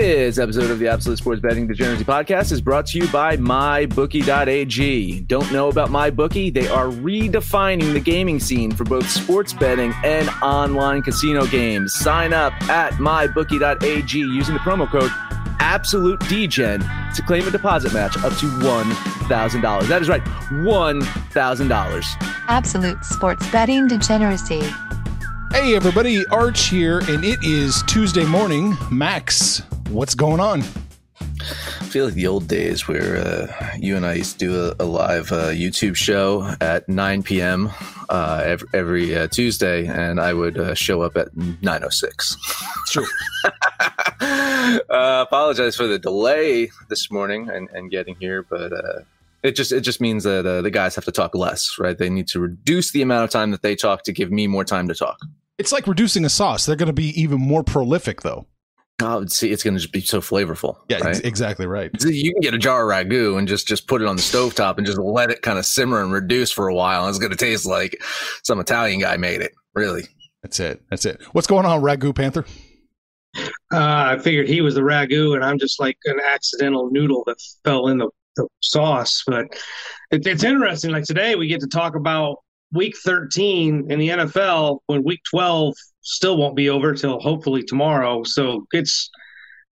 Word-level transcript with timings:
This 0.00 0.38
episode 0.38 0.70
of 0.70 0.78
the 0.78 0.88
Absolute 0.88 1.18
Sports 1.18 1.42
Betting 1.42 1.66
Degeneracy 1.66 2.02
Podcast 2.02 2.50
is 2.50 2.62
brought 2.62 2.86
to 2.86 2.98
you 2.98 3.06
by 3.08 3.36
MyBookie.ag. 3.36 5.20
Don't 5.20 5.52
know 5.52 5.68
about 5.68 5.90
MyBookie? 5.90 6.52
They 6.52 6.66
are 6.66 6.86
redefining 6.86 7.92
the 7.92 8.00
gaming 8.00 8.40
scene 8.40 8.72
for 8.72 8.84
both 8.84 9.06
sports 9.06 9.52
betting 9.52 9.92
and 10.02 10.30
online 10.42 11.02
casino 11.02 11.44
games. 11.46 11.92
Sign 11.92 12.32
up 12.32 12.54
at 12.70 12.94
MyBookie.ag 12.94 14.18
using 14.18 14.54
the 14.54 14.60
promo 14.60 14.90
code 14.90 15.10
Absolute 15.60 16.20
DGen 16.20 17.14
to 17.14 17.22
claim 17.22 17.46
a 17.46 17.50
deposit 17.50 17.92
match 17.92 18.16
up 18.16 18.32
to 18.38 18.46
$1,000. 18.46 19.88
That 19.88 20.00
is 20.00 20.08
right, 20.08 20.24
$1,000. 20.24 22.04
Absolute 22.48 23.04
Sports 23.04 23.46
Betting 23.50 23.88
Degeneracy. 23.88 24.62
Hey 25.52 25.76
everybody, 25.76 26.26
Arch 26.28 26.68
here, 26.68 27.00
and 27.10 27.22
it 27.26 27.44
is 27.44 27.82
Tuesday 27.82 28.24
morning. 28.24 28.74
Max, 28.90 29.60
what's 29.92 30.14
going 30.14 30.40
on? 30.40 30.62
I 31.20 31.84
feel 31.92 32.06
like 32.06 32.14
the 32.14 32.26
old 32.26 32.48
days 32.48 32.88
where 32.88 33.18
uh, 33.18 33.76
you 33.78 33.96
and 33.96 34.06
I 34.06 34.14
used 34.14 34.38
to 34.38 34.46
do 34.46 34.74
a, 34.80 34.84
a 34.84 34.86
live 34.86 35.30
uh, 35.30 35.48
YouTube 35.48 35.96
show 35.96 36.54
at 36.60 36.88
9 36.88 37.22
p.m. 37.22 37.70
Uh, 38.08 38.42
every, 38.44 38.68
every 38.72 39.16
uh, 39.16 39.26
Tuesday, 39.28 39.86
and 39.86 40.20
I 40.20 40.32
would 40.32 40.58
uh, 40.58 40.74
show 40.74 41.02
up 41.02 41.16
at 41.16 41.32
9:06. 41.34 42.36
True. 42.88 43.06
uh, 44.20 45.24
apologize 45.26 45.76
for 45.76 45.86
the 45.86 45.98
delay 45.98 46.70
this 46.88 47.10
morning 47.10 47.50
and, 47.50 47.68
and 47.72 47.90
getting 47.90 48.16
here, 48.16 48.42
but 48.42 48.72
uh, 48.72 49.00
it 49.42 49.54
just 49.54 49.72
it 49.72 49.82
just 49.82 50.00
means 50.00 50.24
that 50.24 50.46
uh, 50.46 50.62
the 50.62 50.70
guys 50.70 50.94
have 50.94 51.04
to 51.04 51.12
talk 51.12 51.34
less, 51.34 51.76
right? 51.78 51.96
They 51.96 52.10
need 52.10 52.28
to 52.28 52.40
reduce 52.40 52.92
the 52.92 53.02
amount 53.02 53.24
of 53.24 53.30
time 53.30 53.50
that 53.50 53.62
they 53.62 53.76
talk 53.76 54.04
to 54.04 54.12
give 54.12 54.30
me 54.30 54.46
more 54.46 54.64
time 54.64 54.88
to 54.88 54.94
talk. 54.94 55.18
It's 55.58 55.72
like 55.72 55.86
reducing 55.86 56.24
a 56.24 56.30
sauce. 56.30 56.66
They're 56.66 56.76
going 56.76 56.86
to 56.86 56.92
be 56.92 57.20
even 57.20 57.38
more 57.38 57.62
prolific, 57.62 58.22
though. 58.22 58.46
Oh, 59.00 59.24
see, 59.26 59.50
it's 59.50 59.62
going 59.62 59.74
to 59.74 59.80
just 59.80 59.92
be 59.92 60.00
so 60.00 60.20
flavorful. 60.20 60.76
Yeah, 60.88 60.98
right? 60.98 61.16
ex- 61.16 61.20
exactly 61.20 61.66
right. 61.66 61.90
You 62.04 62.32
can 62.32 62.40
get 62.40 62.54
a 62.54 62.58
jar 62.58 62.88
of 62.88 62.96
ragu 62.96 63.38
and 63.38 63.48
just 63.48 63.66
just 63.66 63.88
put 63.88 64.00
it 64.00 64.06
on 64.06 64.16
the 64.16 64.22
stovetop 64.22 64.76
and 64.76 64.86
just 64.86 64.98
let 64.98 65.30
it 65.30 65.42
kind 65.42 65.58
of 65.58 65.66
simmer 65.66 66.02
and 66.02 66.12
reduce 66.12 66.52
for 66.52 66.68
a 66.68 66.74
while. 66.74 67.02
And 67.02 67.10
it's 67.10 67.18
going 67.18 67.32
to 67.32 67.36
taste 67.36 67.66
like 67.66 68.00
some 68.44 68.60
Italian 68.60 69.00
guy 69.00 69.16
made 69.16 69.40
it. 69.40 69.52
Really. 69.74 70.04
That's 70.42 70.60
it. 70.60 70.82
That's 70.90 71.04
it. 71.06 71.22
What's 71.32 71.46
going 71.46 71.66
on, 71.66 71.80
Ragu 71.82 72.14
Panther? 72.14 72.44
Uh, 73.36 73.46
I 73.72 74.18
figured 74.18 74.48
he 74.48 74.60
was 74.60 74.74
the 74.74 74.82
ragu, 74.82 75.34
and 75.34 75.44
I'm 75.44 75.58
just 75.58 75.80
like 75.80 75.96
an 76.04 76.20
accidental 76.20 76.90
noodle 76.90 77.22
that 77.26 77.38
fell 77.64 77.88
in 77.88 77.98
the, 77.98 78.08
the 78.36 78.46
sauce. 78.60 79.22
But 79.26 79.46
it, 80.10 80.26
it's 80.26 80.44
interesting. 80.44 80.90
Like 80.90 81.04
today, 81.04 81.34
we 81.36 81.46
get 81.46 81.60
to 81.60 81.66
talk 81.66 81.94
about 81.94 82.38
week 82.72 82.94
13 83.04 83.90
in 83.90 83.98
the 83.98 84.08
NFL 84.08 84.80
when 84.86 85.02
week 85.04 85.20
12 85.30 85.74
still 86.02 86.36
won't 86.36 86.56
be 86.56 86.68
over 86.68 86.94
till 86.94 87.18
hopefully 87.20 87.62
tomorrow. 87.62 88.22
So 88.24 88.66
it's, 88.72 89.10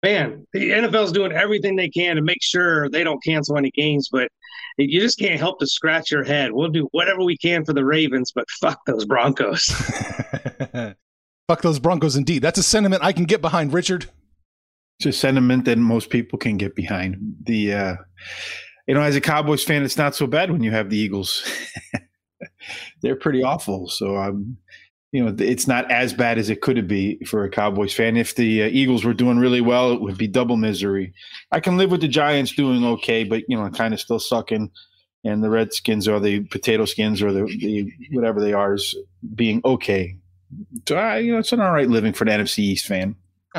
man, 0.03 0.45
the 0.53 0.71
NFL's 0.71 1.11
doing 1.11 1.31
everything 1.31 1.75
they 1.75 1.89
can 1.89 2.15
to 2.15 2.21
make 2.21 2.41
sure 2.41 2.89
they 2.89 3.03
don't 3.03 3.23
cancel 3.23 3.57
any 3.57 3.71
games, 3.71 4.09
but 4.11 4.29
you 4.77 5.01
just 5.01 5.17
can't 5.17 5.39
help 5.39 5.59
to 5.59 5.67
scratch 5.67 6.11
your 6.11 6.23
head. 6.23 6.51
We'll 6.51 6.69
do 6.69 6.87
whatever 6.91 7.23
we 7.23 7.37
can 7.37 7.65
for 7.65 7.73
the 7.73 7.85
Ravens, 7.85 8.31
but 8.33 8.45
fuck 8.61 8.79
those 8.85 9.05
Broncos. 9.05 9.65
Fuck 11.47 11.61
those 11.61 11.79
Broncos, 11.79 12.17
indeed. 12.17 12.41
That's 12.41 12.57
a 12.57 12.63
sentiment 12.63 13.05
I 13.05 13.13
can 13.13 13.23
get 13.23 13.41
behind, 13.41 13.71
Richard. 13.71 14.09
It's 14.99 15.05
a 15.05 15.13
sentiment 15.13 15.63
that 15.63 15.77
most 15.77 16.09
people 16.09 16.37
can 16.37 16.57
get 16.57 16.75
behind. 16.75 17.37
The 17.43 17.73
uh, 17.73 17.95
you 18.85 18.93
know, 18.93 19.01
as 19.01 19.15
a 19.15 19.21
Cowboys 19.21 19.63
fan, 19.63 19.83
it's 19.83 19.97
not 19.97 20.13
so 20.13 20.27
bad 20.27 20.51
when 20.51 20.61
you 20.61 20.71
have 20.71 20.89
the 20.89 20.97
Eagles. 20.97 21.49
They're 23.01 23.15
pretty 23.15 23.43
awful. 23.43 23.87
So 23.87 24.17
um, 24.17 24.57
you 25.17 25.25
know, 25.25 25.35
it's 25.39 25.67
not 25.67 25.89
as 25.89 26.13
bad 26.13 26.37
as 26.37 26.47
it 26.51 26.61
could 26.61 26.87
be 26.87 27.17
for 27.25 27.43
a 27.43 27.49
Cowboys 27.49 27.91
fan. 27.91 28.17
If 28.17 28.35
the 28.35 28.61
uh, 28.61 28.67
Eagles 28.67 29.03
were 29.03 29.15
doing 29.15 29.39
really 29.39 29.61
well, 29.61 29.91
it 29.91 29.99
would 29.99 30.15
be 30.15 30.27
double 30.27 30.57
misery. 30.57 31.11
I 31.51 31.59
can 31.59 31.75
live 31.75 31.89
with 31.89 32.01
the 32.01 32.07
Giants 32.07 32.53
doing 32.53 32.85
okay, 32.85 33.23
but 33.23 33.41
you 33.47 33.57
know, 33.57 33.67
kind 33.71 33.95
of 33.95 33.99
still 33.99 34.19
sucking. 34.19 34.69
And 35.23 35.43
the 35.43 35.49
Redskins 35.49 36.07
or 36.07 36.19
the 36.19 36.41
potato 36.41 36.85
skins 36.85 37.23
or 37.23 37.33
the, 37.33 37.45
the 37.45 37.91
whatever 38.11 38.39
they 38.39 38.53
are 38.53 38.75
is 38.75 38.95
being 39.33 39.59
okay. 39.65 40.15
So 40.87 40.97
I, 40.97 41.17
you 41.17 41.31
know, 41.31 41.39
it's 41.39 41.51
an 41.51 41.61
all 41.61 41.71
right 41.71 41.89
living 41.89 42.13
for 42.13 42.25
an 42.25 42.39
NFC 42.39 42.59
East 42.59 42.85
fan. 42.85 43.15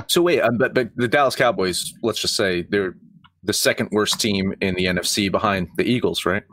So 0.07 0.23
wait, 0.23 0.41
um, 0.41 0.59
but, 0.59 0.75
but 0.75 0.91
the 0.95 1.09
Dallas 1.09 1.35
Cowboys, 1.35 1.93
let's 2.05 2.21
just 2.21 2.37
say 2.37 2.63
they're 2.63 2.95
the 3.43 3.53
second 3.53 3.89
worst 3.91 4.21
team 4.21 4.55
in 4.61 4.77
the 4.77 4.85
NFC 4.85 5.29
behind 5.29 5.67
the 5.77 5.83
Eagles, 5.83 6.25
right? 6.25 6.45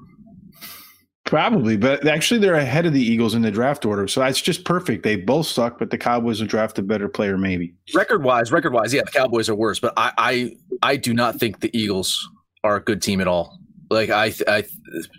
Probably, 1.26 1.76
but 1.76 2.08
actually 2.08 2.40
they're 2.40 2.54
ahead 2.54 2.86
of 2.86 2.94
the 2.94 3.02
Eagles 3.02 3.34
in 3.34 3.42
the 3.42 3.50
draft 3.50 3.84
order. 3.84 4.08
So 4.08 4.20
that's 4.20 4.40
just 4.40 4.64
perfect. 4.64 5.02
They 5.02 5.16
both 5.16 5.48
suck, 5.48 5.80
but 5.80 5.90
the 5.90 5.98
Cowboys 5.98 6.40
will 6.40 6.48
draft 6.48 6.78
a 6.78 6.84
better 6.84 7.10
player, 7.10 7.36
maybe. 7.36 7.74
Record 7.96 8.24
wise, 8.24 8.52
record 8.52 8.74
wise, 8.74 8.94
yeah, 8.94 9.02
the 9.04 9.12
Cowboys 9.12 9.50
are 9.50 9.56
worse, 9.56 9.80
but 9.80 9.94
I, 9.98 10.12
I, 10.18 10.56
I 10.84 10.98
do 10.98 11.16
not 11.16 11.40
think 11.40 11.62
the 11.62 11.76
Eagles 11.76 12.30
are 12.64 12.76
a 12.76 12.80
good 12.80 13.02
team 13.02 13.22
at 13.22 13.28
all. 13.28 13.58
Like 13.90 14.12
I, 14.12 14.34
I, 14.48 14.66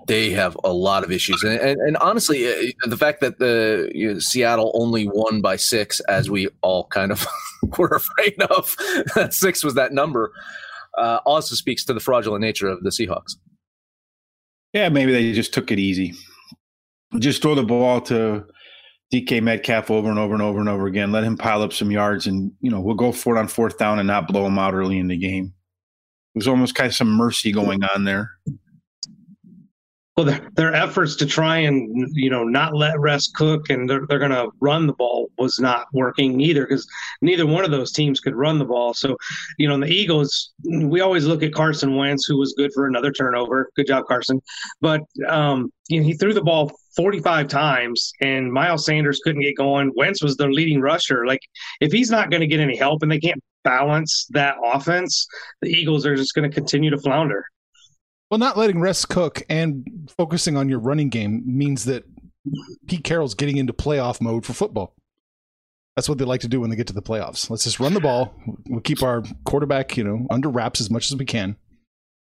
they 0.06 0.30
have 0.30 0.56
a 0.62 0.72
lot 0.72 1.04
of 1.04 1.12
issues, 1.12 1.42
and 1.44 1.52
and, 1.60 1.80
and 1.80 1.96
honestly, 1.98 2.48
uh, 2.48 2.88
the 2.88 2.96
fact 2.96 3.20
that 3.20 3.38
the 3.38 3.90
you 3.94 4.12
know, 4.12 4.18
Seattle 4.18 4.72
only 4.74 5.08
won 5.08 5.40
by 5.40 5.54
six, 5.54 6.00
as 6.00 6.28
we 6.28 6.48
all 6.62 6.88
kind 6.88 7.12
of 7.12 7.24
were 7.78 7.86
afraid 7.88 8.42
of, 8.42 8.74
that 9.14 9.32
six 9.32 9.62
was 9.62 9.74
that 9.74 9.92
number, 9.92 10.32
uh, 10.98 11.20
also 11.24 11.54
speaks 11.54 11.84
to 11.84 11.94
the 11.94 12.00
fraudulent 12.00 12.42
nature 12.42 12.66
of 12.66 12.82
the 12.82 12.90
Seahawks. 12.90 13.36
Yeah, 14.76 14.90
maybe 14.90 15.10
they 15.10 15.32
just 15.32 15.54
took 15.54 15.70
it 15.70 15.78
easy. 15.78 16.12
Just 17.18 17.40
throw 17.40 17.54
the 17.54 17.62
ball 17.62 17.98
to 18.02 18.44
DK 19.10 19.42
Metcalf 19.42 19.90
over 19.90 20.10
and 20.10 20.18
over 20.18 20.34
and 20.34 20.42
over 20.42 20.60
and 20.60 20.68
over 20.68 20.86
again. 20.86 21.12
Let 21.12 21.24
him 21.24 21.38
pile 21.38 21.62
up 21.62 21.72
some 21.72 21.90
yards, 21.90 22.26
and 22.26 22.52
you 22.60 22.70
know 22.70 22.78
we'll 22.82 22.94
go 22.94 23.10
for 23.10 23.34
it 23.34 23.38
on 23.38 23.48
fourth 23.48 23.78
down 23.78 23.98
and 23.98 24.06
not 24.06 24.28
blow 24.28 24.44
him 24.44 24.58
out 24.58 24.74
early 24.74 24.98
in 24.98 25.08
the 25.08 25.16
game. 25.16 25.54
There's 26.34 26.46
almost 26.46 26.74
kind 26.74 26.88
of 26.88 26.94
some 26.94 27.08
mercy 27.08 27.52
going 27.52 27.84
on 27.84 28.04
there. 28.04 28.30
Well, 30.16 30.24
their, 30.24 30.48
their 30.54 30.74
efforts 30.74 31.14
to 31.16 31.26
try 31.26 31.58
and 31.58 32.08
you 32.16 32.30
know 32.30 32.42
not 32.42 32.74
let 32.74 32.98
Russ 32.98 33.30
cook 33.34 33.68
and 33.68 33.88
they're, 33.88 34.06
they're 34.08 34.18
going 34.18 34.30
to 34.30 34.48
run 34.60 34.86
the 34.86 34.94
ball 34.94 35.30
was 35.36 35.60
not 35.60 35.88
working 35.92 36.40
either 36.40 36.66
because 36.66 36.88
neither 37.20 37.46
one 37.46 37.66
of 37.66 37.70
those 37.70 37.92
teams 37.92 38.18
could 38.18 38.34
run 38.34 38.58
the 38.58 38.64
ball. 38.64 38.94
So, 38.94 39.18
you 39.58 39.68
know, 39.68 39.78
the 39.78 39.92
Eagles, 39.92 40.54
we 40.64 41.02
always 41.02 41.26
look 41.26 41.42
at 41.42 41.52
Carson 41.52 41.96
Wentz, 41.96 42.24
who 42.24 42.38
was 42.38 42.54
good 42.56 42.72
for 42.72 42.86
another 42.86 43.12
turnover. 43.12 43.68
Good 43.76 43.88
job, 43.88 44.06
Carson. 44.06 44.40
But 44.80 45.02
um, 45.28 45.70
you 45.88 46.00
know, 46.00 46.06
he 46.06 46.14
threw 46.14 46.32
the 46.32 46.42
ball 46.42 46.72
45 46.96 47.48
times 47.48 48.10
and 48.22 48.50
Miles 48.50 48.86
Sanders 48.86 49.20
couldn't 49.22 49.42
get 49.42 49.58
going. 49.58 49.92
Wentz 49.96 50.22
was 50.22 50.36
the 50.38 50.48
leading 50.48 50.80
rusher. 50.80 51.26
Like, 51.26 51.40
if 51.82 51.92
he's 51.92 52.10
not 52.10 52.30
going 52.30 52.40
to 52.40 52.46
get 52.46 52.60
any 52.60 52.78
help 52.78 53.02
and 53.02 53.12
they 53.12 53.20
can't 53.20 53.42
balance 53.64 54.26
that 54.30 54.56
offense, 54.64 55.26
the 55.60 55.68
Eagles 55.68 56.06
are 56.06 56.16
just 56.16 56.34
going 56.34 56.50
to 56.50 56.54
continue 56.54 56.88
to 56.88 56.98
flounder. 56.98 57.44
Well, 58.36 58.46
not 58.46 58.58
letting 58.58 58.80
Russ 58.80 59.06
cook 59.06 59.42
and 59.48 60.12
focusing 60.14 60.58
on 60.58 60.68
your 60.68 60.78
running 60.78 61.08
game 61.08 61.42
means 61.46 61.86
that 61.86 62.04
Pete 62.86 63.02
Carroll's 63.02 63.34
getting 63.34 63.56
into 63.56 63.72
playoff 63.72 64.20
mode 64.20 64.44
for 64.44 64.52
football. 64.52 64.94
That's 65.96 66.06
what 66.06 66.18
they 66.18 66.26
like 66.26 66.42
to 66.42 66.48
do 66.48 66.60
when 66.60 66.68
they 66.68 66.76
get 66.76 66.86
to 66.88 66.92
the 66.92 67.00
playoffs. 67.00 67.48
Let's 67.48 67.64
just 67.64 67.80
run 67.80 67.94
the 67.94 68.00
ball. 68.00 68.34
We'll 68.68 68.82
keep 68.82 69.02
our 69.02 69.24
quarterback, 69.46 69.96
you 69.96 70.04
know, 70.04 70.26
under 70.28 70.50
wraps 70.50 70.82
as 70.82 70.90
much 70.90 71.10
as 71.10 71.16
we 71.16 71.24
can. 71.24 71.56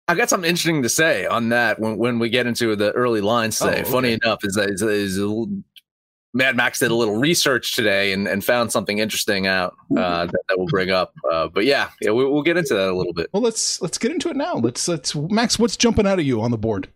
I've 0.07 0.19
got 0.19 0.29
something 0.29 0.51
interesting 0.51 0.83
to 0.83 0.91
say 0.91 1.25
on 1.25 1.49
that 1.49 1.81
when, 1.81 1.97
when 1.97 2.19
we 2.19 2.29
get 2.29 2.47
into 2.47 2.77
the 2.77 2.93
early 2.93 3.23
lines 3.23 3.59
today. 3.59 3.79
Oh, 3.79 3.81
okay. 3.81 3.91
Funny 3.91 4.13
enough, 4.13 4.41
is, 4.45 4.59
is, 4.59 4.83
is 4.83 5.19
Mad 6.35 6.57
Max 6.57 6.79
did 6.79 6.91
a 6.91 6.95
little 6.95 7.17
research 7.17 7.77
today 7.77 8.13
and, 8.13 8.27
and 8.27 8.43
found 8.43 8.73
something 8.73 8.99
interesting 8.99 9.47
out 9.47 9.75
uh, 9.97 10.27
that, 10.27 10.33
that, 10.49 10.57
we'll 10.57 10.67
bring 10.67 10.91
up. 10.91 11.13
Uh, 11.31 11.49
but 11.49 11.67
yeah, 11.67 11.91
yeah, 12.01 12.11
we, 12.11 12.25
will 12.25 12.43
get 12.43 12.57
into 12.57 12.75
that 12.75 12.89
a 12.89 12.97
little 12.97 13.13
bit. 13.13 13.29
Well, 13.33 13.43
let's 13.43 13.83
let's 13.83 13.99
get 13.99 14.13
into 14.13 14.31
it 14.31 14.37
now. 14.37 14.55
Let's 14.55 14.89
let's 14.89 15.15
Max, 15.15 15.59
what's 15.59 15.77
jumping 15.77 16.07
out 16.07 16.19
of 16.19 16.25
you 16.25 16.41
on 16.41 16.51
the 16.51 16.59
board? 16.59 16.89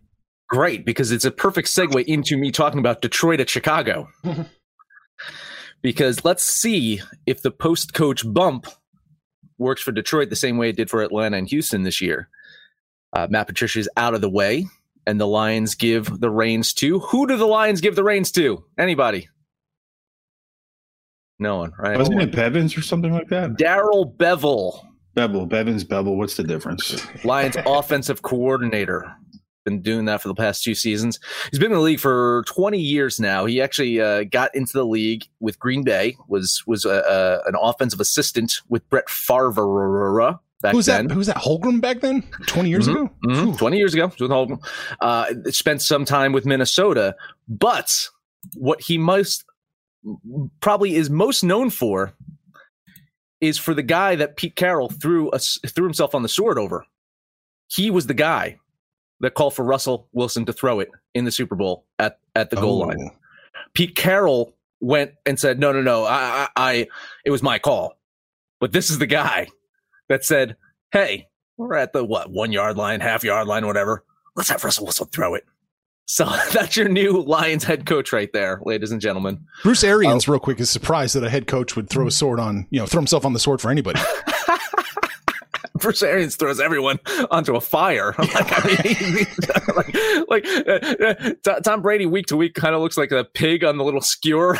Great, 0.49 0.85
because 0.85 1.11
it's 1.11 1.25
a 1.25 1.31
perfect 1.31 1.67
segue 1.67 2.03
into 2.05 2.37
me 2.37 2.51
talking 2.51 2.79
about 2.79 3.01
Detroit 3.01 3.39
at 3.39 3.49
Chicago. 3.49 4.07
because 5.81 6.23
let's 6.25 6.43
see 6.43 7.01
if 7.25 7.41
the 7.41 7.51
post 7.51 7.93
coach 7.93 8.23
bump 8.25 8.65
works 9.57 9.81
for 9.81 9.91
Detroit 9.91 10.29
the 10.29 10.35
same 10.35 10.57
way 10.57 10.69
it 10.69 10.77
did 10.77 10.89
for 10.89 11.01
Atlanta 11.01 11.37
and 11.37 11.49
Houston 11.49 11.83
this 11.83 12.01
year. 12.01 12.29
Uh, 13.13 13.27
Matt 13.29 13.47
Patricia 13.47 13.79
is 13.79 13.89
out 13.97 14.13
of 14.13 14.21
the 14.21 14.29
way, 14.29 14.65
and 15.07 15.19
the 15.19 15.25
Lions 15.25 15.73
give 15.73 16.19
the 16.19 16.29
reins 16.29 16.73
to. 16.73 16.99
Who 16.99 17.25
do 17.25 17.37
the 17.37 17.47
Lions 17.47 17.81
give 17.81 17.95
the 17.95 18.03
reins 18.03 18.31
to? 18.33 18.63
Anybody? 18.77 19.29
No 21.39 21.57
one, 21.57 21.71
right? 21.79 21.97
Wasn't 21.97 22.21
it 22.21 22.35
Bevins 22.35 22.77
or 22.77 22.81
something 22.81 23.13
like 23.13 23.29
that? 23.29 23.57
Darrell 23.57 24.13
Bevell. 24.17 24.83
Bevell, 25.15 25.47
Bevins, 25.47 25.83
Bevell. 25.83 26.17
What's 26.17 26.35
the 26.35 26.43
difference? 26.43 27.05
Lions 27.23 27.55
offensive 27.65 28.21
coordinator 28.21 29.15
been 29.67 29.81
doing 29.81 30.05
that 30.05 30.21
for 30.21 30.29
the 30.29 30.35
past 30.35 30.63
two 30.63 30.73
seasons. 30.73 31.19
He's 31.51 31.59
been 31.59 31.71
in 31.71 31.77
the 31.77 31.83
league 31.83 31.99
for 31.99 32.45
20 32.47 32.79
years 32.79 33.19
now. 33.19 33.45
He 33.45 33.61
actually 33.61 33.99
uh, 33.99 34.23
got 34.23 34.55
into 34.55 34.71
the 34.73 34.85
league 34.85 35.25
with 35.41 35.59
Green 35.59 35.83
Bay. 35.83 36.15
was 36.29 36.63
was 36.65 36.85
a, 36.85 36.89
a, 36.89 37.49
an 37.49 37.55
offensive 37.61 37.99
assistant 37.99 38.61
with 38.69 38.89
Brett 38.89 39.09
Favre. 39.09 40.39
Back 40.61 40.73
who's 40.73 40.87
then. 40.87 41.07
that? 41.07 41.13
Who's 41.13 41.27
that? 41.27 41.37
Holmgren 41.37 41.81
back 41.81 42.01
then? 42.01 42.23
Twenty 42.47 42.69
years 42.69 42.87
mm-hmm. 42.87 43.05
ago. 43.05 43.13
Mm-hmm. 43.25 43.57
Twenty 43.57 43.77
years 43.77 43.93
ago, 43.93 44.07
with 44.07 44.31
Holmgren. 44.31 44.65
Uh, 44.99 45.33
spent 45.51 45.81
some 45.81 46.03
time 46.03 46.33
with 46.33 46.45
Minnesota, 46.45 47.15
but 47.47 48.09
what 48.55 48.81
he 48.81 48.97
most 48.97 49.45
probably 50.59 50.95
is 50.95 51.09
most 51.09 51.43
known 51.43 51.69
for 51.69 52.13
is 53.39 53.57
for 53.57 53.73
the 53.73 53.83
guy 53.83 54.15
that 54.15 54.35
Pete 54.35 54.55
Carroll 54.55 54.89
threw 54.89 55.29
a, 55.29 55.39
threw 55.39 55.83
himself 55.83 56.15
on 56.15 56.23
the 56.23 56.29
sword 56.29 56.57
over. 56.57 56.85
He 57.67 57.91
was 57.91 58.07
the 58.07 58.13
guy 58.13 58.57
that 59.19 59.33
called 59.33 59.55
for 59.55 59.63
Russell 59.63 60.07
Wilson 60.11 60.45
to 60.45 60.53
throw 60.53 60.79
it 60.79 60.89
in 61.13 61.25
the 61.25 61.31
Super 61.31 61.55
Bowl 61.55 61.85
at, 61.99 62.19
at 62.35 62.49
the 62.49 62.55
goal 62.55 62.83
oh. 62.83 62.87
line. 62.87 63.11
Pete 63.73 63.95
Carroll 63.95 64.55
went 64.79 65.11
and 65.25 65.39
said, 65.39 65.59
"No, 65.59 65.71
no, 65.71 65.81
no, 65.81 66.05
I, 66.05 66.15
I, 66.15 66.49
I, 66.55 66.87
it 67.25 67.31
was 67.31 67.43
my 67.43 67.59
call." 67.59 67.93
But 68.59 68.71
this 68.71 68.89
is 68.89 68.97
the 68.97 69.05
guy 69.05 69.47
that 70.09 70.25
said, 70.25 70.55
"Hey, 70.91 71.27
we're 71.57 71.75
at 71.75 71.93
the 71.93 72.03
what 72.03 72.31
one 72.31 72.51
yard 72.51 72.77
line, 72.77 72.99
half 72.99 73.23
yard 73.23 73.47
line, 73.47 73.65
whatever. 73.65 74.03
Let's 74.35 74.49
have 74.49 74.63
Russell 74.63 74.85
Wilson 74.85 75.07
throw 75.07 75.35
it." 75.35 75.45
So 76.07 76.25
that's 76.53 76.75
your 76.77 76.89
new 76.89 77.21
Lions 77.21 77.63
head 77.63 77.85
coach 77.85 78.11
right 78.11 78.31
there, 78.33 78.61
ladies 78.63 78.91
and 78.91 79.01
gentlemen. 79.01 79.45
Bruce 79.63 79.83
Arians, 79.83 80.27
uh, 80.27 80.31
real 80.31 80.39
quick, 80.39 80.59
is 80.59 80.69
surprised 80.69 81.15
that 81.15 81.23
a 81.23 81.29
head 81.29 81.47
coach 81.47 81.75
would 81.75 81.89
throw 81.89 82.07
a 82.07 82.11
sword 82.11 82.39
on, 82.39 82.65
you 82.69 82.79
know, 82.79 82.85
throw 82.85 82.99
himself 82.99 83.25
on 83.25 83.33
the 83.33 83.39
sword 83.39 83.61
for 83.61 83.69
anybody. 83.69 83.99
Bruce 85.81 86.35
throws 86.35 86.59
everyone 86.59 86.99
onto 87.31 87.55
a 87.55 87.61
fire. 87.61 88.15
like, 88.19 88.51
I 88.51 88.67
mean, 88.83 89.27
like, 90.29 90.45
like 90.45 91.47
uh, 91.47 91.59
Tom 91.61 91.81
Brady 91.81 92.05
week 92.05 92.27
to 92.27 92.37
week 92.37 92.53
kind 92.53 92.75
of 92.75 92.81
looks 92.81 92.97
like 92.97 93.11
a 93.11 93.23
pig 93.23 93.63
on 93.63 93.77
the 93.77 93.83
little 93.83 94.01
skewer, 94.01 94.57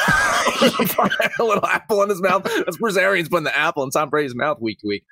a 0.62 1.44
little 1.44 1.66
apple 1.66 2.02
in 2.04 2.10
his 2.10 2.22
mouth. 2.22 2.44
That's 2.44 2.78
Bruce 2.78 2.96
putting 2.96 3.44
the 3.44 3.58
apple 3.58 3.84
in 3.84 3.90
Tom 3.90 4.10
Brady's 4.10 4.36
mouth 4.36 4.60
week 4.62 4.80
to 4.80 4.88
week. 4.88 5.06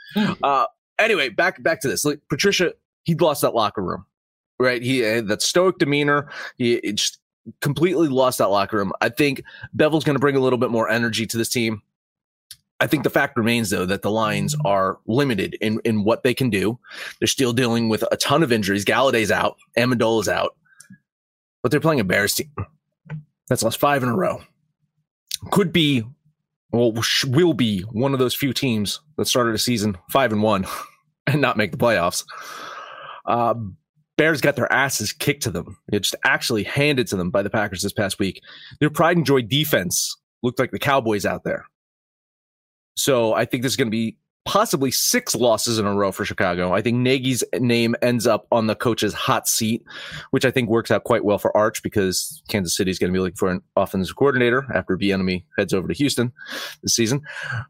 Uh, 0.44 0.66
anyway, 1.00 1.30
back 1.30 1.62
back 1.64 1.82
to 1.82 1.88
this. 1.88 2.06
Like, 2.06 2.20
Patricia, 2.30 2.74
he 3.04 3.16
lost 3.16 3.42
that 3.42 3.56
locker 3.56 3.82
room, 3.82 4.06
right? 4.60 4.82
He 4.82 5.00
had 5.00 5.28
that 5.28 5.42
stoic 5.42 5.78
demeanor. 5.78 6.30
He 6.58 6.80
just 6.94 7.20
completely 7.62 8.08
lost 8.08 8.40
that 8.40 8.50
locker 8.50 8.78
room. 8.78 8.92
I 9.02 9.10
think 9.10 9.44
Bevell's 9.76 10.04
going 10.04 10.16
to 10.16 10.20
bring 10.20 10.36
a 10.36 10.40
little 10.40 10.58
bit 10.58 10.72
more 10.72 10.90
energy 10.90 11.26
to 11.28 11.38
this 11.38 11.50
team. 11.50 11.82
I 12.80 12.88
think 12.88 13.04
the 13.04 13.10
fact 13.10 13.38
remains, 13.38 13.70
though, 13.70 13.86
that 13.86 14.02
the 14.02 14.12
Lions 14.12 14.56
mm-hmm. 14.56 14.68
are 14.68 15.00
limited 15.08 15.58
in, 15.62 15.80
in 15.86 16.04
what 16.04 16.24
they 16.24 16.34
can 16.34 16.50
do. 16.50 16.78
They're 17.20 17.28
still 17.28 17.54
dealing 17.54 17.90
with 17.90 18.04
a 18.12 18.18
ton 18.18 18.44
of 18.44 18.52
injuries. 18.52 18.86
Golladay's 18.86 19.32
out, 19.32 19.58
Amendola's 19.78 20.28
out, 20.28 20.56
but 21.64 21.72
they're 21.72 21.80
playing 21.80 22.02
a 22.02 22.06
Bears 22.06 22.34
team 22.34 22.52
that's 23.48 23.64
lost 23.64 23.80
five 23.80 24.04
in 24.04 24.10
a 24.10 24.16
row. 24.16 24.42
Could 25.52 25.72
be, 25.72 26.04
well, 26.72 26.94
will 27.28 27.54
be 27.54 27.82
one 27.82 28.14
of 28.14 28.20
those 28.20 28.36
few 28.36 28.54
teams 28.54 29.00
that 29.18 29.26
started 29.26 29.56
a 29.56 29.60
season 29.60 29.98
five 30.10 30.32
and 30.32 30.44
one 30.44 30.66
and 31.28 31.42
not 31.42 31.58
make 31.58 31.72
the 31.72 31.78
playoffs. 31.78 32.26
Uh, 33.26 33.54
Bears 34.18 34.42
got 34.42 34.56
their 34.56 34.72
asses 34.72 35.12
kicked 35.12 35.44
to 35.44 35.52
them. 35.52 35.78
It 35.92 36.02
just 36.02 36.16
actually 36.24 36.64
handed 36.64 37.08
to 37.08 37.18
them 37.18 37.32
by 37.32 37.42
the 37.42 37.50
Packers 37.50 37.82
this 37.82 37.94
past 37.94 38.18
week. 38.18 38.42
Their 38.80 38.90
pride 38.90 39.18
and 39.18 39.26
joy 39.26 39.42
defense 39.42 40.16
looked 40.42 40.60
like 40.60 40.72
the 40.72 40.80
Cowboys 40.80 41.26
out 41.26 41.44
there. 41.44 41.66
So 42.96 43.34
I 43.34 43.46
think 43.46 43.64
this 43.64 43.74
is 43.74 43.78
going 43.78 43.88
to 43.88 43.92
be 43.92 44.18
possibly 44.46 44.92
six 44.92 45.36
losses 45.36 45.80
in 45.80 45.86
a 45.86 45.94
row 45.94 46.12
for 46.12 46.24
Chicago. 46.24 46.72
I 46.72 46.82
think 46.82 46.98
Nagy's 46.98 47.44
name 47.60 47.96
ends 48.02 48.28
up 48.28 48.46
on 48.52 48.68
the 48.68 48.76
coach's 48.76 49.14
hot 49.14 49.48
seat, 49.48 49.84
which 50.30 50.46
I 50.46 50.52
think 50.52 50.70
works 50.70 50.92
out 50.92 51.04
quite 51.04 51.26
well 51.26 51.40
for 51.40 51.56
Arch 51.58 51.82
because 51.82 52.44
Kansas 52.48 52.78
City 52.78 52.92
is 52.92 53.00
going 53.00 53.12
to 53.12 53.18
be 53.18 53.20
looking 53.20 53.36
for 53.36 53.50
an 53.50 53.62
offensive 53.76 54.16
coordinator 54.16 54.66
after 54.74 54.96
Bieniemy 54.98 55.44
heads 55.58 55.74
over 55.74 55.88
to 55.88 55.94
Houston 55.96 56.32
this 56.84 56.96
season. 56.96 57.24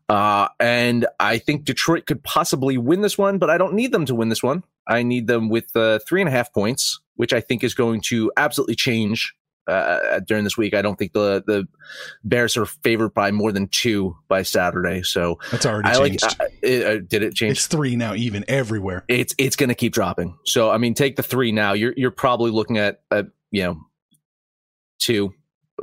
Uh, 0.10 0.50
and 0.60 1.08
I 1.20 1.38
think 1.38 1.64
Detroit 1.64 2.06
could 2.06 2.22
possibly 2.24 2.78
win 2.78 3.02
this 3.02 3.18
one, 3.18 3.38
but 3.38 3.50
I 3.50 3.58
don't 3.58 3.74
need 3.74 3.94
them 3.94 4.06
to 4.06 4.16
win 4.16 4.28
this 4.28 4.44
one. 4.44 4.62
I 4.86 5.02
need 5.02 5.28
them 5.28 5.50
with 5.50 5.74
uh, 5.76 6.00
three 6.00 6.22
and 6.22 6.28
a 6.28 6.32
half 6.32 6.54
points, 6.54 7.00
which 7.16 7.32
I 7.32 7.40
think 7.40 7.64
is 7.64 7.74
going 7.74 8.02
to 8.02 8.32
absolutely 8.36 8.76
change 8.76 9.34
uh, 9.68 10.20
during 10.20 10.44
this 10.44 10.58
week. 10.58 10.74
I 10.74 10.82
don't 10.82 10.98
think 10.98 11.14
the 11.14 11.44
the 11.46 11.68
Bears 12.24 12.58
are 12.58 12.66
favored 12.66 13.14
by 13.14 13.32
more 13.32 13.52
than 13.52 13.68
two 13.68 14.16
by 14.28 14.44
Saturday. 14.44 15.04
So 15.04 15.40
that's 15.52 15.66
already 15.66 15.90
I 15.90 15.94
changed. 15.96 16.24
Like, 16.24 16.40
uh, 16.42 16.46
it, 16.62 16.86
uh, 16.86 17.00
did 17.08 17.24
it 17.24 17.36
change? 17.36 17.54
It's 17.54 17.68
three 17.68 17.96
now, 17.96 18.14
even 18.14 18.46
everywhere. 18.48 19.06
It's 19.08 19.34
it's 19.38 19.56
going 19.56 19.70
to 19.70 19.76
keep 19.76 19.94
dropping. 19.94 20.38
So 20.46 20.70
I 20.72 20.78
mean, 20.78 20.94
take 20.94 21.16
the 21.16 21.24
three 21.24 21.52
now. 21.52 21.74
You're 21.74 21.94
you're 21.98 22.12
probably 22.12 22.52
looking 22.52 22.78
at, 22.78 23.02
at 23.12 23.28
you 23.52 23.64
know 23.64 23.82
two 25.00 25.34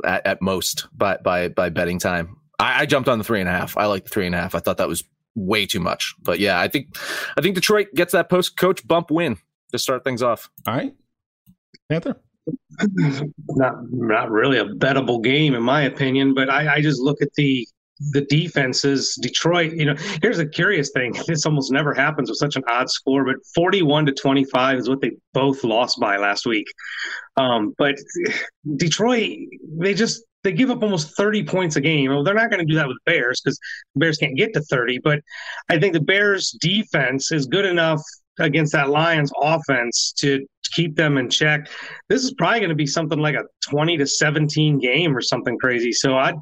at, 0.03 0.25
at 0.25 0.41
most 0.41 0.87
by 0.95 1.17
by 1.17 1.49
by 1.49 1.69
betting 1.69 1.99
time. 1.99 2.37
I, 2.59 2.81
I 2.81 2.85
jumped 2.85 3.09
on 3.09 3.17
the 3.17 3.23
three 3.23 3.39
and 3.39 3.49
a 3.49 3.51
half. 3.51 3.77
I 3.77 3.85
like 3.85 4.05
the 4.05 4.09
three 4.09 4.25
and 4.25 4.35
a 4.35 4.37
half. 4.37 4.55
I 4.55 4.59
thought 4.59 4.77
that 4.77 4.87
was 4.87 5.03
way 5.35 5.65
too 5.65 5.79
much. 5.79 6.13
But 6.21 6.39
yeah, 6.39 6.59
I 6.59 6.67
think 6.67 6.95
I 7.37 7.41
think 7.41 7.55
Detroit 7.55 7.87
gets 7.93 8.13
that 8.13 8.29
post 8.29 8.57
coach 8.57 8.87
bump 8.87 9.11
win 9.11 9.37
to 9.71 9.79
start 9.79 10.03
things 10.03 10.21
off. 10.21 10.49
All 10.67 10.75
right, 10.75 10.93
Panther 11.89 12.22
not 13.49 13.75
not 13.91 14.31
really 14.31 14.57
a 14.57 14.65
bettable 14.65 15.23
game 15.23 15.53
in 15.53 15.63
my 15.63 15.83
opinion. 15.83 16.33
But 16.33 16.49
I, 16.49 16.75
I 16.75 16.81
just 16.81 17.01
look 17.01 17.21
at 17.21 17.33
the 17.35 17.67
the 18.11 18.21
defenses. 18.21 19.17
Detroit, 19.21 19.73
you 19.73 19.85
know, 19.85 19.95
here's 20.21 20.39
a 20.39 20.47
curious 20.47 20.91
thing. 20.91 21.13
This 21.27 21.45
almost 21.45 21.71
never 21.71 21.93
happens 21.93 22.29
with 22.29 22.37
such 22.37 22.55
an 22.55 22.63
odd 22.67 22.89
score, 22.89 23.23
but 23.23 23.35
41 23.55 24.07
to 24.07 24.11
25 24.11 24.79
is 24.79 24.89
what 24.89 25.01
they 25.01 25.11
both 25.33 25.63
lost 25.63 25.99
by 25.99 26.17
last 26.17 26.45
week. 26.45 26.67
Um, 27.37 27.73
but 27.77 27.95
Detroit, 28.75 29.37
they 29.77 29.93
just 29.93 30.23
they 30.43 30.51
give 30.51 30.69
up 30.69 30.83
almost 30.83 31.15
30 31.15 31.45
points 31.45 31.77
a 31.77 31.81
game. 31.81 32.11
Well, 32.11 32.23
they're 32.23 32.33
not 32.33 32.49
going 32.49 32.59
to 32.59 32.65
do 32.65 32.75
that 32.75 32.87
with 32.87 32.97
Bears 33.05 33.41
because 33.41 33.57
Bears 33.95 34.17
can't 34.17 34.35
get 34.35 34.53
to 34.53 34.61
30. 34.61 34.99
But 34.99 35.21
I 35.69 35.79
think 35.79 35.93
the 35.93 36.01
Bears 36.01 36.51
defense 36.59 37.31
is 37.31 37.45
good 37.45 37.65
enough 37.65 38.01
against 38.39 38.73
that 38.73 38.89
Lions 38.89 39.31
offense 39.41 40.13
to 40.17 40.45
keep 40.73 40.95
them 40.95 41.17
in 41.17 41.29
check. 41.29 41.69
This 42.09 42.23
is 42.23 42.33
probably 42.33 42.59
going 42.59 42.69
to 42.69 42.75
be 42.75 42.87
something 42.87 43.19
like 43.19 43.35
a 43.35 43.43
20 43.69 43.97
to 43.97 44.07
17 44.07 44.79
game 44.79 45.15
or 45.15 45.21
something 45.21 45.57
crazy. 45.59 45.91
So 45.91 46.17
I 46.17 46.33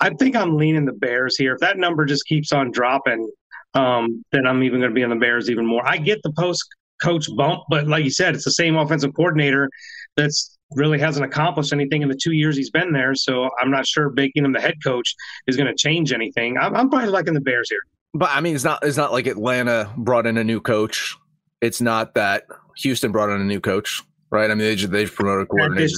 I 0.00 0.10
think 0.10 0.36
I'm 0.36 0.56
leaning 0.56 0.84
the 0.84 0.92
Bears 0.92 1.36
here. 1.36 1.54
If 1.54 1.60
that 1.60 1.78
number 1.78 2.04
just 2.04 2.26
keeps 2.26 2.52
on 2.52 2.70
dropping, 2.70 3.30
um, 3.74 4.24
then 4.32 4.46
I'm 4.46 4.62
even 4.62 4.80
going 4.80 4.90
to 4.90 4.94
be 4.94 5.04
on 5.04 5.10
the 5.10 5.16
Bears 5.16 5.50
even 5.50 5.66
more. 5.66 5.86
I 5.86 5.96
get 5.96 6.20
the 6.22 6.32
post 6.32 6.64
coach 7.02 7.28
bump, 7.36 7.62
but 7.68 7.86
like 7.86 8.04
you 8.04 8.10
said, 8.10 8.34
it's 8.34 8.44
the 8.44 8.52
same 8.52 8.76
offensive 8.76 9.12
coordinator 9.14 9.68
that's 10.16 10.58
really 10.74 10.98
hasn't 10.98 11.24
accomplished 11.24 11.72
anything 11.72 12.02
in 12.02 12.08
the 12.08 12.18
two 12.20 12.32
years 12.32 12.56
he's 12.56 12.70
been 12.70 12.92
there. 12.92 13.14
So 13.14 13.48
I'm 13.60 13.70
not 13.70 13.86
sure 13.86 14.10
making 14.10 14.44
him 14.44 14.52
the 14.52 14.60
head 14.60 14.76
coach 14.82 15.14
is 15.46 15.56
going 15.56 15.68
to 15.68 15.74
change 15.74 16.12
anything. 16.12 16.56
I'm, 16.58 16.74
I'm 16.74 16.90
probably 16.90 17.10
liking 17.10 17.34
the 17.34 17.40
Bears 17.40 17.68
here. 17.68 17.80
But 18.14 18.30
I 18.32 18.40
mean, 18.40 18.54
it's 18.54 18.64
not 18.64 18.84
it's 18.84 18.96
not 18.96 19.12
like 19.12 19.26
Atlanta 19.26 19.90
brought 19.96 20.26
in 20.26 20.36
a 20.36 20.44
new 20.44 20.60
coach. 20.60 21.16
It's 21.62 21.80
not 21.80 22.14
that 22.14 22.44
Houston 22.78 23.12
brought 23.12 23.30
in 23.30 23.40
a 23.40 23.44
new 23.44 23.60
coach, 23.60 24.02
right? 24.30 24.50
I 24.50 24.54
mean, 24.54 24.66
they 24.66 24.76
just, 24.76 24.92
they've 24.92 25.12
promoted 25.12 25.48
coordinators. 25.48 25.94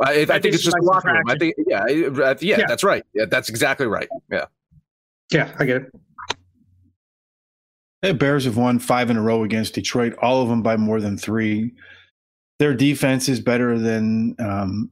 I, 0.00 0.22
I, 0.22 0.24
think 0.24 0.54
it's 0.54 0.64
just 0.64 0.76
a 0.76 0.82
locker 0.82 1.12
room. 1.12 1.22
I 1.28 1.36
think, 1.36 1.54
yeah, 1.66 1.86
yeah, 1.86 2.34
yeah, 2.40 2.64
that's 2.66 2.82
right. 2.82 3.04
Yeah, 3.14 3.26
that's 3.30 3.48
exactly 3.48 3.86
right. 3.86 4.08
Yeah. 4.30 4.46
Yeah, 5.30 5.54
I 5.58 5.64
get 5.66 5.82
it. 5.82 5.92
The 8.00 8.14
Bears 8.14 8.44
have 8.46 8.56
won 8.56 8.78
five 8.78 9.10
in 9.10 9.16
a 9.16 9.22
row 9.22 9.44
against 9.44 9.74
Detroit, 9.74 10.14
all 10.20 10.42
of 10.42 10.48
them 10.48 10.62
by 10.62 10.76
more 10.76 11.00
than 11.00 11.16
three. 11.16 11.72
Their 12.58 12.74
defense 12.74 13.28
is 13.28 13.38
better 13.38 13.78
than 13.78 14.34
um, 14.40 14.90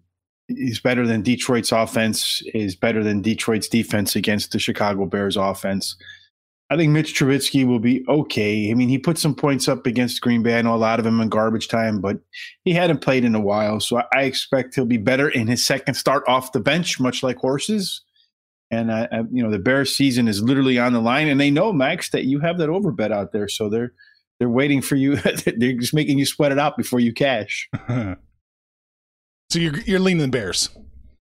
is 0.48 0.80
better 0.80 1.06
than 1.06 1.22
Detroit's 1.22 1.72
offense. 1.72 2.42
Is 2.54 2.76
better 2.76 3.02
than 3.02 3.20
Detroit's 3.20 3.68
defense 3.68 4.14
against 4.16 4.52
the 4.52 4.58
Chicago 4.58 5.06
Bears 5.06 5.36
offense. 5.36 5.96
I 6.70 6.76
think 6.76 6.92
Mitch 6.92 7.18
Trubisky 7.18 7.66
will 7.66 7.80
be 7.80 8.04
okay. 8.08 8.70
I 8.70 8.74
mean, 8.74 8.88
he 8.88 8.96
put 8.96 9.18
some 9.18 9.34
points 9.34 9.66
up 9.66 9.86
against 9.86 10.20
Green 10.20 10.42
Bay. 10.44 10.56
I 10.56 10.62
know 10.62 10.74
a 10.74 10.76
lot 10.76 11.00
of 11.00 11.04
them 11.04 11.20
in 11.20 11.28
garbage 11.28 11.66
time, 11.66 12.00
but 12.00 12.20
he 12.64 12.72
hadn't 12.72 13.00
played 13.00 13.24
in 13.24 13.34
a 13.34 13.40
while, 13.40 13.80
so 13.80 14.00
I 14.12 14.22
expect 14.22 14.76
he'll 14.76 14.86
be 14.86 14.96
better 14.96 15.28
in 15.28 15.48
his 15.48 15.66
second 15.66 15.94
start 15.94 16.22
off 16.28 16.52
the 16.52 16.60
bench, 16.60 17.00
much 17.00 17.24
like 17.24 17.38
horses. 17.38 18.02
And 18.70 18.92
I, 18.92 19.08
I, 19.10 19.18
you 19.32 19.42
know, 19.42 19.50
the 19.50 19.58
Bears 19.58 19.96
season 19.96 20.28
is 20.28 20.42
literally 20.42 20.78
on 20.78 20.92
the 20.92 21.00
line, 21.00 21.26
and 21.26 21.40
they 21.40 21.50
know 21.50 21.72
Max 21.72 22.10
that 22.10 22.26
you 22.26 22.38
have 22.38 22.58
that 22.58 22.68
overbet 22.68 23.10
out 23.10 23.32
there, 23.32 23.48
so 23.48 23.68
they're 23.68 23.92
they're 24.38 24.48
waiting 24.48 24.80
for 24.80 24.94
you. 24.94 25.16
they're 25.56 25.72
just 25.72 25.92
making 25.92 26.20
you 26.20 26.26
sweat 26.26 26.52
it 26.52 26.58
out 26.60 26.76
before 26.76 27.00
you 27.00 27.12
cash. 27.12 27.68
so 27.88 28.16
you're 29.54 29.76
you're 29.80 29.98
leaning 29.98 30.22
the 30.22 30.28
Bears. 30.28 30.68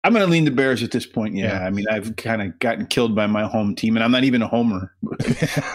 I'm 0.02 0.12
going 0.12 0.24
to 0.24 0.30
lean 0.30 0.46
the 0.46 0.50
Bears 0.50 0.82
at 0.82 0.92
this 0.92 1.04
point. 1.04 1.34
Yeah, 1.34 1.60
yeah. 1.60 1.66
I 1.66 1.70
mean, 1.70 1.86
I've 1.90 2.16
kind 2.16 2.40
of 2.40 2.58
gotten 2.58 2.86
killed 2.86 3.14
by 3.14 3.26
my 3.26 3.46
home 3.46 3.74
team, 3.74 3.96
and 3.96 4.04
I'm 4.04 4.12
not 4.12 4.24
even 4.24 4.40
a 4.40 4.48
homer. 4.48 4.94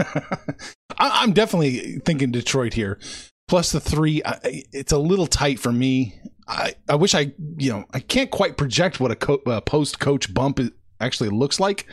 I'm 0.98 1.34
definitely 1.34 2.00
thinking 2.06 2.32
Detroit 2.32 2.74
here. 2.74 3.00
Plus 3.48 3.72
the 3.72 3.80
three, 3.80 4.24
it's 4.24 4.92
a 4.92 4.98
little 4.98 5.28
tight 5.28 5.60
for 5.60 5.72
me. 5.72 6.20
I, 6.48 6.74
I 6.90 6.96
wish 6.96 7.14
I, 7.14 7.34
you 7.58 7.72
know, 7.72 7.86
I 7.94 8.00
can't 8.00 8.32
quite 8.32 8.58
project 8.58 9.00
what 9.00 9.12
a, 9.12 9.16
co- 9.16 9.42
a 9.46 9.62
post 9.62 10.00
coach 10.00 10.34
bump 10.34 10.60
actually 11.00 11.30
looks 11.30 11.60
like. 11.60 11.86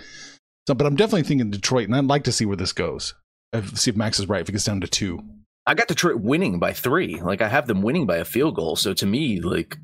So, 0.67 0.75
but 0.75 0.87
I'm 0.87 0.97
definitely 0.97 1.25
thinking 1.25 1.51
Detroit, 1.51 1.87
and 1.87 1.97
I'd 1.97 2.05
like 2.05 2.25
to 2.25 2.33
see 2.33 2.47
where 2.47 2.57
this 2.57 2.73
goes. 2.73 3.15
See 3.75 3.91
if 3.91 3.97
Max 3.97 4.19
is 4.19 4.29
right. 4.29 4.41
If 4.41 4.49
it 4.49 4.53
gets 4.53 4.65
down 4.65 4.81
to 4.81 4.87
two, 4.87 5.23
I 5.67 5.75
got 5.75 5.89
Detroit 5.89 6.21
winning 6.21 6.59
by 6.59 6.73
three. 6.73 7.21
Like 7.21 7.43
I 7.43 7.49
have 7.49 7.67
them 7.67 7.83
winning 7.83 8.07
by 8.07 8.17
a 8.17 8.25
field 8.25 8.57
goal. 8.57 8.77
So 8.77 8.95
to 8.95 9.07
me, 9.07 9.41
like 9.41 9.77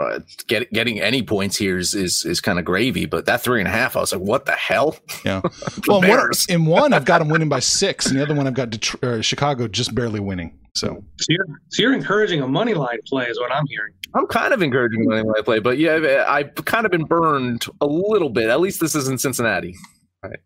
uh, 0.00 0.20
get, 0.46 0.72
getting 0.72 1.00
any 1.00 1.22
points 1.22 1.56
here 1.56 1.76
is 1.76 1.94
is, 1.94 2.24
is 2.24 2.40
kind 2.40 2.58
of 2.58 2.64
gravy. 2.64 3.06
But 3.06 3.26
that 3.26 3.40
three 3.40 3.60
and 3.60 3.68
a 3.68 3.70
half, 3.70 3.96
I 3.96 4.00
was 4.00 4.12
like, 4.12 4.20
what 4.20 4.46
the 4.46 4.52
hell? 4.52 4.96
Yeah. 5.24 5.40
well, 5.88 6.00
one, 6.00 6.30
in 6.48 6.64
one, 6.66 6.92
I've 6.92 7.04
got 7.04 7.18
them 7.18 7.28
winning 7.28 7.48
by 7.48 7.58
six, 7.58 8.06
and 8.06 8.18
the 8.18 8.22
other 8.22 8.34
one, 8.34 8.46
I've 8.46 8.54
got 8.54 8.70
Detroit, 8.70 9.04
uh, 9.04 9.22
Chicago 9.22 9.66
just 9.66 9.94
barely 9.94 10.20
winning. 10.20 10.58
So, 10.76 11.02
so 11.18 11.26
you're, 11.28 11.46
so 11.70 11.82
you're 11.82 11.94
encouraging 11.94 12.40
a 12.40 12.46
money 12.46 12.74
line 12.74 12.98
play, 13.06 13.26
is 13.26 13.38
what 13.40 13.50
I'm 13.50 13.66
hearing. 13.66 13.92
I'm 14.14 14.26
kind 14.28 14.54
of 14.54 14.62
encouraging 14.62 15.02
a 15.02 15.08
money 15.08 15.22
line 15.22 15.42
play, 15.42 15.58
but 15.58 15.78
yeah, 15.78 16.24
I've 16.28 16.54
kind 16.54 16.86
of 16.86 16.92
been 16.92 17.04
burned 17.04 17.66
a 17.80 17.86
little 17.86 18.30
bit. 18.30 18.48
At 18.48 18.60
least 18.60 18.80
this 18.80 18.94
is 18.94 19.08
in 19.08 19.18
Cincinnati, 19.18 19.74
right? 20.22 20.38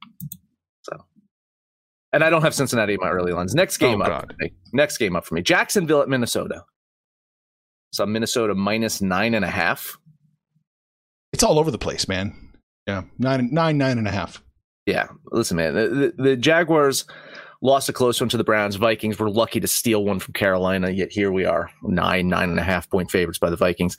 So, 0.83 0.97
and 2.15 2.25
I 2.25 2.31
don't 2.31 2.43
have 2.43 2.55
Cincinnati 2.55 2.95
in 2.95 3.01
my 3.03 3.11
early 3.11 3.33
lines. 3.33 3.55
Next 3.55 3.77
game 3.77 4.01
oh, 4.01 4.07
up. 4.07 4.33
Next 4.73 4.97
game 4.97 5.15
up 5.15 5.27
for 5.27 5.35
me: 5.35 5.43
Jacksonville 5.43 6.01
at 6.01 6.09
Minnesota. 6.09 6.65
So 7.93 8.07
Minnesota 8.07 8.55
minus 8.55 9.01
nine 9.01 9.35
and 9.35 9.45
a 9.45 9.51
half. 9.51 9.99
It's 11.33 11.43
all 11.43 11.59
over 11.59 11.71
the 11.71 11.79
place, 11.79 12.09
man. 12.09 12.53
Yeah, 12.87 13.03
nine, 13.19 13.51
nine, 13.53 13.79
nine 13.79 13.99
and 13.99 14.09
a 14.09 14.11
half. 14.11 14.43
Yeah, 14.87 15.09
listen, 15.31 15.57
man. 15.57 15.75
The, 15.75 15.89
the, 15.89 16.23
the 16.23 16.37
Jaguars 16.37 17.05
lost 17.61 17.89
a 17.89 17.93
close 17.93 18.21
one 18.21 18.29
to 18.31 18.37
the 18.37 18.45
Browns. 18.45 18.77
Vikings 18.77 19.19
were 19.19 19.31
lucky 19.31 19.61
to 19.61 19.69
steal 19.69 20.05
one 20.05 20.19
from 20.19 20.35
Carolina. 20.35 20.91
Yet 20.91 21.13
here 21.13 21.31
we 21.31 21.45
are, 21.45 21.71
nine, 21.83 22.29
nine 22.29 22.51
and 22.51 22.59
a 22.59 22.65
half 22.65 22.91
point 22.91 23.11
favorites 23.11 23.39
by 23.39 23.51
the 23.51 23.57
Vikings. 23.57 23.97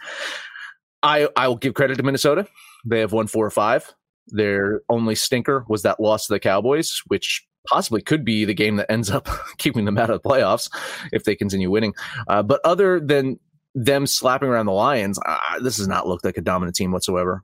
I 1.02 1.30
I 1.36 1.48
will 1.48 1.58
give 1.58 1.74
credit 1.74 1.98
to 1.98 2.04
Minnesota. 2.04 2.48
They 2.86 3.00
have 3.00 3.14
won 3.14 3.28
four 3.28 3.46
or 3.46 3.52
five. 3.52 3.94
Their 4.28 4.82
only 4.90 5.16
stinker 5.16 5.66
was 5.68 5.84
that 5.84 6.00
loss 6.00 6.28
to 6.28 6.34
the 6.34 6.40
Cowboys, 6.40 7.02
which 7.08 7.46
possibly 7.68 8.02
could 8.02 8.26
be 8.26 8.44
the 8.46 8.54
game 8.54 8.76
that 8.78 8.92
ends 8.92 9.10
up 9.10 9.30
keeping 9.58 9.86
them 9.86 9.98
out 9.98 10.10
of 10.10 10.22
the 10.22 10.30
playoffs 10.30 10.70
if 11.12 11.24
they 11.24 11.36
continue 11.36 11.70
winning. 11.70 11.94
Uh, 12.28 12.44
but 12.44 12.60
other 12.66 13.00
than 13.00 13.40
them 13.76 14.06
slapping 14.06 14.50
around 14.50 14.66
the 14.66 14.74
Lions, 14.74 15.20
uh, 15.26 15.60
this 15.62 15.78
does 15.78 15.88
not 15.88 16.08
look 16.08 16.24
like 16.24 16.38
a 16.38 16.42
dominant 16.42 16.76
team 16.76 16.92
whatsoever. 16.92 17.44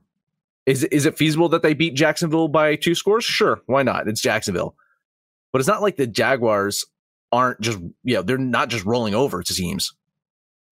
Is 0.66 0.84
is 0.84 1.06
it 1.06 1.16
feasible 1.16 1.48
that 1.50 1.62
they 1.62 1.74
beat 1.74 1.94
Jacksonville 1.94 2.48
by 2.48 2.76
two 2.76 2.94
scores? 2.94 3.24
Sure, 3.24 3.60
why 3.66 3.82
not? 3.82 4.08
It's 4.08 4.20
Jacksonville, 4.20 4.74
but 5.52 5.58
it's 5.60 5.68
not 5.68 5.82
like 5.82 5.96
the 5.96 6.06
Jaguars 6.06 6.84
aren't 7.32 7.60
just 7.60 7.78
you 8.04 8.14
know 8.14 8.22
they're 8.22 8.38
not 8.38 8.68
just 8.68 8.84
rolling 8.84 9.14
over 9.14 9.42
to 9.42 9.54
teams. 9.54 9.94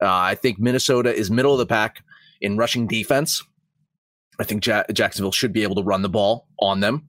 Uh, 0.01 0.07
I 0.09 0.35
think 0.35 0.59
Minnesota 0.59 1.13
is 1.13 1.31
middle 1.31 1.53
of 1.53 1.59
the 1.59 1.67
pack 1.67 2.05
in 2.41 2.57
rushing 2.57 2.87
defense. 2.87 3.43
I 4.39 4.45
think 4.45 4.65
ja- 4.65 4.85
Jacksonville 4.93 5.33
should 5.33 5.53
be 5.53 5.65
able 5.65 5.75
to 5.77 5.83
run 5.83 6.03
the 6.03 6.09
ball 6.09 6.47
on 6.61 6.81
them. 6.81 7.09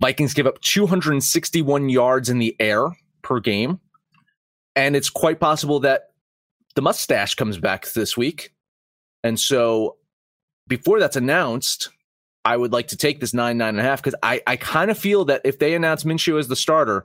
Vikings 0.00 0.34
give 0.34 0.46
up 0.46 0.60
261 0.60 1.88
yards 1.88 2.28
in 2.28 2.38
the 2.38 2.56
air 2.58 2.88
per 3.22 3.40
game, 3.40 3.78
and 4.74 4.96
it's 4.96 5.10
quite 5.10 5.38
possible 5.38 5.80
that 5.80 6.10
the 6.76 6.82
mustache 6.82 7.34
comes 7.34 7.58
back 7.58 7.90
this 7.92 8.16
week. 8.16 8.54
And 9.24 9.40
so 9.40 9.96
before 10.68 11.00
that's 11.00 11.16
announced, 11.16 11.88
I 12.44 12.56
would 12.56 12.72
like 12.72 12.88
to 12.88 12.96
take 12.96 13.18
this 13.18 13.34
nine, 13.34 13.58
nine 13.58 13.70
and 13.70 13.80
a 13.80 13.82
half 13.82 14.00
because 14.00 14.14
I, 14.22 14.40
I 14.46 14.56
kind 14.56 14.90
of 14.90 14.96
feel 14.96 15.24
that 15.24 15.40
if 15.44 15.58
they 15.58 15.74
announce 15.74 16.04
Minshew 16.04 16.38
as 16.38 16.46
the 16.46 16.54
starter, 16.54 17.02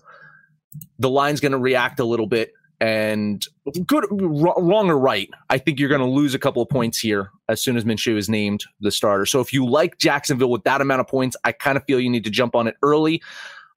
the 1.00 1.10
line's 1.10 1.40
going 1.40 1.54
to 1.54 1.58
react 1.58 2.00
a 2.00 2.06
little 2.06 2.28
bit. 2.28 2.54
And 2.80 3.46
good, 3.86 4.06
wrong 4.12 4.90
or 4.90 4.98
right, 4.98 5.30
I 5.50 5.58
think 5.58 5.80
you're 5.80 5.90
going 5.90 6.02
to 6.02 6.08
lose 6.08 6.34
a 6.34 6.40
couple 6.40 6.62
of 6.62 6.70
points 6.70 7.00
here 7.00 7.30
as 7.48 7.62
soon 7.62 7.78
as 7.78 7.86
Minshew 7.86 8.18
is 8.18 8.28
named 8.28 8.66
the 8.82 8.92
starter. 8.92 9.26
So 9.26 9.40
if 9.40 9.54
you 9.54 9.66
like 9.66 10.00
Jacksonville 10.00 10.50
with 10.50 10.64
that 10.64 10.82
amount 10.82 11.00
of 11.00 11.08
points, 11.08 11.38
I 11.44 11.52
kind 11.52 11.78
of 11.78 11.84
feel 11.86 12.00
you 12.00 12.10
need 12.10 12.24
to 12.24 12.32
jump 12.32 12.56
on 12.56 12.68
it 12.68 12.76
early 12.82 13.22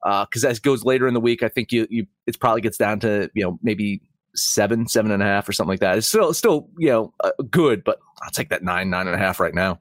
because 0.02 0.44
uh, 0.44 0.48
as 0.48 0.58
goes 0.58 0.84
later 0.84 1.06
in 1.06 1.14
the 1.14 1.20
week, 1.20 1.42
I 1.42 1.48
think 1.48 1.70
you, 1.70 1.86
you 1.90 2.06
it 2.26 2.40
probably 2.40 2.62
gets 2.62 2.78
down 2.78 3.00
to 3.00 3.30
you 3.34 3.42
know 3.42 3.58
maybe 3.62 4.00
seven, 4.35 4.87
seven 4.87 5.11
and 5.11 5.23
a 5.23 5.26
half, 5.26 5.49
or 5.49 5.53
something 5.53 5.71
like 5.71 5.81
that. 5.81 5.99
It's 5.99 6.09
still, 6.09 6.33
still, 6.35 6.69
you 6.79 6.91
know, 6.91 7.14
uh, 7.23 7.31
good, 7.50 7.85
but 7.85 7.99
I'll 8.23 8.31
take 8.31 8.50
that 8.50 8.62
nine, 8.62 8.91
nine 8.91 9.07
and 9.07 9.14
a 9.14 9.19
half 9.19 9.41
right 9.41 9.55
now. 9.55 9.81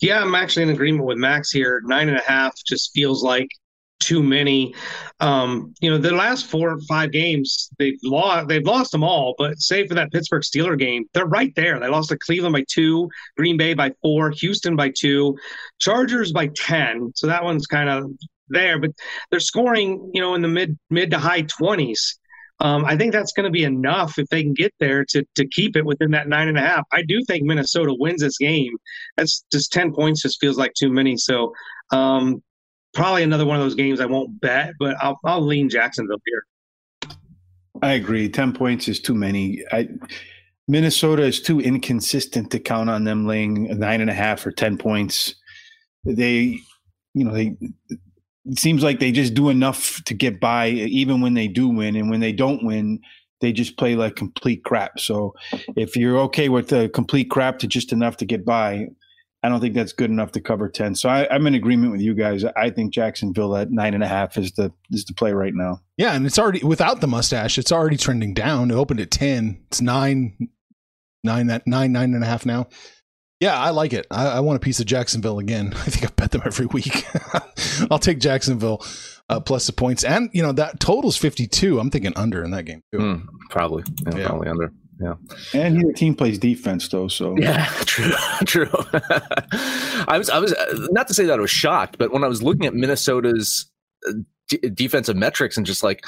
Yeah, 0.00 0.20
I'm 0.20 0.34
actually 0.34 0.64
in 0.64 0.70
agreement 0.70 1.04
with 1.04 1.18
Max 1.18 1.50
here. 1.50 1.80
Nine 1.84 2.08
and 2.08 2.18
a 2.18 2.22
half 2.22 2.54
just 2.66 2.92
feels 2.92 3.22
like 3.22 3.48
too 3.98 4.22
many. 4.22 4.74
Um, 5.20 5.74
you 5.80 5.90
know, 5.90 5.96
the 5.96 6.10
last 6.10 6.46
four 6.46 6.72
or 6.72 6.80
five 6.86 7.12
games 7.12 7.70
they've 7.78 7.98
lost. 8.02 8.46
They've 8.48 8.62
lost 8.62 8.92
them 8.92 9.02
all, 9.02 9.34
but 9.38 9.58
save 9.58 9.88
for 9.88 9.94
that 9.94 10.12
Pittsburgh 10.12 10.42
Steeler 10.42 10.78
game, 10.78 11.06
they're 11.14 11.24
right 11.24 11.54
there. 11.54 11.80
They 11.80 11.88
lost 11.88 12.10
to 12.10 12.18
Cleveland 12.18 12.52
by 12.52 12.64
two, 12.70 13.08
Green 13.38 13.56
Bay 13.56 13.72
by 13.72 13.92
four, 14.02 14.30
Houston 14.32 14.76
by 14.76 14.90
two, 14.90 15.34
Chargers 15.78 16.30
by 16.30 16.48
ten. 16.48 17.10
So 17.14 17.26
that 17.26 17.42
one's 17.42 17.66
kind 17.66 17.88
of 17.88 18.10
there, 18.48 18.78
but 18.78 18.90
they're 19.30 19.40
scoring, 19.40 20.10
you 20.12 20.20
know, 20.20 20.34
in 20.34 20.42
the 20.42 20.48
mid 20.48 20.78
mid 20.90 21.10
to 21.12 21.18
high 21.18 21.42
twenties. 21.42 22.18
Um, 22.60 22.84
I 22.84 22.96
think 22.96 23.12
that's 23.12 23.32
going 23.32 23.44
to 23.44 23.50
be 23.50 23.64
enough 23.64 24.18
if 24.18 24.28
they 24.28 24.42
can 24.42 24.54
get 24.54 24.72
there 24.80 25.04
to 25.10 25.24
to 25.34 25.46
keep 25.48 25.76
it 25.76 25.84
within 25.84 26.10
that 26.12 26.28
nine 26.28 26.48
and 26.48 26.56
a 26.56 26.62
half. 26.62 26.84
I 26.92 27.02
do 27.02 27.22
think 27.24 27.44
Minnesota 27.44 27.94
wins 27.98 28.22
this 28.22 28.38
game. 28.38 28.76
That's 29.16 29.44
just 29.52 29.72
ten 29.72 29.92
points. 29.92 30.22
Just 30.22 30.40
feels 30.40 30.56
like 30.56 30.72
too 30.74 30.90
many. 30.90 31.16
So 31.16 31.52
um, 31.92 32.42
probably 32.94 33.22
another 33.22 33.44
one 33.44 33.56
of 33.56 33.62
those 33.62 33.74
games 33.74 34.00
I 34.00 34.06
won't 34.06 34.40
bet, 34.40 34.72
but 34.78 34.96
I'll 35.02 35.18
I'll 35.24 35.44
lean 35.44 35.68
Jacksonville 35.68 36.22
here. 36.24 37.12
I 37.82 37.92
agree. 37.92 38.28
Ten 38.28 38.52
points 38.52 38.88
is 38.88 39.00
too 39.00 39.14
many. 39.14 39.62
I, 39.70 39.88
Minnesota 40.68 41.22
is 41.22 41.40
too 41.40 41.60
inconsistent 41.60 42.50
to 42.50 42.58
count 42.58 42.90
on 42.90 43.04
them 43.04 43.26
laying 43.26 43.78
nine 43.78 44.00
and 44.00 44.10
a 44.10 44.14
half 44.14 44.46
or 44.46 44.50
ten 44.50 44.78
points. 44.78 45.34
They, 46.04 46.60
you 47.14 47.24
know, 47.24 47.32
they 47.32 47.56
it 48.46 48.58
seems 48.58 48.82
like 48.82 49.00
they 49.00 49.12
just 49.12 49.34
do 49.34 49.48
enough 49.48 50.02
to 50.04 50.14
get 50.14 50.40
by, 50.40 50.68
even 50.68 51.20
when 51.20 51.34
they 51.34 51.48
do 51.48 51.68
win. 51.68 51.96
And 51.96 52.10
when 52.10 52.20
they 52.20 52.32
don't 52.32 52.64
win, 52.64 53.00
they 53.40 53.52
just 53.52 53.76
play 53.76 53.96
like 53.96 54.16
complete 54.16 54.64
crap. 54.64 54.98
So 54.98 55.34
if 55.76 55.96
you're 55.96 56.18
okay 56.20 56.48
with 56.48 56.68
the 56.68 56.88
complete 56.88 57.30
crap 57.30 57.58
to 57.60 57.66
just 57.66 57.92
enough 57.92 58.16
to 58.18 58.24
get 58.24 58.44
by, 58.44 58.86
I 59.42 59.48
don't 59.48 59.60
think 59.60 59.74
that's 59.74 59.92
good 59.92 60.10
enough 60.10 60.32
to 60.32 60.40
cover 60.40 60.68
ten. 60.68 60.94
So 60.94 61.08
I, 61.08 61.32
am 61.34 61.46
in 61.46 61.54
agreement 61.54 61.92
with 61.92 62.00
you 62.00 62.14
guys. 62.14 62.44
I 62.44 62.70
think 62.70 62.92
Jacksonville 62.92 63.56
at 63.56 63.70
nine 63.70 63.94
and 63.94 64.02
a 64.02 64.08
half 64.08 64.36
is 64.36 64.52
the 64.52 64.72
is 64.90 65.04
the 65.04 65.14
play 65.14 65.32
right 65.32 65.54
now. 65.54 65.80
Yeah, 65.96 66.14
and 66.14 66.26
it's 66.26 66.38
already 66.38 66.64
without 66.64 67.00
the 67.00 67.06
mustache. 67.06 67.58
It's 67.58 67.70
already 67.70 67.96
trending 67.96 68.34
down. 68.34 68.70
It 68.70 68.74
opened 68.74 69.00
at 69.00 69.10
ten. 69.10 69.62
It's 69.68 69.80
nine, 69.80 70.48
nine 71.22 71.46
that 71.48 71.66
nine 71.66 71.92
nine 71.92 72.14
and 72.14 72.24
a 72.24 72.26
half 72.26 72.46
now. 72.46 72.68
Yeah, 73.40 73.58
I 73.58 73.70
like 73.70 73.92
it. 73.92 74.06
I, 74.10 74.28
I, 74.28 74.40
want 74.40 74.56
a 74.56 74.60
piece 74.60 74.80
of 74.80 74.86
Jacksonville 74.86 75.38
again. 75.38 75.72
I 75.76 75.90
think 75.90 76.04
I 76.04 76.12
bet 76.14 76.30
them 76.30 76.42
every 76.44 76.66
week. 76.66 77.06
I'll 77.90 77.98
take 77.98 78.18
Jacksonville 78.18 78.84
uh, 79.28 79.40
plus 79.40 79.66
the 79.66 79.72
points, 79.72 80.04
and 80.04 80.30
you 80.32 80.42
know 80.42 80.52
that 80.52 80.80
total's 80.80 81.16
fifty 81.16 81.46
two. 81.46 81.78
I'm 81.78 81.90
thinking 81.90 82.12
under 82.16 82.42
in 82.42 82.50
that 82.52 82.64
game 82.64 82.82
too. 82.92 82.98
Mm, 82.98 83.26
probably, 83.50 83.84
yeah, 84.06 84.16
yeah. 84.16 84.26
probably 84.28 84.48
under. 84.48 84.72
Yeah, 84.98 85.14
and 85.52 85.78
your 85.78 85.92
team 85.92 86.14
plays 86.14 86.38
defense 86.38 86.88
though, 86.88 87.08
so 87.08 87.36
yeah, 87.36 87.66
true, 87.84 88.12
true. 88.46 88.70
I 90.08 90.16
was, 90.16 90.30
I 90.30 90.38
was 90.38 90.54
uh, 90.54 90.86
not 90.90 91.06
to 91.08 91.14
say 91.14 91.26
that 91.26 91.38
I 91.38 91.42
was 91.42 91.50
shocked, 91.50 91.98
but 91.98 92.12
when 92.12 92.24
I 92.24 92.28
was 92.28 92.42
looking 92.42 92.64
at 92.64 92.72
Minnesota's 92.72 93.70
uh, 94.08 94.12
d- 94.48 94.70
defensive 94.72 95.16
metrics 95.16 95.58
and 95.58 95.66
just 95.66 95.82
like, 95.82 96.06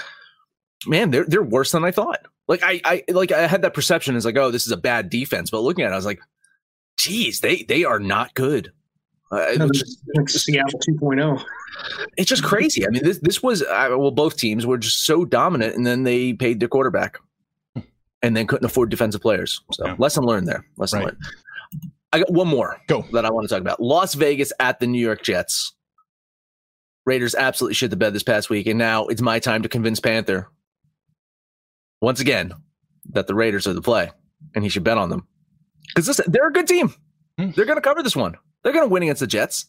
man, 0.86 1.10
they're 1.10 1.26
they're 1.26 1.42
worse 1.42 1.72
than 1.72 1.84
I 1.84 1.90
thought. 1.90 2.20
Like 2.46 2.62
I, 2.62 2.80
I 2.82 3.04
like 3.08 3.30
I 3.30 3.46
had 3.46 3.60
that 3.60 3.74
perception 3.74 4.16
as 4.16 4.24
like, 4.24 4.38
oh, 4.38 4.50
this 4.50 4.64
is 4.64 4.72
a 4.72 4.76
bad 4.78 5.10
defense, 5.10 5.50
but 5.50 5.60
looking 5.60 5.84
at 5.84 5.90
it, 5.90 5.92
I 5.92 5.96
was 5.96 6.06
like, 6.06 6.20
geez, 6.98 7.40
they 7.40 7.62
they 7.62 7.84
are 7.84 7.98
not 7.98 8.34
good. 8.34 8.72
Uh, 9.30 9.44
it 9.48 9.72
just, 9.74 9.98
Seattle 10.44 10.80
2.0. 10.80 11.44
it's 12.16 12.28
just 12.30 12.42
crazy. 12.42 12.86
I 12.86 12.90
mean, 12.90 13.04
this 13.04 13.18
this 13.18 13.42
was 13.42 13.62
uh, 13.62 13.88
well, 13.90 14.10
both 14.10 14.36
teams 14.36 14.64
were 14.66 14.78
just 14.78 15.04
so 15.04 15.24
dominant, 15.24 15.76
and 15.76 15.86
then 15.86 16.02
they 16.04 16.32
paid 16.32 16.60
their 16.60 16.68
quarterback, 16.68 17.18
and 18.22 18.36
then 18.36 18.46
couldn't 18.46 18.64
afford 18.64 18.90
defensive 18.90 19.20
players. 19.20 19.60
So 19.72 19.86
Yeah. 19.86 19.96
lesson 19.98 20.24
learned 20.24 20.48
there. 20.48 20.64
Lesson 20.78 21.00
Right. 21.00 21.04
learned. 21.08 21.18
I 22.12 22.18
got 22.20 22.32
one 22.32 22.48
more 22.48 22.80
Go. 22.88 23.04
that 23.12 23.26
I 23.26 23.30
want 23.30 23.46
to 23.46 23.54
talk 23.54 23.60
about. 23.60 23.80
Las 23.82 24.14
Vegas 24.14 24.50
at 24.60 24.80
the 24.80 24.86
New 24.86 25.00
York 25.00 25.22
Jets. 25.22 25.74
Raiders 27.04 27.34
absolutely 27.34 27.74
shit 27.74 27.90
the 27.90 27.96
bed 27.96 28.14
this 28.14 28.22
past 28.22 28.48
week, 28.48 28.66
and 28.66 28.78
now 28.78 29.06
it's 29.08 29.20
my 29.20 29.38
time 29.38 29.62
to 29.62 29.68
convince 29.68 30.00
Panther 30.00 30.48
once 32.00 32.20
again 32.20 32.52
that 33.10 33.26
the 33.26 33.34
Raiders 33.34 33.66
are 33.66 33.72
the 33.74 33.82
play, 33.82 34.10
and 34.54 34.64
he 34.64 34.70
should 34.70 34.84
bet 34.84 34.96
on 34.98 35.10
them 35.10 35.26
because 35.94 36.20
they're 36.26 36.48
a 36.48 36.52
good 36.52 36.66
team. 36.66 36.94
Hmm. 37.38 37.50
They're 37.50 37.64
going 37.64 37.76
to 37.76 37.82
cover 37.82 38.02
this 38.02 38.16
one. 38.16 38.36
They're 38.62 38.72
going 38.72 38.84
to 38.84 38.92
win 38.92 39.02
against 39.02 39.20
the 39.20 39.26
Jets. 39.26 39.66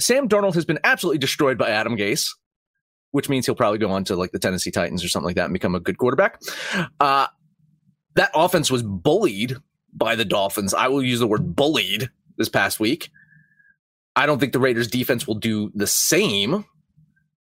Sam 0.00 0.28
Darnold 0.28 0.54
has 0.54 0.64
been 0.64 0.78
absolutely 0.84 1.18
destroyed 1.18 1.58
by 1.58 1.70
Adam 1.70 1.96
Gase, 1.96 2.28
which 3.12 3.28
means 3.28 3.46
he'll 3.46 3.54
probably 3.54 3.78
go 3.78 3.90
on 3.90 4.04
to 4.04 4.16
like 4.16 4.32
the 4.32 4.38
Tennessee 4.38 4.70
Titans 4.70 5.04
or 5.04 5.08
something 5.08 5.26
like 5.26 5.36
that 5.36 5.44
and 5.44 5.52
become 5.52 5.74
a 5.74 5.80
good 5.80 5.98
quarterback. 5.98 6.40
Uh, 7.00 7.26
that 8.14 8.30
offense 8.34 8.70
was 8.70 8.82
bullied 8.82 9.56
by 9.92 10.14
the 10.14 10.24
Dolphins. 10.24 10.74
I 10.74 10.88
will 10.88 11.02
use 11.02 11.20
the 11.20 11.26
word 11.26 11.54
bullied 11.54 12.10
this 12.36 12.48
past 12.48 12.80
week. 12.80 13.10
I 14.16 14.26
don't 14.26 14.38
think 14.38 14.52
the 14.52 14.60
Raiders 14.60 14.88
defense 14.88 15.26
will 15.26 15.36
do 15.36 15.70
the 15.74 15.86
same, 15.86 16.64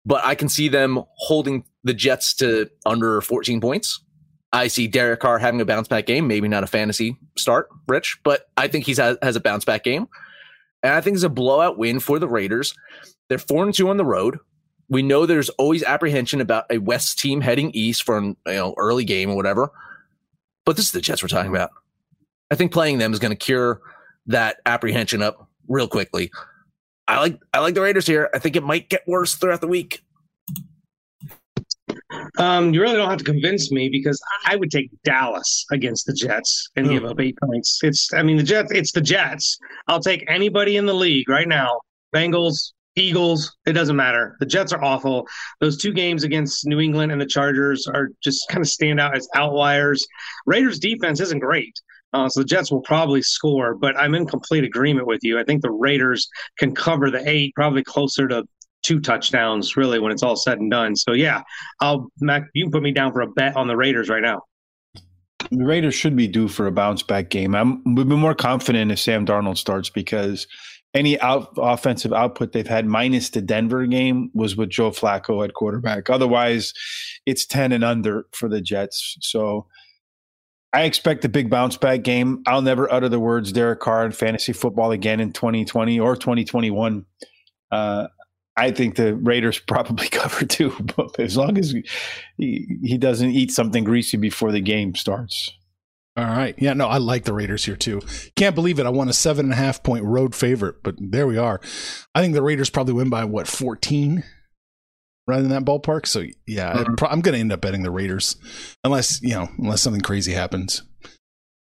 but 0.05 0.23
I 0.25 0.35
can 0.35 0.49
see 0.49 0.67
them 0.67 1.03
holding 1.15 1.63
the 1.83 1.93
Jets 1.93 2.33
to 2.35 2.69
under 2.85 3.21
14 3.21 3.61
points. 3.61 4.01
I 4.51 4.67
see 4.67 4.87
Derek 4.87 5.19
Carr 5.19 5.37
having 5.37 5.61
a 5.61 5.65
bounce 5.65 5.87
back 5.87 6.05
game, 6.05 6.27
maybe 6.27 6.47
not 6.47 6.63
a 6.63 6.67
fantasy 6.67 7.17
start, 7.37 7.69
Rich, 7.87 8.19
but 8.23 8.49
I 8.57 8.67
think 8.67 8.85
he 8.85 8.95
has, 8.95 9.17
has 9.21 9.35
a 9.35 9.39
bounce 9.39 9.63
back 9.63 9.83
game. 9.83 10.07
And 10.81 10.93
I 10.93 11.01
think 11.01 11.15
it's 11.15 11.23
a 11.23 11.29
blowout 11.29 11.77
win 11.77 11.99
for 11.99 12.19
the 12.19 12.27
Raiders. 12.27 12.73
They're 13.27 13.37
four 13.37 13.63
and 13.65 13.73
two 13.73 13.89
on 13.89 13.97
the 13.97 14.05
road. 14.05 14.39
We 14.89 15.03
know 15.03 15.25
there's 15.25 15.49
always 15.49 15.83
apprehension 15.83 16.41
about 16.41 16.65
a 16.71 16.79
West 16.79 17.19
team 17.19 17.41
heading 17.41 17.69
east 17.71 18.03
for 18.03 18.17
an 18.17 18.35
you 18.47 18.53
know 18.53 18.73
early 18.77 19.05
game 19.05 19.29
or 19.29 19.35
whatever. 19.35 19.71
But 20.65 20.77
this 20.77 20.85
is 20.85 20.91
the 20.91 21.01
Jets 21.01 21.21
we're 21.21 21.27
talking 21.27 21.51
about. 21.51 21.71
I 22.49 22.55
think 22.55 22.71
playing 22.71 22.97
them 22.97 23.13
is 23.13 23.19
going 23.19 23.31
to 23.31 23.37
cure 23.37 23.81
that 24.27 24.61
apprehension 24.65 25.21
up 25.21 25.47
real 25.67 25.87
quickly. 25.87 26.31
I 27.07 27.19
like 27.19 27.39
I 27.53 27.59
like 27.59 27.75
the 27.75 27.81
Raiders 27.81 28.07
here. 28.07 28.29
I 28.33 28.39
think 28.39 28.55
it 28.55 28.63
might 28.63 28.89
get 28.89 29.07
worse 29.07 29.35
throughout 29.35 29.61
the 29.61 29.67
week. 29.67 30.03
Um, 32.37 32.73
you 32.73 32.81
really 32.81 32.95
don't 32.95 33.09
have 33.09 33.19
to 33.19 33.23
convince 33.23 33.71
me 33.71 33.89
because 33.89 34.19
I 34.47 34.55
would 34.55 34.71
take 34.71 34.89
Dallas 35.03 35.65
against 35.71 36.05
the 36.05 36.13
Jets 36.13 36.69
and 36.75 36.89
give 36.89 37.05
up 37.05 37.19
eight 37.19 37.37
points. 37.43 37.79
It's, 37.83 38.11
I 38.13 38.23
mean, 38.23 38.37
the 38.37 38.43
Jets. 38.43 38.71
It's 38.71 38.91
the 38.91 39.01
Jets. 39.01 39.57
I'll 39.87 39.99
take 39.99 40.23
anybody 40.27 40.77
in 40.77 40.85
the 40.85 40.93
league 40.93 41.29
right 41.29 41.47
now. 41.47 41.79
Bengals, 42.15 42.73
Eagles. 42.95 43.55
It 43.65 43.73
doesn't 43.73 43.95
matter. 43.95 44.35
The 44.39 44.45
Jets 44.45 44.73
are 44.73 44.83
awful. 44.83 45.27
Those 45.59 45.77
two 45.77 45.93
games 45.93 46.23
against 46.23 46.65
New 46.65 46.79
England 46.79 47.11
and 47.11 47.21
the 47.21 47.27
Chargers 47.27 47.87
are 47.87 48.09
just 48.23 48.47
kind 48.49 48.61
of 48.61 48.67
stand 48.67 48.99
out 48.99 49.15
as 49.15 49.27
outliers. 49.35 50.05
Raiders 50.45 50.79
defense 50.79 51.19
isn't 51.19 51.39
great. 51.39 51.79
Uh, 52.11 52.27
so 52.27 52.39
the 52.39 52.45
Jets 52.45 52.71
will 52.71 52.81
probably 52.81 53.21
score, 53.21 53.75
but 53.75 53.95
I'm 53.95 54.15
in 54.15 54.25
complete 54.25 54.63
agreement 54.63 55.05
with 55.05 55.19
you. 55.21 55.39
I 55.39 55.43
think 55.43 55.61
the 55.61 55.69
Raiders 55.69 56.27
can 56.57 56.73
cover 56.73 57.11
the 57.11 57.27
eight, 57.29 57.53
probably 57.53 57.83
closer 57.83 58.27
to 58.27 58.45
two 58.83 58.99
touchdowns, 58.99 59.75
really, 59.75 59.99
when 59.99 60.11
it's 60.11 60.23
all 60.23 60.35
said 60.35 60.59
and 60.59 60.71
done. 60.71 60.95
So 60.95 61.13
yeah, 61.13 61.41
I'll 61.81 62.09
Mac. 62.21 62.43
You 62.53 62.65
can 62.65 62.71
put 62.71 62.83
me 62.83 62.91
down 62.91 63.11
for 63.11 63.21
a 63.21 63.27
bet 63.27 63.55
on 63.55 63.67
the 63.67 63.77
Raiders 63.77 64.09
right 64.09 64.21
now. 64.21 64.41
The 65.51 65.65
Raiders 65.65 65.95
should 65.95 66.15
be 66.15 66.27
due 66.27 66.47
for 66.47 66.67
a 66.67 66.71
bounce 66.71 67.01
back 67.01 67.29
game. 67.29 67.55
I'm 67.55 67.81
we've 67.95 68.07
been 68.07 68.19
more 68.19 68.35
confident 68.35 68.91
if 68.91 68.99
Sam 68.99 69.25
Darnold 69.25 69.57
starts 69.57 69.89
because 69.89 70.47
any 70.93 71.19
out 71.21 71.53
offensive 71.57 72.13
output 72.13 72.51
they've 72.51 72.67
had 72.67 72.85
minus 72.85 73.29
the 73.29 73.41
Denver 73.41 73.85
game 73.85 74.31
was 74.33 74.55
with 74.55 74.69
Joe 74.69 74.91
Flacco 74.91 75.43
at 75.43 75.53
quarterback. 75.53 76.09
Otherwise, 76.09 76.73
it's 77.25 77.45
10 77.45 77.71
and 77.71 77.83
under 77.83 78.25
for 78.31 78.49
the 78.49 78.59
Jets. 78.59 79.17
So 79.21 79.67
I 80.73 80.83
expect 80.83 81.25
a 81.25 81.29
big 81.29 81.49
bounce 81.49 81.77
back 81.77 82.03
game. 82.03 82.43
I'll 82.47 82.61
never 82.61 82.91
utter 82.91 83.09
the 83.09 83.19
words 83.19 83.51
Derek 83.51 83.79
Carr 83.79 84.05
in 84.05 84.11
fantasy 84.11 84.53
football 84.53 84.91
again 84.91 85.19
in 85.19 85.31
2020 85.31 85.99
or 85.99 86.15
2021. 86.15 87.05
Uh, 87.71 88.07
I 88.57 88.71
think 88.71 88.95
the 88.95 89.15
Raiders 89.15 89.59
probably 89.67 90.07
cover 90.09 90.45
too, 90.45 90.75
but 90.97 91.19
as 91.19 91.37
long 91.37 91.57
as 91.57 91.73
he, 92.37 92.77
he 92.83 92.97
doesn't 92.97 93.31
eat 93.31 93.51
something 93.51 93.83
greasy 93.83 94.17
before 94.17 94.51
the 94.51 94.61
game 94.61 94.95
starts. 94.95 95.51
All 96.17 96.25
right. 96.25 96.53
Yeah, 96.57 96.73
no, 96.73 96.87
I 96.87 96.97
like 96.97 97.23
the 97.23 97.33
Raiders 97.33 97.63
here 97.63 97.77
too. 97.77 98.01
Can't 98.35 98.55
believe 98.55 98.77
it. 98.79 98.85
I 98.85 98.89
won 98.89 99.07
a 99.07 99.13
seven 99.13 99.45
and 99.45 99.53
a 99.53 99.57
half 99.57 99.83
point 99.83 100.03
road 100.03 100.35
favorite, 100.35 100.83
but 100.83 100.95
there 100.99 101.27
we 101.27 101.37
are. 101.37 101.61
I 102.13 102.21
think 102.21 102.33
the 102.33 102.41
Raiders 102.41 102.69
probably 102.69 102.93
win 102.93 103.09
by 103.09 103.23
what, 103.23 103.47
14? 103.47 104.23
Right 105.27 105.39
in 105.39 105.49
that 105.49 105.63
ballpark. 105.63 106.05
So 106.07 106.23
yeah, 106.47 106.73
Mhm. 106.73 106.97
pro- 106.97 107.07
I'm 107.09 107.21
going 107.21 107.33
to 107.35 107.39
end 107.39 107.53
up 107.53 107.61
betting 107.61 107.83
the 107.83 107.91
Raiders 107.91 108.35
unless, 108.83 109.21
you 109.21 109.29
know, 109.29 109.47
unless 109.59 109.81
something 109.81 110.01
crazy 110.01 110.33
happens. 110.33 110.81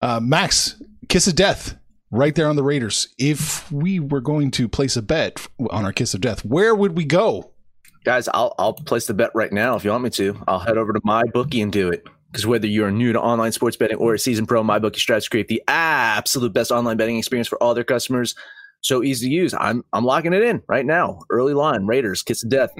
Uh, 0.03 0.19
Max, 0.19 0.83
kiss 1.09 1.27
of 1.29 1.35
death 1.37 1.77
right 2.11 2.35
there 2.35 2.49
on 2.49 2.57
the 2.57 2.63
Raiders. 2.63 3.09
If 3.19 3.71
we 3.71 4.01
were 4.01 4.21
going 4.21 4.51
to 4.53 4.69
place 4.69 4.97
a 4.97 5.03
bet 5.03 5.47
on 5.71 5.85
our 5.85 5.93
kiss 5.93 6.15
of 6.15 6.21
death, 6.21 6.45
where 6.45 6.75
would 6.75 6.97
we 6.97 7.05
go? 7.05 7.53
Guys, 8.05 8.29
I'll 8.29 8.55
I'll 8.59 8.73
place 8.73 9.07
the 9.07 9.15
bet 9.15 9.31
right 9.35 9.53
now 9.53 9.77
if 9.77 9.85
you 9.85 9.91
want 9.91 10.05
me 10.05 10.11
to. 10.11 10.43
I'll 10.49 10.59
head 10.59 10.79
over 10.79 10.93
to 10.93 11.01
my 11.05 11.23
bookie 11.25 11.61
and 11.61 11.73
do 11.73 11.91
it. 11.91 12.05
Because 12.31 12.47
whether 12.47 12.67
you're 12.67 12.93
new 12.93 13.13
to 13.13 13.21
online 13.21 13.51
sports 13.51 13.77
betting 13.77 13.97
or 13.97 14.15
a 14.15 14.19
season 14.19 14.47
pro, 14.47 14.63
MyBookie 14.63 14.97
strives 14.97 15.25
to 15.25 15.31
create 15.31 15.49
the 15.49 15.63
absolute 15.67 16.53
best 16.53 16.71
online 16.71 16.97
betting 16.97 17.19
experience 17.19 17.49
for 17.49 17.61
all 17.61 17.75
their 17.75 17.83
customers. 17.83 18.37
So 18.83 19.03
easy 19.03 19.29
to 19.29 19.35
use. 19.35 19.53
I'm 19.59 19.85
I'm 19.93 20.05
locking 20.05 20.33
it 20.33 20.43
in 20.43 20.63
right 20.69 20.87
now. 20.87 21.21
Early 21.29 21.55
line, 21.55 21.87
Raiders, 21.87 22.23
kiss 22.23 22.45
of 22.45 22.51
death. 22.51 22.71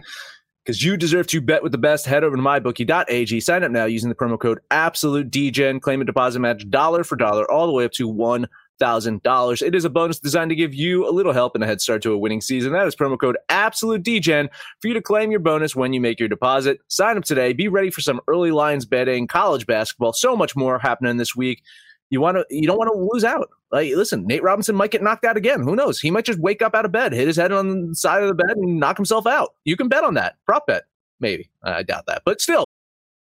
Because 0.65 0.85
you 0.85 0.97
deserve 0.97 1.27
to 1.29 1.41
bet 1.41 1.63
with 1.63 1.73
the 1.73 1.79
best. 1.79 2.07
Head 2.07 2.23
over 2.23 2.37
to 2.37 2.43
mybookie.ag. 2.43 3.41
Sign 3.41 3.65
up 3.65 3.73
now 3.73 3.87
using 3.87 4.09
the 4.09 4.15
promo 4.15 4.39
code 4.39 4.61
AbsoluteDGen. 4.71 5.81
Claim 5.81 6.01
a 6.01 6.05
deposit 6.05 6.39
match 6.39 6.69
dollar 6.71 7.03
for 7.03 7.17
dollar 7.17 7.51
all 7.51 7.67
the 7.67 7.73
way 7.73 7.85
up 7.85 7.93
to 7.93 8.07
one 8.07 8.47
thousand 8.81 9.23
dollars. 9.23 9.63
It 9.63 9.75
is 9.75 9.85
a 9.85 9.91
bonus 9.91 10.19
designed 10.19 10.49
to 10.51 10.57
give 10.57 10.75
you 10.75 11.09
a 11.09 11.13
little 11.13 11.33
help 11.33 11.55
and 11.55 11.63
a 11.63 11.67
head 11.67 11.81
start 11.81 12.03
to 12.03 12.13
a 12.13 12.19
winning 12.19 12.41
season. 12.41 12.73
That 12.73 12.87
is 12.87 12.97
promo 12.97 13.21
code 13.21 13.37
AbsoluteDGen 13.49 14.49
for 14.81 14.89
you 14.89 14.95
to 14.95 15.03
claim 15.03 15.31
your 15.31 15.41
bonus 15.41 15.77
when 15.77 15.93
you 15.93 16.01
make 16.01 16.19
your 16.19 16.29
deposit. 16.29 16.81
Sign 16.89 17.17
up 17.17 17.25
today. 17.25 17.53
Be 17.53 17.69
ready 17.69 17.91
for 17.91 18.01
some 18.01 18.21
early 18.27 18.51
lines 18.51 18.85
betting, 18.85 19.29
college 19.29 19.67
basketball, 19.67 20.13
so 20.13 20.35
much 20.35 20.57
more 20.57 20.79
happening 20.79 21.19
this 21.19 21.37
week. 21.37 21.63
You 22.09 22.21
want 22.21 22.39
to, 22.39 22.45
you 22.51 22.67
don't 22.67 22.79
want 22.79 22.93
to 22.93 22.99
lose 22.99 23.23
out. 23.23 23.51
Like, 23.71 23.95
listen, 23.95 24.27
Nate 24.27 24.43
Robinson 24.43 24.75
might 24.75 24.91
get 24.91 25.03
knocked 25.03 25.25
out 25.25 25.37
again. 25.37 25.63
Who 25.63 25.77
knows? 25.77 26.01
He 26.01 26.11
might 26.11 26.25
just 26.25 26.41
wake 26.41 26.61
up 26.61 26.75
out 26.75 26.85
of 26.85 26.91
bed, 26.91 27.13
hit 27.13 27.29
his 27.29 27.37
head 27.37 27.53
on 27.53 27.91
the 27.91 27.95
side 27.95 28.23
of 28.23 28.29
the 28.29 28.35
bed, 28.35 28.57
and 28.57 28.81
knock 28.81 28.97
himself 28.97 29.29
out. 29.29 29.55
You 29.65 29.77
can 29.77 29.89
bet 29.89 30.03
on 30.03 30.15
that. 30.15 30.37
Prop 30.45 30.67
bet, 30.67 30.85
maybe. 31.21 31.51
I 31.63 31.85
doubt 31.85 32.07
that, 32.07 32.23
but 32.25 32.41
still. 32.41 32.65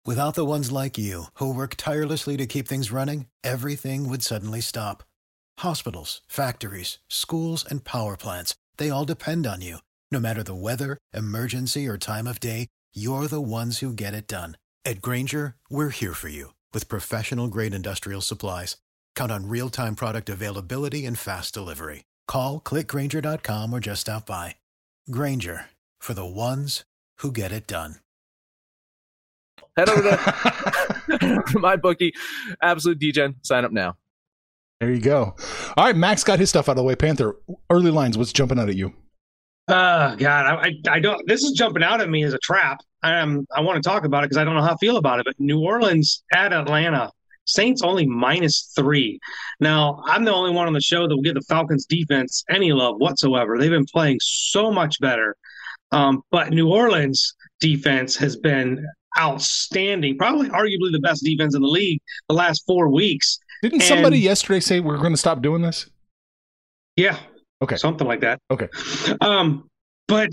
Without 0.04 0.34
the 0.34 0.46
ones 0.46 0.72
like 0.72 0.98
you, 0.98 1.24
who 1.34 1.54
work 1.54 1.74
tirelessly 1.76 2.36
to 2.38 2.46
keep 2.46 2.66
things 2.66 2.90
running, 2.90 3.26
everything 3.44 4.08
would 4.08 4.22
suddenly 4.22 4.60
stop. 4.60 5.04
Hospitals, 5.60 6.22
factories, 6.26 6.98
schools, 7.08 7.66
and 7.68 7.84
power 7.84 8.16
plants, 8.16 8.54
they 8.78 8.88
all 8.88 9.04
depend 9.04 9.46
on 9.46 9.60
you. 9.60 9.76
No 10.10 10.18
matter 10.18 10.42
the 10.42 10.54
weather, 10.54 10.96
emergency, 11.12 11.86
or 11.86 11.98
time 11.98 12.26
of 12.26 12.40
day, 12.40 12.66
you're 12.94 13.26
the 13.26 13.42
ones 13.42 13.78
who 13.78 13.92
get 13.92 14.14
it 14.14 14.26
done. 14.26 14.56
At 14.86 15.02
Grainger, 15.02 15.56
we're 15.68 15.90
here 15.90 16.14
for 16.14 16.30
you 16.30 16.54
with 16.72 16.88
professional 16.88 17.48
grade 17.48 17.74
industrial 17.74 18.22
supplies. 18.22 18.78
Count 19.14 19.30
on 19.30 19.48
real 19.48 19.68
time 19.68 19.94
product 19.96 20.30
availability 20.30 21.04
and 21.04 21.18
fast 21.18 21.52
delivery. 21.52 22.04
Call 22.26 22.58
clickgrainger.com 22.60 23.72
or 23.72 23.80
just 23.80 24.00
stop 24.02 24.24
by. 24.24 24.56
Grainger 25.10 25.66
for 26.00 26.14
the 26.14 26.24
ones 26.24 26.84
who 27.18 27.30
get 27.30 27.52
it 27.52 27.66
done. 27.66 27.96
Head 29.76 29.90
over 29.90 30.02
to 30.02 31.52
my 31.60 31.76
bookie, 31.76 32.14
Absolute 32.62 32.98
DGen. 32.98 33.34
Sign 33.42 33.66
up 33.66 33.72
now. 33.72 33.98
There 34.80 34.90
you 34.90 35.00
go. 35.00 35.34
All 35.76 35.84
right, 35.84 35.96
Max 35.96 36.24
got 36.24 36.38
his 36.38 36.48
stuff 36.48 36.68
out 36.68 36.72
of 36.72 36.76
the 36.76 36.82
way. 36.82 36.96
Panther, 36.96 37.36
early 37.68 37.90
lines, 37.90 38.16
what's 38.16 38.32
jumping 38.32 38.58
out 38.58 38.70
at 38.70 38.76
you? 38.76 38.94
Oh 39.68 40.16
God, 40.16 40.46
I, 40.46 40.72
I 40.88 41.00
don't. 41.00 41.20
This 41.28 41.44
is 41.44 41.52
jumping 41.52 41.82
out 41.82 42.00
at 42.00 42.08
me 42.08 42.24
as 42.24 42.32
a 42.32 42.38
trap. 42.38 42.78
I 43.02 43.20
um 43.20 43.46
I 43.54 43.60
want 43.60 43.82
to 43.82 43.88
talk 43.88 44.04
about 44.04 44.24
it 44.24 44.30
because 44.30 44.38
I 44.38 44.44
don't 44.44 44.56
know 44.56 44.62
how 44.62 44.72
I 44.72 44.76
feel 44.78 44.96
about 44.96 45.20
it. 45.20 45.26
But 45.26 45.38
New 45.38 45.60
Orleans 45.60 46.24
at 46.32 46.52
Atlanta, 46.52 47.12
Saints 47.44 47.82
only 47.82 48.06
minus 48.06 48.72
three. 48.74 49.20
Now 49.60 50.02
I'm 50.06 50.24
the 50.24 50.32
only 50.32 50.50
one 50.50 50.66
on 50.66 50.72
the 50.72 50.80
show 50.80 51.06
that 51.06 51.14
will 51.14 51.22
give 51.22 51.34
the 51.34 51.42
Falcons 51.42 51.84
defense 51.86 52.42
any 52.50 52.72
love 52.72 52.96
whatsoever. 52.98 53.58
They've 53.58 53.70
been 53.70 53.84
playing 53.84 54.18
so 54.22 54.72
much 54.72 54.98
better. 54.98 55.36
Um, 55.92 56.22
but 56.30 56.50
New 56.50 56.68
Orleans 56.68 57.34
defense 57.60 58.16
has 58.16 58.36
been 58.36 58.84
outstanding, 59.18 60.16
probably 60.16 60.48
arguably 60.48 60.92
the 60.92 61.00
best 61.00 61.24
defense 61.24 61.54
in 61.54 61.62
the 61.62 61.68
league 61.68 62.00
the 62.28 62.34
last 62.34 62.64
four 62.66 62.88
weeks. 62.88 63.38
Didn't 63.62 63.82
And- 63.82 63.88
somebody 63.88 64.18
yesterday 64.18 64.60
say 64.60 64.80
we're 64.80 64.98
going 64.98 65.12
to 65.12 65.16
stop 65.18 65.42
doing 65.42 65.62
this? 65.62 65.86
Yeah. 66.96 67.18
Okay. 67.62 67.76
Something 67.76 68.06
like 68.06 68.20
that. 68.20 68.38
Okay. 68.50 68.68
Um, 69.20 69.68
but 70.08 70.28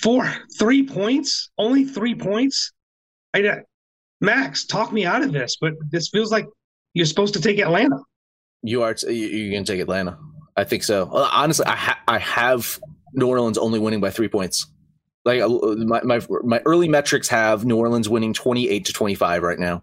for 0.00 0.30
three 0.58 0.86
points, 0.86 1.50
only 1.58 1.84
three 1.84 2.14
points. 2.14 2.72
I 3.34 3.42
uh, 3.46 3.56
Max, 4.20 4.64
talk 4.66 4.92
me 4.92 5.04
out 5.04 5.22
of 5.22 5.32
this, 5.32 5.56
but 5.60 5.74
this 5.90 6.08
feels 6.08 6.32
like 6.32 6.46
you're 6.94 7.06
supposed 7.06 7.34
to 7.34 7.40
take 7.40 7.58
Atlanta. 7.58 7.98
You 8.62 8.82
are, 8.82 8.94
you- 9.02 9.10
you're 9.12 9.52
going 9.52 9.64
to 9.64 9.72
take 9.72 9.80
Atlanta. 9.80 10.18
I 10.56 10.64
think 10.64 10.82
so. 10.82 11.08
Uh, 11.12 11.28
honestly, 11.32 11.66
I 11.66 11.76
ha- 11.76 12.00
I 12.08 12.18
have 12.18 12.80
New 13.14 13.28
Orleans 13.28 13.58
only 13.58 13.78
winning 13.78 14.00
by 14.00 14.10
three 14.10 14.26
points. 14.28 14.66
Like 15.24 15.40
uh, 15.40 15.48
my, 15.48 16.00
my 16.02 16.20
my 16.42 16.60
early 16.64 16.88
metrics 16.88 17.28
have 17.28 17.64
New 17.64 17.76
Orleans 17.76 18.08
winning 18.08 18.32
twenty 18.32 18.68
eight 18.68 18.84
to 18.86 18.92
twenty 18.92 19.14
five 19.14 19.42
right 19.44 19.58
now. 19.58 19.82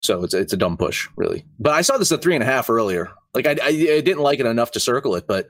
So 0.00 0.22
it's 0.22 0.34
it's 0.34 0.52
a 0.52 0.56
dumb 0.56 0.76
push, 0.76 1.08
really. 1.16 1.44
But 1.58 1.74
I 1.74 1.82
saw 1.82 1.96
this 1.96 2.12
at 2.12 2.22
three 2.22 2.34
and 2.34 2.42
a 2.42 2.46
half 2.46 2.70
earlier. 2.70 3.10
Like 3.34 3.46
I, 3.46 3.56
I, 3.62 3.68
I 3.68 4.00
didn't 4.00 4.20
like 4.20 4.40
it 4.40 4.46
enough 4.46 4.70
to 4.72 4.80
circle 4.80 5.14
it, 5.16 5.26
but 5.26 5.46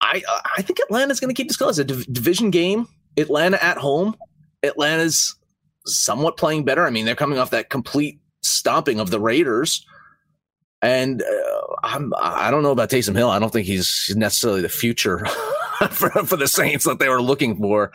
I 0.00 0.22
I 0.56 0.62
think 0.62 0.80
Atlanta's 0.80 1.20
going 1.20 1.34
to 1.34 1.40
keep 1.40 1.48
this 1.48 1.56
close. 1.56 1.78
A 1.78 1.84
div- 1.84 2.12
division 2.12 2.50
game, 2.50 2.88
Atlanta 3.16 3.62
at 3.62 3.78
home. 3.78 4.16
Atlanta's 4.64 5.34
somewhat 5.86 6.36
playing 6.36 6.64
better. 6.64 6.86
I 6.86 6.90
mean, 6.90 7.04
they're 7.04 7.14
coming 7.14 7.38
off 7.38 7.50
that 7.50 7.70
complete 7.70 8.20
stomping 8.42 9.00
of 9.00 9.10
the 9.10 9.20
Raiders. 9.20 9.86
And 10.80 11.22
uh, 11.22 11.76
I'm, 11.84 12.12
I 12.20 12.50
don't 12.50 12.64
know 12.64 12.72
about 12.72 12.90
Taysom 12.90 13.16
Hill. 13.16 13.30
I 13.30 13.38
don't 13.38 13.52
think 13.52 13.66
he's 13.66 14.12
necessarily 14.16 14.62
the 14.62 14.68
future 14.68 15.24
for, 15.90 16.10
for 16.10 16.36
the 16.36 16.48
Saints 16.48 16.84
that 16.84 16.98
they 16.98 17.08
were 17.08 17.22
looking 17.22 17.56
for. 17.56 17.90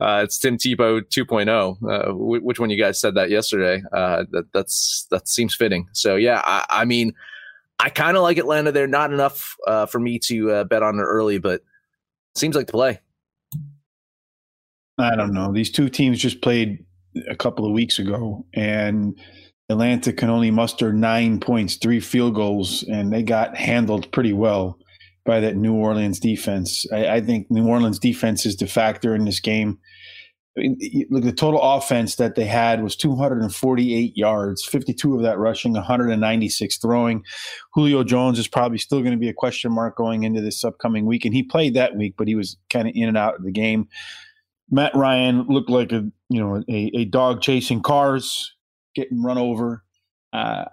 Uh, 0.00 0.22
it's 0.24 0.38
Tim 0.38 0.56
Tebow 0.56 1.00
2.0. 1.00 2.08
Uh, 2.10 2.14
which 2.14 2.58
one 2.58 2.70
you 2.70 2.80
guys 2.80 3.00
said 3.00 3.14
that 3.14 3.30
yesterday? 3.30 3.82
Uh, 3.92 4.24
that 4.30 4.52
that's 4.52 5.06
that 5.10 5.28
seems 5.28 5.54
fitting. 5.54 5.88
So 5.92 6.16
yeah, 6.16 6.42
I, 6.44 6.64
I 6.68 6.84
mean, 6.84 7.12
I 7.78 7.90
kind 7.90 8.16
of 8.16 8.22
like 8.22 8.38
Atlanta. 8.38 8.72
They're 8.72 8.86
not 8.86 9.12
enough 9.12 9.56
uh, 9.66 9.86
for 9.86 10.00
me 10.00 10.18
to 10.20 10.50
uh, 10.50 10.64
bet 10.64 10.82
on 10.82 10.98
early, 10.98 11.38
but 11.38 11.62
seems 12.34 12.56
like 12.56 12.66
the 12.66 12.72
play. 12.72 13.00
I 14.98 15.14
don't 15.14 15.32
know. 15.32 15.52
These 15.52 15.70
two 15.70 15.88
teams 15.88 16.18
just 16.18 16.42
played 16.42 16.84
a 17.28 17.36
couple 17.36 17.64
of 17.64 17.72
weeks 17.72 18.00
ago, 18.00 18.44
and 18.54 19.16
Atlanta 19.68 20.12
can 20.12 20.28
only 20.28 20.50
muster 20.50 20.92
nine 20.92 21.38
points, 21.38 21.76
three 21.76 22.00
field 22.00 22.34
goals, 22.34 22.82
and 22.84 23.12
they 23.12 23.22
got 23.22 23.56
handled 23.56 24.10
pretty 24.10 24.32
well 24.32 24.78
by 25.28 25.40
that 25.40 25.56
New 25.56 25.74
Orleans 25.74 26.18
defense. 26.18 26.86
I, 26.90 27.06
I 27.06 27.20
think 27.20 27.50
New 27.50 27.68
Orleans 27.68 27.98
defense 27.98 28.46
is 28.46 28.56
the 28.56 28.66
factor 28.66 29.14
in 29.14 29.26
this 29.26 29.40
game. 29.40 29.78
I 30.56 30.62
mean, 30.62 31.06
look, 31.10 31.22
the 31.22 31.32
total 31.32 31.60
offense 31.60 32.16
that 32.16 32.34
they 32.34 32.46
had 32.46 32.82
was 32.82 32.96
248 32.96 34.16
yards, 34.16 34.64
52 34.64 35.14
of 35.14 35.22
that 35.22 35.38
rushing, 35.38 35.74
196 35.74 36.78
throwing. 36.78 37.22
Julio 37.74 38.02
Jones 38.04 38.38
is 38.38 38.48
probably 38.48 38.78
still 38.78 39.00
going 39.00 39.12
to 39.12 39.18
be 39.18 39.28
a 39.28 39.34
question 39.34 39.70
mark 39.70 39.98
going 39.98 40.22
into 40.22 40.40
this 40.40 40.64
upcoming 40.64 41.04
week, 41.04 41.26
and 41.26 41.34
he 41.34 41.42
played 41.42 41.74
that 41.74 41.94
week, 41.94 42.14
but 42.16 42.26
he 42.26 42.34
was 42.34 42.56
kind 42.70 42.88
of 42.88 42.94
in 42.96 43.06
and 43.06 43.18
out 43.18 43.34
of 43.34 43.44
the 43.44 43.52
game. 43.52 43.86
Matt 44.70 44.94
Ryan 44.94 45.42
looked 45.42 45.70
like 45.70 45.92
a 45.92 46.10
you 46.30 46.40
know 46.40 46.64
a, 46.70 46.90
a 46.94 47.04
dog 47.04 47.42
chasing 47.42 47.82
cars, 47.82 48.54
getting 48.94 49.22
run 49.22 49.36
over. 49.36 49.84
Uh, 50.32 50.64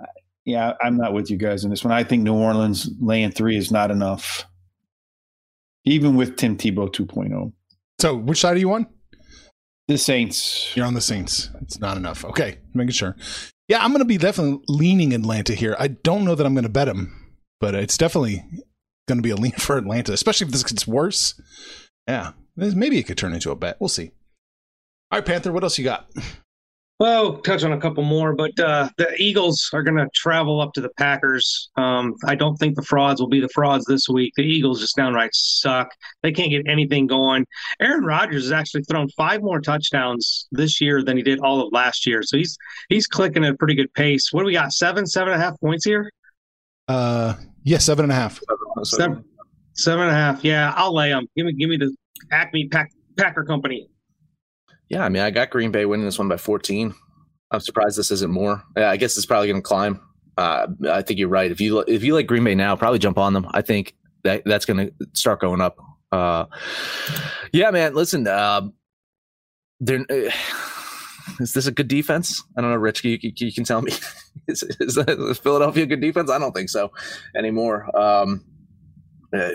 yeah, 0.45 0.73
I'm 0.81 0.97
not 0.97 1.13
with 1.13 1.29
you 1.29 1.37
guys 1.37 1.63
on 1.63 1.71
this 1.71 1.83
one. 1.83 1.91
I 1.91 2.03
think 2.03 2.23
New 2.23 2.35
Orleans 2.35 2.89
laying 3.01 3.31
three 3.31 3.57
is 3.57 3.71
not 3.71 3.89
enough, 3.91 4.45
even 5.85 6.15
with 6.15 6.37
Tim 6.37 6.55
Tebow 6.55 6.87
2.0. 6.87 7.51
So, 7.99 8.15
which 8.15 8.39
side 8.39 8.55
are 8.55 8.59
you 8.59 8.73
on? 8.73 8.87
The 9.87 9.97
Saints. 9.97 10.75
You're 10.75 10.85
on 10.85 10.93
the 10.93 11.01
Saints. 11.01 11.49
It's 11.61 11.79
not 11.79 11.97
enough. 11.97 12.23
Okay, 12.25 12.59
making 12.73 12.91
sure. 12.91 13.15
Yeah, 13.67 13.83
I'm 13.83 13.91
going 13.91 13.99
to 13.99 14.05
be 14.05 14.17
definitely 14.17 14.63
leaning 14.67 15.13
Atlanta 15.13 15.53
here. 15.53 15.75
I 15.79 15.87
don't 15.87 16.25
know 16.25 16.35
that 16.35 16.45
I'm 16.45 16.53
going 16.53 16.63
to 16.63 16.69
bet 16.69 16.87
them, 16.87 17.37
but 17.59 17.73
it's 17.73 17.97
definitely 17.97 18.43
going 19.07 19.17
to 19.17 19.23
be 19.23 19.31
a 19.31 19.35
lean 19.35 19.51
for 19.57 19.77
Atlanta, 19.77 20.13
especially 20.13 20.45
if 20.45 20.51
this 20.51 20.63
gets 20.63 20.87
worse. 20.87 21.39
Yeah, 22.07 22.33
maybe 22.55 22.99
it 22.99 23.03
could 23.03 23.17
turn 23.17 23.33
into 23.33 23.49
a 23.51 23.55
bet. 23.55 23.77
We'll 23.79 23.89
see. 23.89 24.11
All 25.11 25.19
right, 25.19 25.25
Panther, 25.25 25.51
what 25.51 25.63
else 25.63 25.77
you 25.77 25.83
got? 25.83 26.09
Well, 26.97 27.39
touch 27.39 27.63
on 27.63 27.73
a 27.73 27.77
couple 27.77 28.03
more, 28.03 28.33
but 28.33 28.57
uh, 28.57 28.87
the 28.97 29.13
Eagles 29.17 29.69
are 29.73 29.83
going 29.83 29.97
to 29.97 30.07
travel 30.15 30.61
up 30.61 30.71
to 30.73 30.81
the 30.81 30.91
Packers. 30.97 31.69
Um, 31.75 32.13
I 32.25 32.35
don't 32.35 32.55
think 32.55 32.77
the 32.77 32.83
frauds 32.83 33.19
will 33.19 33.27
be 33.27 33.41
the 33.41 33.49
frauds 33.49 33.83
this 33.85 34.07
week. 34.07 34.31
The 34.37 34.43
Eagles 34.43 34.79
just 34.79 34.95
downright 34.95 35.31
suck. 35.33 35.89
They 36.23 36.31
can't 36.31 36.49
get 36.49 36.65
anything 36.69 37.05
going. 37.05 37.45
Aaron 37.81 38.05
Rodgers 38.05 38.43
has 38.43 38.53
actually 38.53 38.83
thrown 38.83 39.09
five 39.09 39.41
more 39.41 39.59
touchdowns 39.59 40.47
this 40.53 40.79
year 40.79 41.03
than 41.03 41.17
he 41.17 41.23
did 41.23 41.39
all 41.41 41.59
of 41.59 41.73
last 41.73 42.07
year, 42.07 42.23
so 42.23 42.37
he's 42.37 42.57
he's 42.87 43.07
clicking 43.07 43.43
at 43.43 43.53
a 43.53 43.57
pretty 43.57 43.75
good 43.75 43.93
pace. 43.93 44.31
What 44.31 44.43
do 44.43 44.45
we 44.45 44.53
got? 44.53 44.71
Seven, 44.71 45.05
seven 45.05 45.33
and 45.33 45.41
a 45.41 45.45
half 45.45 45.59
points 45.59 45.83
here. 45.83 46.09
Uh, 46.87 47.33
yeah, 47.63 47.79
seven 47.79 48.05
and 48.05 48.11
a 48.13 48.15
half. 48.15 48.39
Seven, 48.83 49.25
seven 49.73 50.03
and 50.03 50.11
a 50.11 50.15
half. 50.17 50.45
Yeah, 50.45 50.71
I'll 50.77 50.95
lay 50.95 51.09
them. 51.09 51.27
Give 51.35 51.45
me, 51.45 51.53
give 51.53 51.69
me 51.69 51.75
the 51.75 51.93
Acme 52.31 52.69
Pack, 52.69 52.93
Packer 53.17 53.43
Company. 53.43 53.89
Yeah, 54.89 55.03
I 55.03 55.09
mean, 55.09 55.23
I 55.23 55.31
got 55.31 55.49
Green 55.49 55.71
Bay 55.71 55.85
winning 55.85 56.05
this 56.05 56.19
one 56.19 56.27
by 56.27 56.37
14. 56.37 56.93
I'm 57.51 57.59
surprised 57.59 57.97
this 57.97 58.11
isn't 58.11 58.31
more. 58.31 58.63
Yeah, 58.77 58.89
I 58.89 58.97
guess 58.97 59.17
it's 59.17 59.25
probably 59.25 59.47
going 59.47 59.61
to 59.61 59.67
climb. 59.67 60.01
Uh, 60.37 60.67
I 60.89 61.01
think 61.01 61.19
you're 61.19 61.29
right. 61.29 61.49
If 61.49 61.61
you 61.61 61.79
if 61.79 62.03
you 62.03 62.13
like 62.13 62.27
Green 62.27 62.43
Bay 62.43 62.55
now, 62.55 62.75
probably 62.75 62.99
jump 62.99 63.17
on 63.17 63.33
them. 63.33 63.47
I 63.51 63.61
think 63.61 63.95
that 64.23 64.43
that's 64.45 64.65
going 64.65 64.87
to 64.87 64.93
start 65.13 65.39
going 65.39 65.61
up. 65.61 65.77
Uh, 66.11 66.45
yeah, 67.53 67.71
man. 67.71 67.93
Listen, 67.93 68.27
uh, 68.27 68.61
uh, 69.87 70.03
is 71.39 71.53
this 71.53 71.67
a 71.67 71.71
good 71.71 71.87
defense? 71.87 72.43
I 72.57 72.61
don't 72.61 72.71
know, 72.71 72.77
Rich. 72.77 73.03
You, 73.05 73.17
you, 73.21 73.53
can 73.53 73.63
tell 73.63 73.81
me. 73.81 73.91
is, 74.47 74.63
is, 74.63 74.97
is, 74.97 75.37
Philadelphia 75.39 75.83
a 75.83 75.87
good 75.87 76.01
defense? 76.01 76.29
I 76.29 76.39
don't 76.39 76.53
think 76.53 76.69
so 76.69 76.91
anymore. 77.35 77.95
Um, 77.97 78.43
uh, 79.33 79.49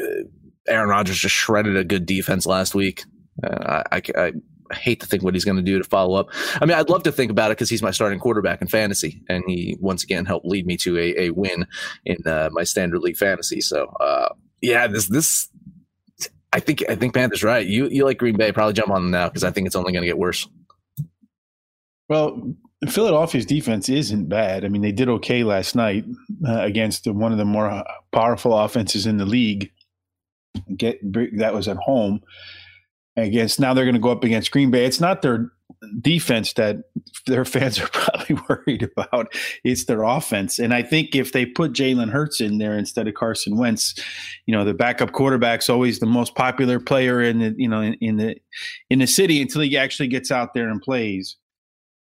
Aaron 0.69 0.88
Rodgers 0.88 1.19
just 1.19 1.35
shredded 1.35 1.77
a 1.77 1.85
good 1.85 2.07
defense 2.07 2.47
last 2.47 2.75
week. 2.75 3.05
Uh, 3.43 3.83
I, 3.90 4.03
I, 4.16 4.33
I 4.70 4.76
hate 4.76 5.00
to 5.00 5.06
think 5.06 5.22
what 5.22 5.35
he's 5.35 5.44
going 5.44 5.56
to 5.56 5.62
do 5.62 5.78
to 5.78 5.85
follow 5.85 6.18
up. 6.18 6.28
I 6.61 6.66
mean, 6.66 6.76
I'd 6.76 6.88
love 6.88 7.02
to 7.04 7.12
think 7.12 7.30
about 7.30 7.50
it 7.50 7.56
because 7.59 7.68
he's 7.68 7.83
my 7.83 7.90
starting 7.90 8.18
quarterback 8.18 8.62
in 8.62 8.68
fantasy, 8.68 9.22
and 9.28 9.42
he 9.46 9.76
once 9.80 10.04
again 10.04 10.24
helped 10.24 10.46
lead 10.46 10.66
me 10.66 10.76
to 10.78 10.96
a, 10.98 11.26
a 11.26 11.30
win 11.30 11.66
in 12.04 12.18
uh, 12.26 12.50
my 12.52 12.64
standard 12.64 13.00
league 13.00 13.16
fantasy. 13.16 13.61
So, 13.61 13.87
uh, 14.00 14.35
yeah, 14.61 14.87
this 14.87 15.09
this 15.09 15.48
I 16.52 16.61
think 16.61 16.85
I 16.88 16.94
think 16.94 17.14
Panthers 17.14 17.42
right. 17.42 17.66
You 17.66 17.88
you 17.88 18.04
like 18.04 18.18
Green 18.18 18.37
Bay? 18.37 18.52
Probably 18.52 18.72
jump 18.72 18.90
on 18.90 19.02
them 19.02 19.11
now 19.11 19.28
because 19.28 19.44
I 19.44 19.50
think 19.50 19.66
it's 19.66 19.76
only 19.76 19.92
going 19.92 20.02
to 20.02 20.09
get 20.09 20.18
worse. 20.18 20.48
Well, 22.09 22.54
Philadelphia's 22.88 23.46
defense 23.46 23.88
isn't 23.88 24.28
bad. 24.28 24.64
I 24.64 24.68
mean, 24.68 24.83
they 24.83 24.90
did 24.92 25.09
okay 25.09 25.44
last 25.44 25.76
night 25.76 26.04
uh, 26.46 26.62
against 26.62 27.06
one 27.06 27.30
of 27.30 27.38
the 27.38 27.44
more 27.44 27.85
powerful 28.12 28.59
offenses 28.59 29.06
in 29.06 29.18
the 29.18 29.26
league. 29.26 29.70
Get 30.76 30.98
that 31.38 31.54
was 31.54 31.68
at 31.68 31.76
home 31.76 32.20
against 33.16 33.61
now 33.61 33.75
they're 33.75 33.85
going 33.85 33.94
to 33.94 34.01
go 34.01 34.11
up 34.11 34.25
against 34.25 34.51
Green 34.51 34.70
Bay. 34.70 34.85
It's 34.85 35.01
not 35.01 35.23
their 35.23 35.51
defense 36.01 36.53
that 36.55 36.77
their 37.27 37.44
fans 37.44 37.79
are 37.81 37.88
probably 37.92 38.37
worried 38.49 38.83
about. 38.83 39.33
It's 39.64 39.85
their 39.85 40.03
offense. 40.03 40.59
And 40.59 40.75
I 40.75 40.83
think 40.83 41.14
if 41.14 41.33
they 41.33 41.46
put 41.46 41.73
Jalen 41.73 42.11
Hurts 42.11 42.40
in 42.40 42.59
there 42.59 42.77
instead 42.77 43.09
of 43.09 43.14
Carson 43.14 43.57
Wentz, 43.57 43.94
you 44.46 44.55
know, 44.55 44.64
the 44.64 44.75
backup 44.75 45.12
quarterback's 45.12 45.70
always 45.70 45.99
the 45.99 46.07
most 46.07 46.35
popular 46.35 46.81
player 46.81 47.20
in 47.20 47.38
the, 47.38 47.55
you 47.57 47.68
know, 47.68 47.81
in, 47.81 47.94
in 47.94 48.16
the 48.16 48.37
in 48.88 48.99
the 48.99 49.07
city 49.07 49.40
until 49.40 49.62
he 49.62 49.77
actually 49.77 50.09
gets 50.09 50.31
out 50.31 50.55
there 50.55 50.68
and 50.68 50.83
plays. 50.83 51.37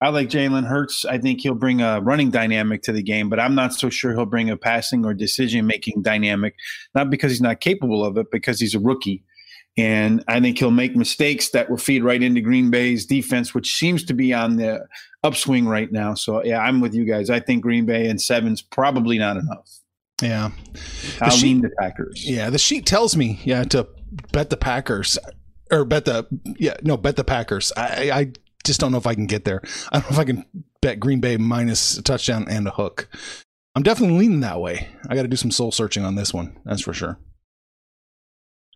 I 0.00 0.08
like 0.08 0.28
Jalen 0.28 0.66
Hurts. 0.66 1.04
I 1.04 1.18
think 1.18 1.40
he'll 1.40 1.54
bring 1.54 1.80
a 1.80 2.00
running 2.00 2.30
dynamic 2.30 2.82
to 2.82 2.92
the 2.92 3.04
game, 3.04 3.28
but 3.28 3.38
I'm 3.38 3.54
not 3.54 3.72
so 3.72 3.88
sure 3.88 4.12
he'll 4.12 4.26
bring 4.26 4.50
a 4.50 4.56
passing 4.56 5.04
or 5.06 5.14
decision 5.14 5.64
making 5.64 6.02
dynamic, 6.02 6.56
not 6.92 7.08
because 7.08 7.30
he's 7.30 7.40
not 7.40 7.60
capable 7.60 8.04
of 8.04 8.18
it, 8.18 8.26
because 8.32 8.58
he's 8.58 8.74
a 8.74 8.80
rookie. 8.80 9.22
And 9.78 10.22
I 10.28 10.38
think 10.40 10.58
he'll 10.58 10.70
make 10.70 10.94
mistakes 10.94 11.50
that 11.50 11.70
will 11.70 11.78
feed 11.78 12.04
right 12.04 12.22
into 12.22 12.42
Green 12.42 12.70
Bay's 12.70 13.06
defense, 13.06 13.54
which 13.54 13.74
seems 13.74 14.04
to 14.04 14.12
be 14.12 14.34
on 14.34 14.56
the 14.56 14.86
upswing 15.22 15.66
right 15.66 15.90
now. 15.90 16.12
So, 16.14 16.44
yeah, 16.44 16.60
I'm 16.60 16.80
with 16.80 16.94
you 16.94 17.06
guys. 17.06 17.30
I 17.30 17.40
think 17.40 17.62
Green 17.62 17.86
Bay 17.86 18.08
and 18.08 18.20
seven's 18.20 18.60
probably 18.60 19.16
not 19.16 19.38
enough. 19.38 19.70
Yeah. 20.20 20.50
I'll 21.22 21.30
the 21.30 21.36
sheet, 21.36 21.62
the 21.62 21.70
Packers. 21.80 22.28
Yeah. 22.28 22.50
The 22.50 22.58
sheet 22.58 22.84
tells 22.84 23.16
me, 23.16 23.40
yeah, 23.44 23.64
to 23.64 23.88
bet 24.30 24.50
the 24.50 24.58
Packers 24.58 25.18
or 25.70 25.86
bet 25.86 26.04
the, 26.04 26.26
yeah, 26.58 26.76
no, 26.82 26.98
bet 26.98 27.16
the 27.16 27.24
Packers. 27.24 27.72
I, 27.74 28.10
I 28.12 28.32
just 28.64 28.78
don't 28.78 28.92
know 28.92 28.98
if 28.98 29.06
I 29.06 29.14
can 29.14 29.26
get 29.26 29.46
there. 29.46 29.62
I 29.90 30.00
don't 30.00 30.10
know 30.10 30.14
if 30.16 30.20
I 30.20 30.24
can 30.24 30.44
bet 30.82 31.00
Green 31.00 31.20
Bay 31.20 31.38
minus 31.38 31.96
a 31.96 32.02
touchdown 32.02 32.46
and 32.48 32.68
a 32.68 32.72
hook. 32.72 33.08
I'm 33.74 33.82
definitely 33.82 34.18
leaning 34.18 34.40
that 34.40 34.60
way. 34.60 34.90
I 35.08 35.14
got 35.14 35.22
to 35.22 35.28
do 35.28 35.36
some 35.36 35.50
soul 35.50 35.72
searching 35.72 36.04
on 36.04 36.14
this 36.14 36.34
one. 36.34 36.58
That's 36.66 36.82
for 36.82 36.92
sure. 36.92 37.18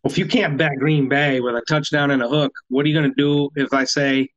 Well, 0.07 0.13
if 0.13 0.19
you 0.19 0.27
can't 0.27 0.57
bet 0.57 0.79
Green 0.79 1.09
Bay 1.09 1.41
with 1.41 1.57
a 1.57 1.63
touchdown 1.63 2.13
and 2.13 2.23
a 2.23 2.29
hook, 2.29 2.53
what 2.69 2.87
are 2.87 2.89
you 2.89 2.95
going 2.95 3.11
to 3.11 3.17
do 3.17 3.51
if 3.57 3.75
I 3.75 3.83
say 3.83 4.29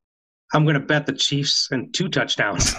I'm 0.51 0.63
going 0.63 0.73
to 0.73 0.79
bet 0.79 1.05
the 1.05 1.13
Chiefs 1.13 1.67
and 1.69 1.93
two 1.93 2.10
touchdowns? 2.10 2.73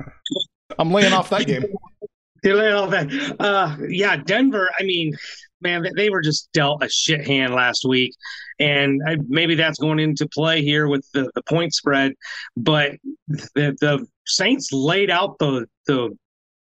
I'm 0.80 0.90
laying 0.90 1.12
off 1.12 1.30
that 1.30 1.46
game. 1.46 1.62
You're 2.42 2.56
laying 2.56 2.74
off 2.74 2.90
that. 2.90 3.36
Uh, 3.38 3.76
yeah, 3.88 4.16
Denver. 4.16 4.68
I 4.80 4.82
mean, 4.82 5.16
man, 5.60 5.86
they 5.94 6.10
were 6.10 6.20
just 6.20 6.50
dealt 6.52 6.82
a 6.82 6.88
shit 6.88 7.24
hand 7.24 7.54
last 7.54 7.84
week, 7.84 8.16
and 8.58 9.00
maybe 9.28 9.54
that's 9.54 9.78
going 9.78 10.00
into 10.00 10.26
play 10.26 10.60
here 10.60 10.88
with 10.88 11.06
the, 11.14 11.30
the 11.36 11.42
point 11.44 11.72
spread. 11.72 12.14
But 12.56 12.96
the 13.28 13.76
the 13.80 14.04
Saints 14.26 14.72
laid 14.72 15.08
out 15.08 15.38
the 15.38 15.66
the 15.86 16.18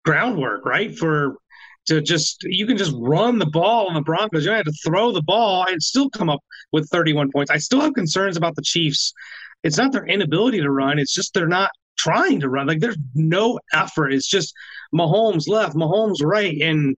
groundwork 0.04 0.64
right 0.64 0.96
for 0.96 1.34
to 1.86 2.00
just 2.00 2.42
you 2.44 2.66
can 2.66 2.76
just 2.76 2.94
run 2.96 3.38
the 3.38 3.46
ball 3.46 3.88
on 3.88 3.94
the 3.94 4.00
Broncos. 4.00 4.44
You 4.44 4.50
don't 4.50 4.64
have 4.64 4.66
to 4.66 4.80
throw 4.84 5.12
the 5.12 5.22
ball 5.22 5.66
and 5.68 5.82
still 5.82 6.10
come 6.10 6.30
up 6.30 6.40
with 6.72 6.88
31 6.90 7.30
points. 7.32 7.50
I 7.50 7.58
still 7.58 7.80
have 7.80 7.94
concerns 7.94 8.36
about 8.36 8.56
the 8.56 8.62
Chiefs. 8.62 9.12
It's 9.64 9.78
not 9.78 9.92
their 9.92 10.06
inability 10.06 10.60
to 10.60 10.70
run; 10.70 10.98
it's 10.98 11.14
just 11.14 11.34
they're 11.34 11.46
not 11.48 11.70
trying 11.98 12.40
to 12.40 12.48
run. 12.48 12.66
Like 12.66 12.80
there's 12.80 12.98
no 13.14 13.58
effort. 13.72 14.12
It's 14.12 14.28
just 14.28 14.54
Mahomes 14.94 15.48
left, 15.48 15.76
Mahomes 15.76 16.22
right, 16.22 16.60
and 16.60 16.96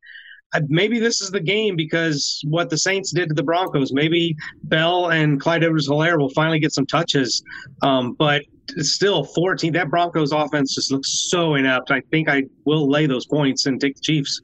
maybe 0.68 0.99
this 0.99 1.20
is 1.20 1.31
the 1.31 1.40
game 1.40 1.77
because 1.77 2.40
what 2.47 2.70
the 2.70 2.79
Saints 2.79 3.12
did 3.12 3.29
to 3.29 3.35
the 3.35 3.42
Broncos. 3.42 3.92
Maybe 3.92 4.37
Bell 4.64 5.11
and 5.11 5.40
Clyde 5.40 5.64
Edwards-Helaire 5.64 6.18
will 6.18 6.31
finally 6.31 6.59
get 6.59 6.73
some 6.73 6.87
touches. 6.87 7.42
Um, 7.83 8.12
but 8.14 8.42
still, 8.79 9.25
14. 9.25 9.73
That 9.73 9.90
Broncos 9.90 10.33
offense 10.33 10.75
just 10.75 10.92
looks 10.92 11.29
so 11.29 11.55
inept. 11.55 11.90
I 11.90 12.01
think 12.11 12.29
I 12.29 12.44
will 12.64 12.88
lay 12.88 13.07
those 13.07 13.27
points 13.27 13.66
and 13.66 13.81
take 13.81 13.97
the 13.97 14.03
Chiefs. 14.03 14.40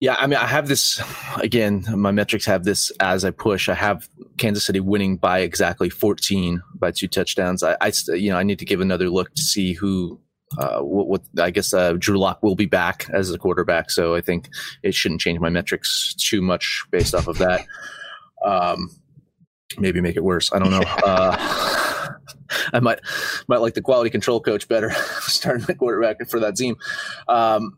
Yeah, 0.00 0.16
I 0.18 0.26
mean, 0.26 0.38
I 0.38 0.46
have 0.46 0.68
this 0.68 1.00
again. 1.38 1.84
My 1.88 2.10
metrics 2.10 2.44
have 2.46 2.64
this 2.64 2.90
as 3.00 3.24
I 3.24 3.30
push. 3.30 3.68
I 3.68 3.74
have 3.74 4.08
Kansas 4.36 4.66
City 4.66 4.80
winning 4.80 5.16
by 5.16 5.40
exactly 5.40 5.90
14 5.90 6.62
by 6.74 6.90
two 6.90 7.08
touchdowns. 7.08 7.62
I, 7.62 7.76
I 7.80 7.92
you 8.08 8.30
know, 8.30 8.36
I 8.36 8.42
need 8.42 8.58
to 8.58 8.64
give 8.64 8.80
another 8.80 9.08
look 9.08 9.34
to 9.34 9.42
see 9.42 9.72
who 9.72 10.20
uh, 10.58 10.78
what, 10.78 11.08
what, 11.08 11.22
I 11.40 11.50
guess 11.50 11.74
uh, 11.74 11.94
Drew 11.98 12.18
Lock 12.18 12.42
will 12.42 12.54
be 12.54 12.66
back 12.66 13.08
as 13.12 13.32
a 13.32 13.38
quarterback, 13.38 13.90
so 13.90 14.14
I 14.14 14.20
think 14.20 14.48
it 14.82 14.94
shouldn't 14.94 15.20
change 15.20 15.40
my 15.40 15.48
metrics 15.48 16.14
too 16.14 16.40
much 16.40 16.84
based 16.92 17.14
off 17.14 17.26
of 17.26 17.38
that. 17.38 17.66
Um, 18.44 18.90
maybe 19.76 20.00
make 20.00 20.16
it 20.16 20.22
worse. 20.22 20.52
I 20.52 20.58
don't 20.58 20.70
know. 20.70 20.82
Uh, 21.04 22.12
I 22.72 22.80
might 22.80 23.00
might 23.48 23.58
like 23.60 23.74
the 23.74 23.82
quality 23.82 24.08
control 24.08 24.40
coach 24.40 24.68
better 24.68 24.92
starting 25.22 25.66
the 25.66 25.74
quarterback 25.74 26.16
for 26.28 26.38
that 26.40 26.54
team. 26.56 26.76
Um, 27.28 27.76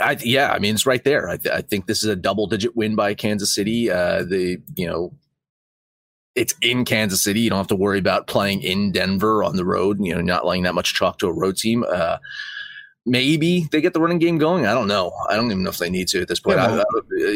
I, 0.00 0.16
yeah, 0.22 0.52
I 0.52 0.58
mean 0.58 0.74
it's 0.74 0.86
right 0.86 1.02
there. 1.04 1.28
I, 1.28 1.36
th- 1.36 1.54
I, 1.54 1.62
think 1.62 1.86
this 1.86 2.02
is 2.02 2.08
a 2.08 2.16
double 2.16 2.46
digit 2.46 2.76
win 2.76 2.96
by 2.96 3.14
Kansas 3.14 3.54
City. 3.54 3.90
Uh, 3.90 4.24
the 4.24 4.60
you 4.74 4.86
know 4.86 5.14
it's 6.34 6.54
in 6.62 6.84
Kansas 6.84 7.22
City. 7.22 7.40
You 7.40 7.50
don't 7.50 7.58
have 7.58 7.68
to 7.68 7.76
worry 7.76 7.98
about 7.98 8.26
playing 8.26 8.62
in 8.62 8.92
Denver 8.92 9.44
on 9.44 9.56
the 9.56 9.64
road. 9.64 9.98
You 10.00 10.14
know, 10.14 10.20
not 10.20 10.46
laying 10.46 10.64
that 10.64 10.74
much 10.74 10.94
chalk 10.94 11.18
to 11.18 11.28
a 11.28 11.32
road 11.32 11.56
team. 11.56 11.84
Uh, 11.88 12.18
maybe 13.06 13.68
they 13.70 13.80
get 13.80 13.92
the 13.92 14.00
running 14.00 14.18
game 14.18 14.38
going. 14.38 14.66
I 14.66 14.74
don't 14.74 14.88
know. 14.88 15.12
I 15.28 15.36
don't 15.36 15.50
even 15.50 15.62
know 15.62 15.70
if 15.70 15.78
they 15.78 15.90
need 15.90 16.08
to 16.08 16.22
at 16.22 16.28
this 16.28 16.40
point. 16.40 16.58
Yeah, 16.58 16.82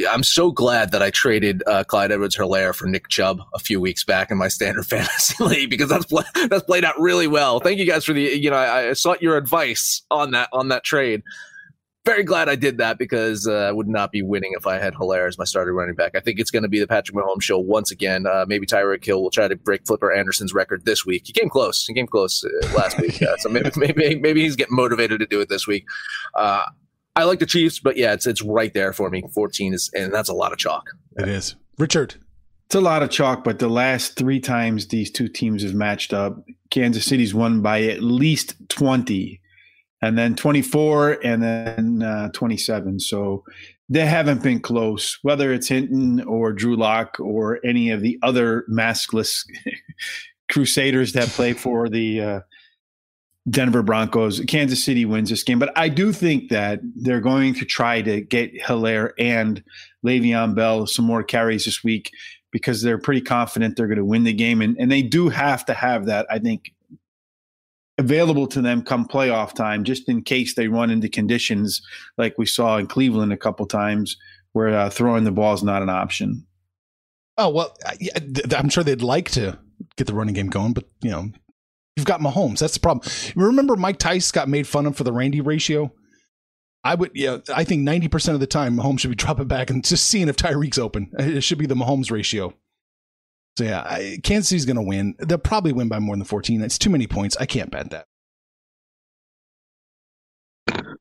I, 0.09 0.15
am 0.15 0.23
so 0.23 0.51
glad 0.51 0.91
that 0.93 1.03
I 1.03 1.11
traded 1.11 1.63
uh, 1.67 1.85
Clyde 1.85 2.11
Edwards-Helaire 2.11 2.75
for 2.75 2.87
Nick 2.87 3.09
Chubb 3.09 3.41
a 3.55 3.59
few 3.59 3.81
weeks 3.81 4.03
back 4.03 4.31
in 4.31 4.39
my 4.39 4.49
standard 4.49 4.87
fantasy 4.87 5.43
league 5.45 5.71
because 5.71 5.91
that's 5.91 6.07
play, 6.07 6.25
that's 6.49 6.65
played 6.65 6.85
out 6.85 6.99
really 6.99 7.27
well. 7.27 7.61
Thank 7.61 7.79
you 7.79 7.87
guys 7.87 8.05
for 8.05 8.13
the 8.13 8.23
you 8.23 8.51
know 8.51 8.57
I, 8.57 8.91
I 8.91 8.93
sought 8.95 9.23
your 9.23 9.37
advice 9.37 10.03
on 10.11 10.33
that 10.33 10.49
on 10.53 10.69
that 10.69 10.85
trade 10.85 11.23
very 12.09 12.25
glad 12.25 12.49
I 12.49 12.57
did 12.57 12.79
that 12.79 12.99
because 12.99 13.47
uh, 13.47 13.53
I 13.53 13.73
would 13.73 13.87
not 13.87 14.13
be 14.13 14.23
winning 14.23 14.53
if 14.57 14.67
I 14.67 14.79
had 14.79 14.95
Helaire 14.95 15.29
as 15.29 15.37
my 15.37 15.45
starting 15.45 15.75
running 15.75 15.95
back. 15.95 16.17
I 16.17 16.21
think 16.21 16.41
it's 16.41 16.51
going 16.51 16.63
to 16.63 16.69
be 16.69 16.81
the 16.81 16.87
Patrick 16.87 17.15
Mahomes 17.15 17.43
show 17.43 17.59
once 17.59 17.91
again. 17.91 18.27
Uh, 18.27 18.47
maybe 18.49 18.67
Tyreek 18.67 19.05
Hill 19.05 19.23
will 19.23 19.31
try 19.31 19.47
to 19.47 19.57
break 19.57 19.87
Flipper 19.87 20.11
Anderson's 20.11 20.55
record 20.55 20.87
this 20.87 21.05
week. 21.05 21.27
He 21.27 21.35
came 21.35 21.51
close. 21.51 21.85
He 21.85 21.93
came 21.93 22.07
close 22.07 22.43
uh, 22.45 22.73
last 22.75 22.99
week. 22.99 23.23
so 23.39 23.51
maybe, 23.51 23.71
maybe 23.77 24.19
maybe 24.19 24.43
he's 24.43 24.57
getting 24.57 24.75
motivated 24.75 25.21
to 25.21 25.27
do 25.27 25.41
it 25.41 25.51
this 25.51 25.67
week. 25.67 25.85
Uh, 26.35 26.65
I 27.15 27.25
like 27.25 27.41
the 27.41 27.47
Chiefs, 27.47 27.79
but 27.79 27.99
yeah, 27.99 28.15
it's 28.15 28.27
it's 28.27 28.43
right 28.43 28.73
there 28.73 28.95
for 28.95 29.11
me. 29.11 29.23
Fourteen 29.35 29.75
is, 29.75 29.91
and 29.95 30.13
that's 30.13 30.31
a 30.31 30.35
lot 30.35 30.53
of 30.53 30.59
chalk. 30.59 30.89
It 31.17 31.29
is, 31.29 31.57
Richard. 31.77 32.15
It's 32.67 32.75
a 32.75 32.81
lot 32.81 33.03
of 33.03 33.11
chalk, 33.11 33.45
but 33.45 33.59
the 33.59 33.69
last 33.69 34.17
three 34.17 34.41
times 34.41 34.89
these 34.89 35.11
two 35.11 35.29
teams 35.29 35.63
have 35.63 35.75
matched 35.75 36.15
up, 36.15 36.43
Kansas 36.71 37.05
City's 37.05 37.35
won 37.35 37.61
by 37.61 37.83
at 37.83 38.03
least 38.03 38.55
twenty 38.69 39.43
and 40.03 40.17
then 40.17 40.35
24 40.35 41.19
and 41.25 41.43
then 41.43 42.03
uh, 42.03 42.29
27. 42.31 43.01
So 43.01 43.45
they 43.89 44.07
haven't 44.07 44.43
been 44.43 44.61
close, 44.61 45.19
whether 45.23 45.53
it's 45.53 45.69
Hinton 45.69 46.23
or 46.25 46.53
Drew 46.53 46.77
Lock 46.77 47.19
or 47.19 47.59
any 47.65 47.91
of 47.91 48.01
the 48.01 48.19
other 48.23 48.65
maskless 48.71 49.45
Crusaders 50.51 51.13
that 51.13 51.29
play 51.29 51.53
for 51.53 51.91
the 51.91 52.21
uh, 52.21 52.41
Denver 53.51 53.83
Broncos. 53.83 54.41
Kansas 54.49 54.83
City 54.83 55.05
wins 55.05 55.29
this 55.29 55.43
game, 55.43 55.59
but 55.59 55.77
I 55.77 55.91
do 55.91 56.13
think 56.13 56.49
that 56.49 56.81
they're 56.97 57.21
going 57.21 57.53
to 57.55 57.67
try 57.67 58.01
to 58.01 58.23
get 58.23 58.59
Helaire 58.59 59.13
and 59.19 59.63
Le'Veon 60.07 60.55
Bell 60.55 60.87
some 60.87 61.05
more 61.05 61.23
carries 61.23 61.67
this 61.67 61.85
week 61.85 62.11
because 62.51 62.81
they're 62.81 62.99
pretty 62.99 63.21
confident 63.21 63.77
they're 63.77 63.89
going 63.89 63.99
to 63.99 64.05
win 64.05 64.25
the 64.25 64.33
game, 64.33 64.63
and, 64.63 64.75
and 64.79 64.91
they 64.91 65.03
do 65.03 65.29
have 65.29 65.67
to 65.67 65.75
have 65.75 66.07
that. 66.07 66.27
I 66.31 66.39
think 66.39 66.73
available 67.99 68.47
to 68.47 68.63
them 68.63 68.83
come 68.83 69.07
playoff 69.07 69.55
time, 69.55 69.85
just 69.85 70.09
in 70.09 70.23
case 70.23 70.55
they 70.55 70.69
run 70.69 70.91
into 70.91 71.09
conditions 71.09 71.83
like 72.17 72.39
we 72.39 72.47
saw 72.47 72.77
in 72.79 72.87
Cleveland 72.87 73.33
a 73.33 73.37
couple 73.37 73.67
times 73.67 74.17
where 74.53 74.69
uh, 74.69 74.91
throwing 74.91 75.25
the 75.25 75.33
ball 75.33 75.55
is 75.55 75.63
not 75.63 75.83
an 75.83 75.91
option. 75.91 76.47
Oh 77.37 77.51
well, 77.51 77.77
I'm 78.57 78.69
sure 78.69 78.83
they'd 78.83 79.03
like 79.03 79.31
to 79.33 79.59
get 79.97 80.07
the 80.07 80.15
running 80.15 80.35
game 80.35 80.49
going, 80.49 80.73
but 80.73 80.85
you 81.03 81.11
know, 81.11 81.31
you've 81.97 82.07
got 82.07 82.21
Mahomes. 82.21 82.59
That's 82.59 82.75
the 82.75 82.81
problem. 82.81 83.09
Remember, 83.37 83.77
Mike 83.77 83.99
Tice 83.99 84.33
got 84.33 84.49
made 84.49 84.67
fun 84.67 84.87
of 84.87 84.97
for 84.97 85.05
the 85.05 85.13
Randy 85.13 85.41
ratio. 85.41 85.93
I 86.85 86.95
would, 86.95 87.11
yeah, 87.15 87.39
I 87.55 87.65
think 87.65 87.87
90% 87.87 88.35
of 88.35 88.41
the 88.41 88.47
time 88.47 88.77
Mahomes 88.77 89.01
should 89.01 89.11
be 89.11 89.17
dropping 89.17 89.49
back 89.49 89.69
and 89.69 89.85
just 89.85 90.07
seeing 90.07 90.29
if 90.29 90.37
Tyreek's 90.37 90.79
open. 90.79 91.11
It 91.19 91.43
should 91.43 91.59
be 91.59 91.67
the 91.67 91.75
Mahomes 91.75 92.11
ratio. 92.11 92.55
So 93.59 93.65
yeah, 93.65 93.81
I, 93.81 94.19
Kansas 94.23 94.51
City's 94.51 94.67
going 94.67 94.77
to 94.77 94.83
win. 94.83 95.17
They'll 95.19 95.37
probably 95.37 95.73
win 95.73 95.89
by 95.89 95.99
more 95.99 96.15
than 96.15 96.25
14. 96.25 96.63
It's 96.63 96.79
too 96.79 96.91
many 96.91 97.09
points. 97.09 97.37
I 97.41 97.45
can't 97.45 97.73
bet 97.73 97.91
that. 97.91 98.07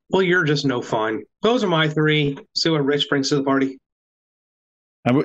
Well, 0.10 0.24
you're 0.24 0.44
just 0.44 0.66
no 0.66 0.82
fun. 0.82 1.22
Those 1.44 1.64
are 1.64 1.68
my 1.68 1.88
three. 1.88 2.36
See 2.56 2.72
what 2.72 2.84
Rich 2.84 3.10
brings 3.10 3.30
to 3.30 3.36
the 3.36 3.44
party. 3.44 3.78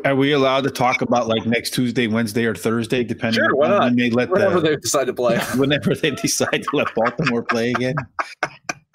Are 0.04 0.14
we, 0.14 0.32
allowed 0.32 0.64
to 0.64 0.70
talk 0.70 1.00
about 1.00 1.26
like 1.26 1.46
next 1.46 1.70
Tuesday, 1.70 2.06
Wednesday, 2.06 2.44
or 2.44 2.54
Thursday, 2.54 3.02
depending 3.02 3.42
sure, 3.42 3.56
why 3.56 3.68
not? 3.68 3.84
when 3.84 3.96
they 3.96 4.10
let 4.10 4.28
whenever 4.28 4.60
the, 4.60 4.68
they 4.68 4.76
decide 4.76 5.06
to 5.06 5.14
play? 5.14 5.38
whenever 5.56 5.94
they 5.94 6.10
decide 6.10 6.62
to 6.62 6.68
let 6.74 6.94
Baltimore 6.94 7.42
play 7.42 7.70
again, 7.70 7.96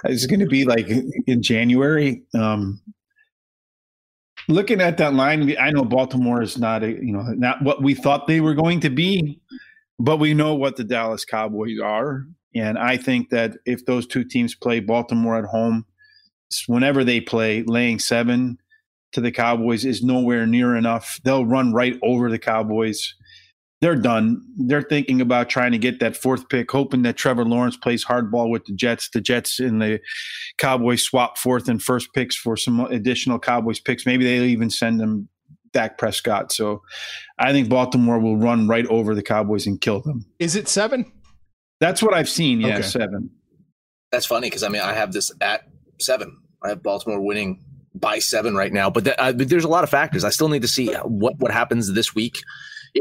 it's 0.05 0.27
going 0.27 0.41
to 0.41 0.45
be 0.45 0.63
like 0.63 0.87
in 1.25 1.41
January. 1.41 2.21
Um, 2.35 2.79
looking 4.47 4.81
at 4.81 4.97
that 4.97 5.13
line, 5.13 5.55
I 5.59 5.71
know 5.71 5.83
Baltimore 5.83 6.41
is 6.41 6.57
not 6.57 6.83
a, 6.83 6.89
you 6.89 7.11
know 7.11 7.23
not 7.35 7.61
what 7.61 7.81
we 7.81 7.93
thought 7.93 8.27
they 8.27 8.41
were 8.41 8.55
going 8.55 8.79
to 8.81 8.89
be, 8.89 9.39
but 9.99 10.17
we 10.17 10.33
know 10.33 10.55
what 10.55 10.75
the 10.75 10.83
Dallas 10.83 11.25
Cowboys 11.25 11.79
are, 11.83 12.25
and 12.55 12.77
I 12.77 12.97
think 12.97 13.29
that 13.29 13.57
if 13.65 13.85
those 13.85 14.07
two 14.07 14.23
teams 14.23 14.55
play 14.55 14.79
Baltimore 14.79 15.37
at 15.37 15.45
home, 15.45 15.85
whenever 16.67 17.03
they 17.03 17.21
play, 17.21 17.63
laying 17.63 17.99
seven 17.99 18.57
to 19.13 19.21
the 19.21 19.31
Cowboys 19.31 19.85
is 19.85 20.03
nowhere 20.03 20.45
near 20.45 20.75
enough. 20.75 21.19
They'll 21.23 21.45
run 21.45 21.73
right 21.73 21.97
over 22.03 22.29
the 22.29 22.39
Cowboys 22.39 23.15
they're 23.81 23.95
done. 23.95 24.41
They're 24.57 24.81
thinking 24.81 25.21
about 25.21 25.49
trying 25.49 25.71
to 25.71 25.77
get 25.77 25.99
that 25.99 26.15
fourth 26.15 26.49
pick, 26.49 26.71
hoping 26.71 27.03
that 27.03 27.15
Trevor 27.15 27.45
Lawrence 27.45 27.77
plays 27.77 28.03
hardball 28.03 28.49
with 28.49 28.65
the 28.65 28.73
Jets. 28.73 29.09
The 29.09 29.21
Jets 29.21 29.59
and 29.59 29.81
the 29.81 29.99
Cowboys 30.57 31.03
swap 31.03 31.37
fourth 31.37 31.69
and 31.69 31.81
first 31.81 32.13
picks 32.13 32.35
for 32.35 32.57
some 32.57 32.79
additional 32.79 33.37
Cowboys 33.37 33.79
picks. 33.79 34.05
Maybe 34.05 34.23
they'll 34.25 34.43
even 34.43 34.71
send 34.71 34.99
them 34.99 35.29
Dak 35.73 35.99
Prescott. 35.99 36.51
So 36.51 36.81
I 37.37 37.51
think 37.51 37.69
Baltimore 37.69 38.19
will 38.19 38.37
run 38.37 38.67
right 38.67 38.87
over 38.87 39.13
the 39.13 39.21
Cowboys 39.21 39.67
and 39.67 39.79
kill 39.79 40.01
them. 40.01 40.25
Is 40.39 40.55
it 40.55 40.67
seven? 40.67 41.11
That's 41.79 42.01
what 42.01 42.15
I've 42.15 42.29
seen. 42.29 42.61
Yeah, 42.61 42.75
okay. 42.75 42.81
seven. 42.81 43.29
That's 44.11 44.25
funny 44.25 44.47
because 44.47 44.63
I 44.63 44.69
mean 44.69 44.81
I 44.81 44.93
have 44.93 45.13
this 45.13 45.31
at 45.39 45.67
seven. 45.99 46.35
I 46.63 46.69
have 46.69 46.81
Baltimore 46.81 47.21
winning 47.21 47.63
by 47.93 48.17
seven 48.17 48.55
right 48.55 48.73
now, 48.73 48.89
but, 48.89 49.07
uh, 49.19 49.33
but 49.33 49.49
there's 49.49 49.63
a 49.63 49.69
lot 49.69 49.83
of 49.83 49.89
factors. 49.89 50.23
I 50.23 50.29
still 50.29 50.49
need 50.49 50.63
to 50.63 50.67
see 50.67 50.91
what 51.03 51.37
what 51.37 51.51
happens 51.51 51.93
this 51.93 52.15
week 52.15 52.37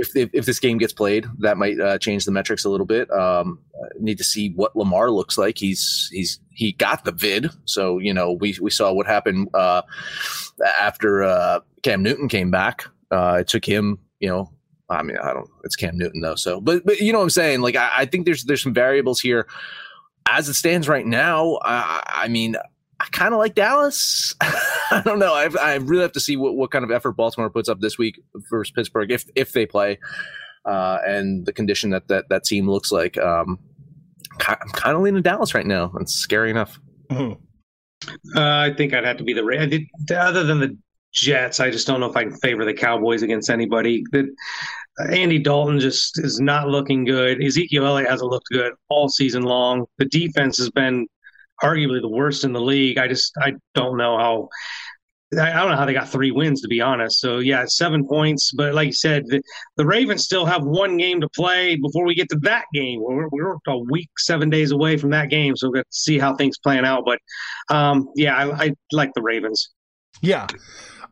if, 0.00 0.16
if, 0.16 0.30
if 0.32 0.46
this 0.46 0.58
game 0.58 0.78
gets 0.78 0.92
played, 0.92 1.26
that 1.38 1.56
might 1.56 1.78
uh, 1.80 1.98
change 1.98 2.24
the 2.24 2.32
metrics 2.32 2.64
a 2.64 2.70
little 2.70 2.86
bit. 2.86 3.10
Um, 3.10 3.58
need 3.98 4.18
to 4.18 4.24
see 4.24 4.50
what 4.50 4.76
Lamar 4.76 5.10
looks 5.10 5.38
like. 5.38 5.58
He's 5.58 6.08
he's 6.12 6.40
he 6.50 6.72
got 6.72 7.04
the 7.04 7.12
vid, 7.12 7.50
so 7.64 7.98
you 7.98 8.14
know 8.14 8.32
we 8.32 8.56
we 8.60 8.70
saw 8.70 8.92
what 8.92 9.06
happened 9.06 9.48
uh, 9.54 9.82
after 10.78 11.22
uh, 11.22 11.60
Cam 11.82 12.02
Newton 12.02 12.28
came 12.28 12.50
back. 12.50 12.84
Uh, 13.10 13.38
it 13.40 13.48
took 13.48 13.64
him, 13.64 13.98
you 14.20 14.28
know. 14.28 14.50
I 14.88 15.02
mean, 15.02 15.16
I 15.18 15.32
don't. 15.32 15.50
It's 15.64 15.76
Cam 15.76 15.98
Newton 15.98 16.20
though, 16.20 16.36
so 16.36 16.60
but 16.60 16.84
but 16.84 17.00
you 17.00 17.12
know 17.12 17.18
what 17.18 17.24
I'm 17.24 17.30
saying. 17.30 17.60
Like 17.60 17.76
I, 17.76 17.90
I 17.94 18.06
think 18.06 18.24
there's 18.24 18.44
there's 18.44 18.62
some 18.62 18.74
variables 18.74 19.20
here. 19.20 19.48
As 20.28 20.48
it 20.48 20.54
stands 20.54 20.88
right 20.88 21.06
now, 21.06 21.60
I, 21.62 22.02
I 22.06 22.28
mean, 22.28 22.56
I 22.98 23.06
kind 23.12 23.34
of 23.34 23.38
like 23.38 23.54
Dallas. 23.54 24.34
I 24.40 25.02
don't 25.04 25.18
know. 25.18 25.34
I, 25.34 25.48
I 25.60 25.74
really 25.76 26.02
have 26.02 26.12
to 26.12 26.20
see 26.20 26.36
what, 26.36 26.54
what 26.54 26.70
kind 26.70 26.84
of 26.84 26.90
effort 26.90 27.12
Baltimore 27.12 27.50
puts 27.50 27.68
up 27.68 27.80
this 27.80 27.98
week 27.98 28.20
versus 28.50 28.70
Pittsburgh 28.70 29.10
if 29.10 29.26
if 29.34 29.52
they 29.52 29.66
play, 29.66 29.98
uh, 30.64 30.98
and 31.06 31.44
the 31.44 31.52
condition 31.52 31.90
that 31.90 32.08
that 32.08 32.28
that 32.30 32.44
team 32.44 32.68
looks 32.68 32.90
like. 32.90 33.18
Um, 33.18 33.58
I'm 34.48 34.70
kind 34.70 34.96
of 34.96 35.02
leaning 35.02 35.22
Dallas 35.22 35.54
right 35.54 35.66
now. 35.66 35.92
It's 36.00 36.14
scary 36.14 36.50
enough. 36.50 36.78
Mm-hmm. 37.10 37.42
Uh, 38.36 38.60
I 38.60 38.74
think 38.74 38.94
I'd 38.94 39.04
have 39.04 39.16
to 39.18 39.24
be 39.24 39.32
the 39.32 39.86
other 40.16 40.44
than 40.44 40.60
the 40.60 40.76
Jets. 41.12 41.60
I 41.60 41.70
just 41.70 41.86
don't 41.86 42.00
know 42.00 42.10
if 42.10 42.16
I 42.16 42.24
can 42.24 42.36
favor 42.36 42.64
the 42.64 42.74
Cowboys 42.74 43.22
against 43.22 43.50
anybody. 43.50 44.04
That 44.12 44.26
Andy 45.10 45.38
Dalton 45.38 45.80
just 45.80 46.18
is 46.22 46.40
not 46.40 46.68
looking 46.68 47.04
good. 47.04 47.42
Ezekiel 47.42 47.86
Elliott 47.86 48.10
hasn't 48.10 48.30
looked 48.30 48.48
good 48.52 48.72
all 48.88 49.08
season 49.08 49.42
long. 49.42 49.86
The 49.98 50.04
defense 50.04 50.58
has 50.58 50.70
been 50.70 51.06
arguably 51.62 52.00
the 52.00 52.08
worst 52.08 52.44
in 52.44 52.52
the 52.52 52.60
league. 52.60 52.98
I 52.98 53.08
just 53.08 53.32
I 53.40 53.54
don't 53.74 53.96
know 53.96 54.18
how 54.18 54.48
I 55.32 55.52
don't 55.52 55.70
know 55.70 55.76
how 55.76 55.84
they 55.84 55.92
got 55.92 56.08
three 56.08 56.30
wins 56.30 56.60
to 56.62 56.68
be 56.68 56.80
honest. 56.80 57.20
So 57.20 57.38
yeah, 57.38 57.64
seven 57.66 58.06
points. 58.06 58.52
But 58.52 58.74
like 58.74 58.86
you 58.86 58.92
said, 58.92 59.24
the, 59.26 59.42
the 59.76 59.84
Ravens 59.84 60.24
still 60.24 60.46
have 60.46 60.62
one 60.62 60.96
game 60.96 61.20
to 61.20 61.28
play 61.30 61.76
before 61.76 62.04
we 62.04 62.14
get 62.14 62.28
to 62.30 62.38
that 62.42 62.66
game. 62.72 63.00
We're, 63.02 63.28
we're 63.28 63.56
a 63.66 63.78
week, 63.78 64.08
seven 64.18 64.50
days 64.50 64.70
away 64.70 64.96
from 64.96 65.10
that 65.10 65.28
game, 65.28 65.56
so 65.56 65.70
got 65.70 65.80
to 65.80 65.84
see 65.90 66.18
how 66.18 66.36
things 66.36 66.58
plan 66.58 66.84
out. 66.84 67.04
But 67.04 67.18
um, 67.74 68.08
yeah, 68.14 68.36
I, 68.36 68.66
I 68.66 68.72
like 68.92 69.10
the 69.14 69.22
Ravens. 69.22 69.70
Yeah. 70.22 70.46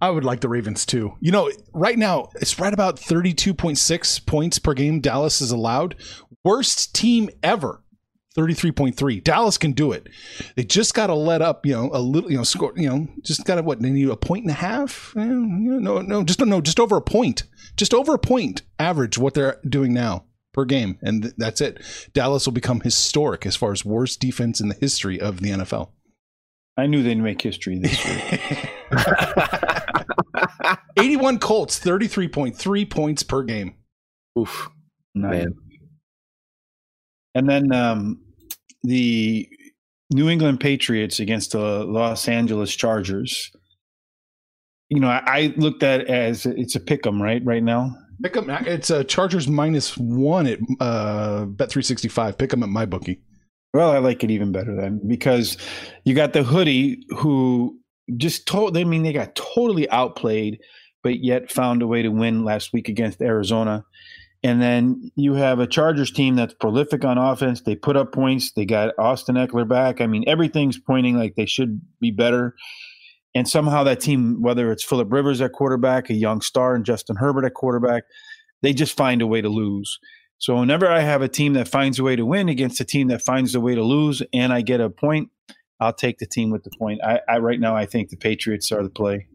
I 0.01 0.11
would 0.11 0.25
like 0.25 0.41
the 0.41 0.49
Ravens 0.49 0.85
too. 0.87 1.15
You 1.21 1.33
know, 1.33 1.51
right 1.73 1.99
now 1.99 2.29
it's 2.37 2.59
right 2.59 2.75
about 2.75 2.97
32.6 2.97 4.27
points 4.27 4.59
per 4.59 4.75
game 4.75 5.01
Dallas 5.01 5.41
is 5.41 5.51
allowed. 5.51 5.97
Worst 6.45 6.95
team 6.95 7.31
ever. 7.43 7.84
33.3. 8.37 9.23
Dallas 9.23 9.59
can 9.59 9.73
do 9.73 9.93
it. 9.93 10.09
They 10.57 10.65
just 10.65 10.95
got 10.95 11.07
to 11.07 11.15
let 11.15 11.41
up, 11.41 11.65
you 11.65 11.73
know, 11.73 11.91
a 11.93 12.01
little, 12.01 12.31
you 12.31 12.37
know, 12.37 12.43
score, 12.43 12.73
you 12.77 12.89
know, 12.89 13.09
just 13.23 13.45
got 13.45 13.57
to 13.57 13.63
what? 13.63 13.81
They 13.81 13.91
need 13.91 14.09
a 14.09 14.17
point 14.17 14.43
and 14.43 14.51
a 14.51 14.55
half? 14.55 15.15
Eh, 15.17 15.25
no, 15.25 16.01
no, 16.01 16.25
just 16.25 16.41
no, 16.41 16.61
just 16.61 16.81
over 16.81 16.97
a 16.97 17.03
point. 17.03 17.45
Just 17.77 17.95
over 17.95 18.15
a 18.15 18.19
point 18.19 18.63
average 18.79 19.19
what 19.19 19.35
they're 19.35 19.61
doing 19.69 19.93
now 19.93 20.25
per 20.53 20.65
game 20.65 20.99
and 21.03 21.23
th- 21.23 21.35
that's 21.37 21.61
it. 21.61 21.81
Dallas 22.13 22.47
will 22.47 22.53
become 22.53 22.81
historic 22.81 23.47
as 23.47 23.57
far 23.57 23.73
as 23.73 23.85
worst 23.85 24.21
defense 24.21 24.61
in 24.61 24.69
the 24.69 24.77
history 24.81 25.21
of 25.21 25.41
the 25.41 25.51
NFL. 25.51 25.91
I 26.77 26.87
knew 26.87 27.03
they'd 27.05 27.15
make 27.15 27.41
history 27.41 27.79
this 27.79 28.05
year. 28.05 28.41
81 30.99 31.39
Colts, 31.39 31.79
33.3 31.79 32.91
points 32.91 33.23
per 33.23 33.43
game. 33.43 33.77
Oof, 34.39 34.71
Nice. 35.15 35.47
And 37.37 37.49
then 37.49 37.73
um, 37.73 38.21
the 38.85 39.49
New 40.13 40.29
England 40.29 40.61
Patriots 40.61 41.19
against 41.19 41.53
the 41.53 41.85
Los 41.85 42.29
Angeles 42.29 42.75
Chargers. 42.77 43.51
You 44.91 45.01
know, 45.01 45.09
I, 45.09 45.23
I 45.27 45.55
looked 45.57 45.83
at 45.83 46.03
it 46.03 46.09
as 46.09 46.47
it's 46.47 46.77
a 46.77 46.81
pick 46.81 47.07
'em, 47.07 47.21
right? 47.21 47.43
Right 47.45 47.63
now. 47.63 47.97
Pick 48.23 48.37
'em. 48.37 48.49
It's 48.49 48.91
a 48.91 49.03
Chargers 49.03 49.49
minus 49.49 49.97
one 49.97 50.47
at 50.47 50.61
uh, 50.79 51.47
Bet 51.47 51.71
three 51.71 51.83
sixty 51.83 52.09
five. 52.09 52.39
Pick 52.39 52.53
'em 52.53 52.63
at 52.63 52.69
my 52.69 52.87
bookie. 52.87 53.21
Well, 53.73 53.91
I 53.91 53.99
like 53.99 54.23
it 54.23 54.31
even 54.31 54.53
better 54.53 54.77
then 54.77 55.01
because 55.05 55.57
you 56.05 56.15
got 56.15 56.33
the 56.33 56.45
hoodie 56.45 57.05
who 57.19 57.77
just 58.17 58.47
told. 58.47 58.77
I 58.77 58.85
mean, 58.85 59.03
they 59.03 59.13
got 59.13 59.35
totally 59.35 59.91
outplayed, 59.91 60.61
but 61.03 61.25
yet 61.25 61.51
found 61.51 61.83
a 61.83 61.87
way 61.89 62.03
to 62.03 62.11
win 62.11 62.45
last 62.45 62.73
week 62.73 62.89
against 62.89 63.21
Arizona. 63.21 63.85
And 64.45 64.61
then 64.61 65.11
you 65.17 65.35
have 65.35 65.59
a 65.59 65.67
Chargers 65.67 66.11
team 66.13 66.37
that's 66.37 66.53
prolific 66.53 67.03
on 67.03 67.17
offense. 67.17 67.63
They 67.63 67.75
put 67.75 67.97
up 67.97 68.13
points. 68.13 68.53
They 68.53 68.67
got 68.67 68.93
Austin 68.99 69.37
Ekeler 69.37 69.67
back. 69.67 70.03
I 70.03 70.07
mean, 70.07 70.23
everything's 70.27 70.79
pointing 70.79 71.17
like 71.17 71.35
they 71.35 71.47
should 71.47 71.81
be 71.99 72.11
better. 72.11 72.55
And 73.35 73.49
somehow 73.49 73.85
that 73.85 74.01
team, 74.01 74.43
whether 74.43 74.71
it's 74.71 74.85
Philip 74.85 75.11
Rivers 75.11 75.41
at 75.41 75.53
quarterback, 75.53 76.11
a 76.11 76.15
young 76.15 76.43
star, 76.43 76.75
and 76.75 76.85
Justin 76.85 77.17
Herbert 77.17 77.47
at 77.47 77.55
quarterback, 77.55 78.05
they 78.63 78.75
just 78.75 78.97
find 78.97 79.23
a 79.23 79.27
way 79.27 79.41
to 79.41 79.49
lose. 79.49 79.99
So 80.39 80.57
whenever 80.57 80.87
I 80.87 81.01
have 81.01 81.23
a 81.23 81.29
team 81.29 81.55
that 81.55 81.67
finds 81.67 81.99
a 81.99 82.05
way 82.05 82.15
to 82.15 82.27
win 82.27 82.51
against 82.51 82.81
a 82.83 82.85
team 82.85 83.09
that 83.09 83.23
finds 83.23 83.55
a 83.55 83.61
way 83.61 83.75
to 83.75 83.83
lose, 83.83 84.23
and 84.35 84.53
I 84.53 84.61
get 84.61 84.81
a 84.81 84.91
point, 84.91 85.31
I'll 85.81 85.95
take 85.95 86.19
the 86.19 86.27
team 86.27 86.51
with 86.51 86.65
the 86.65 86.71
point. 86.79 87.01
I, 87.03 87.21
I 87.27 87.39
right 87.39 87.59
now 87.59 87.75
I 87.75 87.87
think 87.87 88.11
the 88.11 88.17
Patriots 88.19 88.71
are 88.71 88.83
the 88.83 88.91
play. 88.91 89.27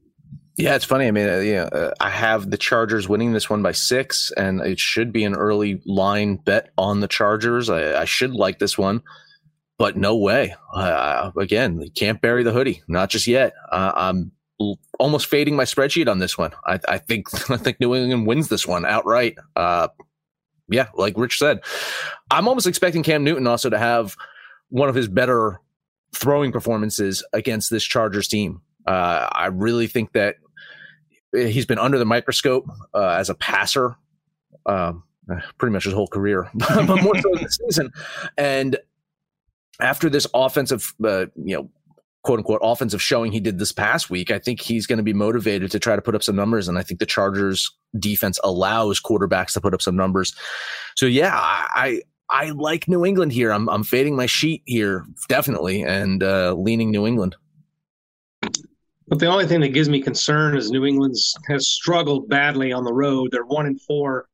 Yeah, 0.60 0.76
it's 0.76 0.84
funny. 0.84 1.08
I 1.08 1.12
mean, 1.12 1.30
uh, 1.30 1.38
yeah, 1.38 1.63
uh, 1.63 1.93
I 2.02 2.10
have 2.10 2.52
the 2.52 2.58
Chargers 2.58 3.08
winning 3.08 3.32
this 3.32 3.50
one 3.50 3.63
by 3.63 3.72
six, 3.72 4.30
and 4.36 4.60
it 4.60 4.78
should 4.78 5.13
be 5.13 5.24
an 5.24 5.34
early 5.34 5.82
line 5.86 6.36
bet 6.36 6.72
on 6.78 7.00
the 7.00 7.08
Chargers. 7.08 7.69
I, 7.69 8.02
I 8.02 8.04
should 8.04 8.34
like 8.34 8.60
this 8.60 8.78
one, 8.78 9.02
but 9.78 9.95
no 9.95 10.17
way. 10.17 10.54
Uh, 10.76 11.32
again, 11.39 11.80
you 11.80 11.89
can't 11.89 12.19
bury 12.19 12.43
the 12.43 12.52
hoodie, 12.52 12.84
not 12.89 13.10
just 13.10 13.26
yet. 13.26 13.54
I'm 13.72 14.34
l- 14.60 14.78
almost 15.00 15.28
fading 15.28 15.56
my 15.56 15.63
spreadsheet 15.63 16.10
on 16.10 16.19
this 16.19 16.38
one. 16.38 16.52
I, 16.65 16.78
I 16.89 16.98
think 16.98 17.28
I 17.50 17.56
think 17.56 17.80
New 17.80 17.95
England 17.95 18.28
wins 18.28 18.50
this 18.50 18.67
one 18.67 18.86
outright. 18.86 19.38
Uh, 19.56 19.88
yeah, 20.69 20.89
like 20.93 21.17
Rich 21.17 21.38
said, 21.38 21.62
I'm 22.32 22.50
almost 22.50 22.67
expecting 22.67 23.02
Cam 23.02 23.24
Newton 23.24 23.48
also 23.48 23.69
to 23.69 23.78
have 23.78 24.17
one 24.67 24.89
of 24.89 24.95
his 24.95 25.08
better 25.08 25.62
throwing 26.13 26.52
performances 26.52 27.24
against 27.32 27.69
this 27.69 27.86
Chargers 27.86 28.28
team. 28.28 28.60
Uh, 28.86 29.30
I 29.32 29.48
really 29.48 29.88
think 29.88 30.12
that 30.13 30.36
he's 31.32 31.65
been 31.65 31.80
under 31.80 31.98
the 31.98 32.06
microscope 32.06 32.65
uh, 32.94 33.10
as 33.10 33.30
a 33.30 33.36
passer, 33.36 33.96
um, 34.65 35.04
pretty 35.58 35.74
much 35.74 35.84
his 35.84 35.94
whole 35.94 36.08
career, 36.08 36.50
but 36.56 37.02
more 37.04 37.20
so 37.20 37.30
this 37.36 37.60
season. 37.63 37.92
And 38.38 38.78
after 39.80 40.10
this 40.10 40.28
offensive, 40.34 40.94
uh, 41.04 41.28
you 41.36 41.56
know, 41.56 41.70
quote 42.24 42.39
unquote 42.39 42.60
offensive 42.63 43.02
showing 43.02 43.32
he 43.32 43.39
did 43.39 43.60
this 43.60 43.72
past 43.72 44.10
week, 44.10 44.32
I 44.32 44.39
think 44.39 44.62
he's 44.62 44.86
going 44.88 44.98
to 44.98 45.04
be 45.04 45.13
motivated 45.13 45.72
to 45.72 45.80
try 45.80 45.96
to 45.96 46.02
put 46.02 46.15
up 46.15 46.24
some 46.24 46.36
numbers. 46.36 46.68
And 46.68 46.78
I 46.78 46.84
think 46.84 47.00
the 47.00 47.06
Chargers 47.06 47.72
defense 47.98 48.39
allows 48.44 49.00
quarterbacks 49.02 49.54
to 49.54 49.62
put 49.62 49.74
up 49.74 49.82
some 49.82 49.96
numbers. 49.96 50.36
So 50.96 51.06
yeah, 51.06 51.32
I. 51.34 52.02
I 52.32 52.52
like 52.52 52.88
New 52.88 53.04
England 53.08 53.34
here. 53.34 53.52
I'm 53.52 53.68
I'm 53.70 53.84
fading 53.84 54.15
my 54.15 54.28
sheet 54.28 54.62
here 54.65 55.04
definitely 55.30 55.82
and 55.82 56.22
uh, 56.22 56.54
leaning 56.54 56.92
New 56.92 57.08
England. 57.08 57.36
But 59.10 59.19
the 59.19 59.26
only 59.26 59.48
thing 59.48 59.60
that 59.62 59.69
gives 59.69 59.89
me 59.89 60.02
concern 60.02 60.56
is 60.56 60.69
New 60.69 60.86
England's 60.86 61.36
has 61.48 61.67
struggled 61.67 62.30
badly 62.30 62.72
on 62.72 62.84
the 62.84 62.93
road. 62.93 63.30
They're 63.32 63.43
one 63.43 63.65
and 63.65 63.82
four 63.82 64.28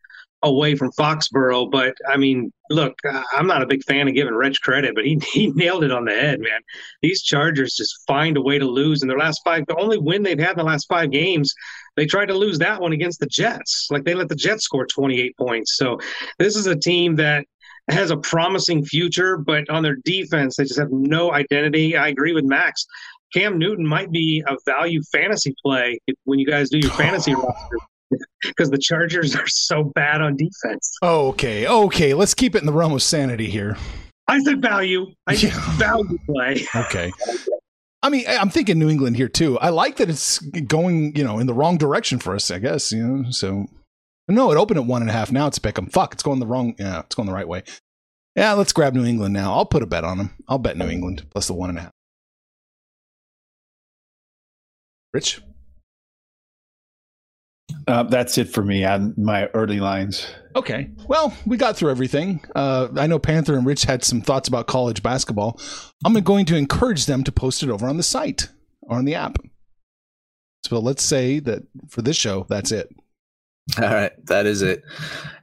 away 0.43 0.75
from 0.75 0.91
Foxborough. 0.91 1.71
But 1.71 1.95
I 2.07 2.17
mean, 2.17 2.51
look, 2.69 2.99
I'm 3.33 3.47
not 3.47 3.63
a 3.63 3.67
big 3.67 3.83
fan 3.83 4.07
of 4.07 4.13
giving 4.13 4.33
Rich 4.33 4.61
credit, 4.61 4.93
but 4.95 5.05
he 5.05 5.19
he 5.33 5.47
nailed 5.51 5.83
it 5.83 5.91
on 5.91 6.05
the 6.05 6.11
head, 6.11 6.39
man. 6.39 6.61
These 7.01 7.23
Chargers 7.23 7.75
just 7.75 8.03
find 8.07 8.37
a 8.37 8.41
way 8.41 8.59
to 8.59 8.65
lose 8.65 9.01
in 9.01 9.07
their 9.07 9.17
last 9.17 9.41
five. 9.43 9.65
The 9.67 9.77
only 9.77 9.97
win 9.97 10.23
they've 10.23 10.39
had 10.39 10.51
in 10.51 10.57
the 10.57 10.63
last 10.63 10.87
five 10.87 11.11
games, 11.11 11.53
they 11.95 12.05
tried 12.05 12.27
to 12.27 12.37
lose 12.37 12.59
that 12.59 12.81
one 12.81 12.93
against 12.93 13.19
the 13.19 13.27
Jets. 13.27 13.87
Like 13.89 14.03
they 14.03 14.13
let 14.13 14.29
the 14.29 14.35
Jets 14.35 14.63
score 14.63 14.85
28 14.85 15.37
points. 15.37 15.77
So 15.77 15.99
this 16.37 16.55
is 16.55 16.67
a 16.67 16.75
team 16.75 17.15
that 17.15 17.45
has 17.89 18.09
a 18.09 18.17
promising 18.17 18.83
future, 18.83 19.37
but 19.37 19.69
on 19.69 19.83
their 19.83 19.97
defense, 20.05 20.55
they 20.55 20.63
just 20.63 20.79
have 20.79 20.91
no 20.91 21.31
identity. 21.31 21.95
I 21.95 22.07
agree 22.07 22.33
with 22.33 22.43
Max. 22.43 22.85
Cam 23.35 23.57
Newton 23.57 23.85
might 23.85 24.11
be 24.11 24.43
a 24.47 24.55
value 24.65 25.01
fantasy 25.11 25.53
play 25.63 25.99
when 26.23 26.39
you 26.39 26.47
guys 26.47 26.69
do 26.69 26.79
your 26.79 26.91
fantasy 26.97 27.35
roster 27.35 27.77
because 28.43 28.69
the 28.69 28.77
Chargers 28.77 29.35
are 29.35 29.47
so 29.47 29.83
bad 29.95 30.21
on 30.21 30.37
defense. 30.37 30.91
Okay, 31.03 31.67
okay, 31.67 32.13
let's 32.13 32.33
keep 32.33 32.55
it 32.55 32.59
in 32.59 32.65
the 32.65 32.71
realm 32.71 32.93
of 32.93 33.03
sanity 33.03 33.49
here. 33.49 33.77
I 34.27 34.39
said 34.41 34.61
value. 34.61 35.07
I 35.27 35.35
said 35.35 35.53
value 35.77 36.17
play. 36.25 36.65
Okay. 36.75 37.11
I 38.01 38.09
mean, 38.09 38.23
I'm 38.27 38.51
thinking 38.51 38.77
New 38.77 38.87
England 38.87 39.15
here 39.15 39.27
too. 39.27 39.57
I 39.57 39.69
like 39.69 39.95
that 39.97 40.11
it's 40.11 40.37
going, 40.37 41.15
you 41.15 41.23
know, 41.23 41.39
in 41.39 41.47
the 41.47 41.55
wrong 41.55 41.77
direction 41.79 42.19
for 42.19 42.35
us. 42.35 42.51
I 42.51 42.59
guess 42.59 42.91
you 42.91 43.03
know. 43.03 43.31
So 43.31 43.65
no, 44.27 44.51
it 44.51 44.57
opened 44.57 44.79
at 44.79 44.85
one 44.85 45.01
and 45.01 45.09
a 45.09 45.13
half. 45.13 45.31
Now 45.31 45.47
it's 45.47 45.57
pick 45.57 45.75
'em. 45.79 45.87
Fuck, 45.87 46.13
it's 46.13 46.21
going 46.21 46.39
the 46.39 46.45
wrong. 46.45 46.75
Yeah, 46.77 46.99
it's 46.99 47.15
going 47.15 47.25
the 47.25 47.33
right 47.33 47.47
way. 47.47 47.63
Yeah, 48.35 48.53
let's 48.53 48.73
grab 48.73 48.93
New 48.93 49.05
England 49.05 49.33
now. 49.33 49.53
I'll 49.53 49.65
put 49.65 49.81
a 49.81 49.87
bet 49.87 50.03
on 50.03 50.19
them. 50.19 50.35
I'll 50.47 50.59
bet 50.59 50.77
New 50.77 50.87
England 50.87 51.25
plus 51.31 51.47
the 51.47 51.53
one 51.55 51.69
and 51.71 51.79
a 51.79 51.81
half. 51.83 51.91
Rich, 55.15 55.41
Uh, 57.87 58.03
that's 58.03 58.37
it 58.37 58.49
for 58.49 58.61
me 58.63 58.83
on 58.83 59.13
my 59.15 59.45
early 59.53 59.79
lines. 59.79 60.27
Okay. 60.57 60.89
Well, 61.07 61.33
we 61.45 61.55
got 61.55 61.77
through 61.77 61.91
everything. 61.91 62.43
Uh, 62.53 62.89
I 62.97 63.07
know 63.07 63.17
Panther 63.17 63.55
and 63.55 63.65
Rich 63.65 63.83
had 63.83 64.03
some 64.03 64.19
thoughts 64.19 64.49
about 64.49 64.67
college 64.67 65.01
basketball. 65.01 65.57
I'm 66.03 66.13
going 66.15 66.45
to 66.47 66.57
encourage 66.57 67.05
them 67.05 67.23
to 67.23 67.31
post 67.31 67.63
it 67.63 67.69
over 67.69 67.87
on 67.87 67.95
the 67.95 68.03
site 68.03 68.49
or 68.81 68.97
on 68.97 69.05
the 69.05 69.15
app. 69.15 69.37
So 70.65 70.79
let's 70.79 71.03
say 71.03 71.39
that 71.39 71.63
for 71.87 72.01
this 72.01 72.17
show, 72.17 72.45
that's 72.49 72.73
it. 72.73 72.89
All 73.81 73.83
right, 73.89 74.11
that 74.27 74.45
is 74.45 74.61
it. 74.61 74.83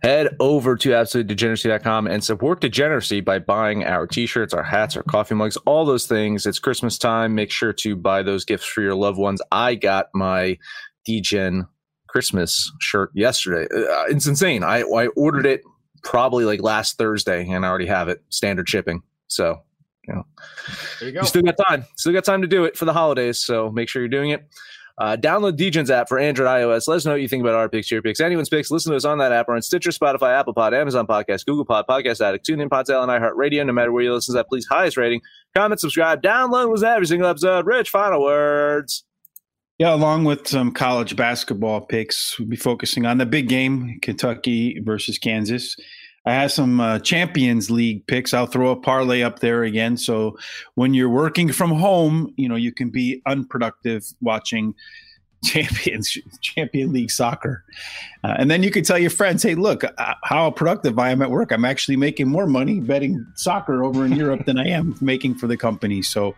Head 0.03 0.37
over 0.39 0.77
to 0.77 0.91
absolutedegeneracy.com 0.91 2.07
and 2.07 2.23
support 2.23 2.61
degeneracy 2.61 3.21
by 3.21 3.41
buying 3.41 3.85
our 3.85 4.07
t-shirts, 4.07 4.55
our 4.55 4.63
hats, 4.63 4.97
our 4.97 5.03
coffee 5.03 5.35
mugs, 5.35 5.57
all 5.59 5.85
those 5.85 6.07
things. 6.07 6.47
It's 6.47 6.59
Christmas 6.59 6.97
time. 6.97 7.35
Make 7.35 7.51
sure 7.51 7.73
to 7.75 7.97
buy 7.97 8.23
those 8.23 8.45
gifts 8.45 8.65
for 8.65 8.81
your 8.81 8.95
loved 8.95 9.19
ones. 9.19 9.43
I 9.51 9.75
got 9.75 10.07
my 10.15 10.57
DGen 11.07 11.67
Christmas 12.09 12.71
shirt 12.81 13.11
yesterday. 13.15 13.65
Uh, 13.75 14.05
it's 14.09 14.27
insane. 14.27 14.63
I, 14.63 14.81
I 14.83 15.09
ordered 15.09 15.47
it 15.47 15.63
probably 16.05 16.45
like 16.45 16.63
last 16.63 16.99
Thursday 16.99 17.49
and 17.49 17.67
I 17.67 17.69
already 17.69 17.87
have 17.87 18.09
it 18.09 18.23
standard 18.29 18.69
shipping. 18.69 19.03
So, 19.27 19.63
you 20.07 20.15
know, 20.15 20.25
There 21.01 21.09
you 21.09 21.21
you 21.21 21.27
still 21.27 21.43
got 21.43 21.57
time. 21.69 21.85
Still 21.97 22.13
got 22.13 22.25
time 22.25 22.43
to 22.43 22.49
do 22.49 22.65
it 22.65 22.77
for 22.77 22.85
the 22.85 22.93
holidays. 22.93 23.45
So 23.45 23.71
make 23.71 23.89
sure 23.89 24.01
you're 24.01 24.09
doing 24.09 24.31
it. 24.31 24.47
Uh, 24.99 25.17
download 25.17 25.57
DGen's 25.57 25.91
app 25.91 26.09
for 26.09 26.19
Android, 26.19 26.49
iOS. 26.49 26.87
Let 26.87 26.97
us 26.97 27.05
know 27.05 27.13
what 27.13 27.23
you 27.23 27.29
think 27.29 27.43
about 27.43 27.55
our 27.55 27.69
picks, 27.69 27.91
your 27.91 28.03
picks, 28.03 28.21
anyone's 28.21 28.49
picks. 28.49 28.71
Listen 28.71 28.93
to 28.93 28.97
us 28.97 29.05
on 29.05 29.19
that 29.19 29.33
app 29.33 29.49
or 29.49 29.55
on 29.55 29.63
Stitcher, 29.63 29.91
Spotify, 29.91 30.39
Apple 30.39 30.55
Pod, 30.55 30.75
Amazon 30.75 31.07
Podcast, 31.07 31.47
Google 31.47 31.65
Pod, 31.65 31.87
Podcast 31.89 32.21
Addict, 32.21 32.47
TuneIn, 32.47 32.69
Podtail, 32.69 33.03
and 33.03 33.11
iHeartRadio. 33.11 33.67
No 33.67 33.73
matter 33.73 33.93
where 33.93 34.03
you 34.03 34.13
listen 34.13 34.35
to 34.35 34.39
that, 34.39 34.49
please 34.49 34.67
highest 34.67 34.97
rating, 34.97 35.21
comment, 35.55 35.81
subscribe, 35.81 36.23
download 36.23 36.71
was 36.71 36.83
every 36.83 37.07
single 37.07 37.29
episode. 37.29 37.67
Rich, 37.67 37.91
final 37.91 38.23
words. 38.23 39.05
Yeah, 39.79 39.95
along 39.95 40.25
with 40.25 40.47
some 40.47 40.71
college 40.71 41.17
basketball 41.17 41.81
picks, 41.81 42.39
we'll 42.39 42.47
be 42.47 42.57
focusing 42.57 43.07
on 43.07 43.19
the 43.19 43.27
big 43.27 43.49
game, 43.49 43.99
Kentucky 44.03 44.79
versus 44.81 45.19
Kansas. 45.19 45.77
I 46.25 46.35
have 46.35 46.53
some 46.53 46.81
uh, 46.81 46.99
Champions 47.01 47.71
League 47.71 48.07
picks. 48.07 48.33
I'll 48.33 48.47
throw 48.47 48.71
a 48.71 48.77
parlay 48.77 49.23
up 49.23 49.41
there 49.41 49.65
again. 49.65 49.97
So 49.97 50.37
when 50.75 50.95
you're 50.95 51.09
working 51.09 51.53
from 51.53 51.73
home, 51.73 52.33
you 52.37 52.49
know 52.49 52.57
you 52.57 52.73
can 52.73 52.91
be 52.91 53.23
unproductive 53.27 54.05
watching 54.21 54.75
champions 55.43 56.17
champion 56.41 56.93
league 56.93 57.11
soccer. 57.11 57.65
Uh, 58.25 58.35
and 58.39 58.51
then 58.51 58.63
you 58.63 58.71
could 58.71 58.85
tell 58.85 58.99
your 58.99 59.11
friends 59.11 59.43
hey 59.43 59.55
look 59.55 59.83
uh, 59.85 60.15
how 60.23 60.51
productive 60.51 60.99
i 60.99 61.11
am 61.11 61.23
at 61.23 61.31
work. 61.31 61.53
I'm 61.53 61.65
actually 61.65 61.97
making 61.97 62.29
more 62.29 62.47
money 62.47 62.81
betting 62.81 63.27
soccer 63.35 63.85
over 63.85 64.07
in 64.07 64.13
europe 64.13 64.45
than 64.47 64.59
i 64.59 64.67
am 64.67 64.97
making 65.01 65.35
for 65.37 65.47
the 65.47 65.57
company. 65.57 66.03
So 66.03 66.35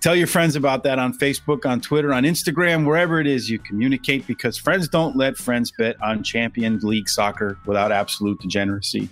tell 0.00 0.16
your 0.16 0.26
friends 0.26 0.56
about 0.56 0.82
that 0.84 0.98
on 0.98 1.16
facebook 1.16 1.66
on 1.66 1.80
twitter 1.80 2.12
on 2.12 2.24
instagram 2.24 2.86
wherever 2.86 3.20
it 3.20 3.26
is 3.26 3.50
you 3.50 3.58
communicate 3.58 4.26
because 4.26 4.56
friends 4.56 4.88
don't 4.88 5.16
let 5.16 5.36
friends 5.36 5.72
bet 5.76 6.00
on 6.02 6.22
champion 6.22 6.78
league 6.80 7.08
soccer 7.08 7.58
without 7.66 7.92
absolute 7.92 8.40
degeneracy. 8.40 9.08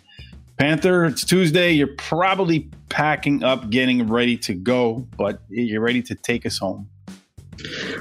Panther 0.56 1.04
it's 1.04 1.24
tuesday. 1.24 1.70
You're 1.70 1.94
probably 1.98 2.68
packing 2.88 3.44
up 3.44 3.70
getting 3.70 4.08
ready 4.08 4.36
to 4.38 4.54
go 4.54 5.06
but 5.16 5.40
you're 5.50 5.82
ready 5.82 6.02
to 6.02 6.14
take 6.14 6.46
us 6.46 6.58
home 6.58 6.88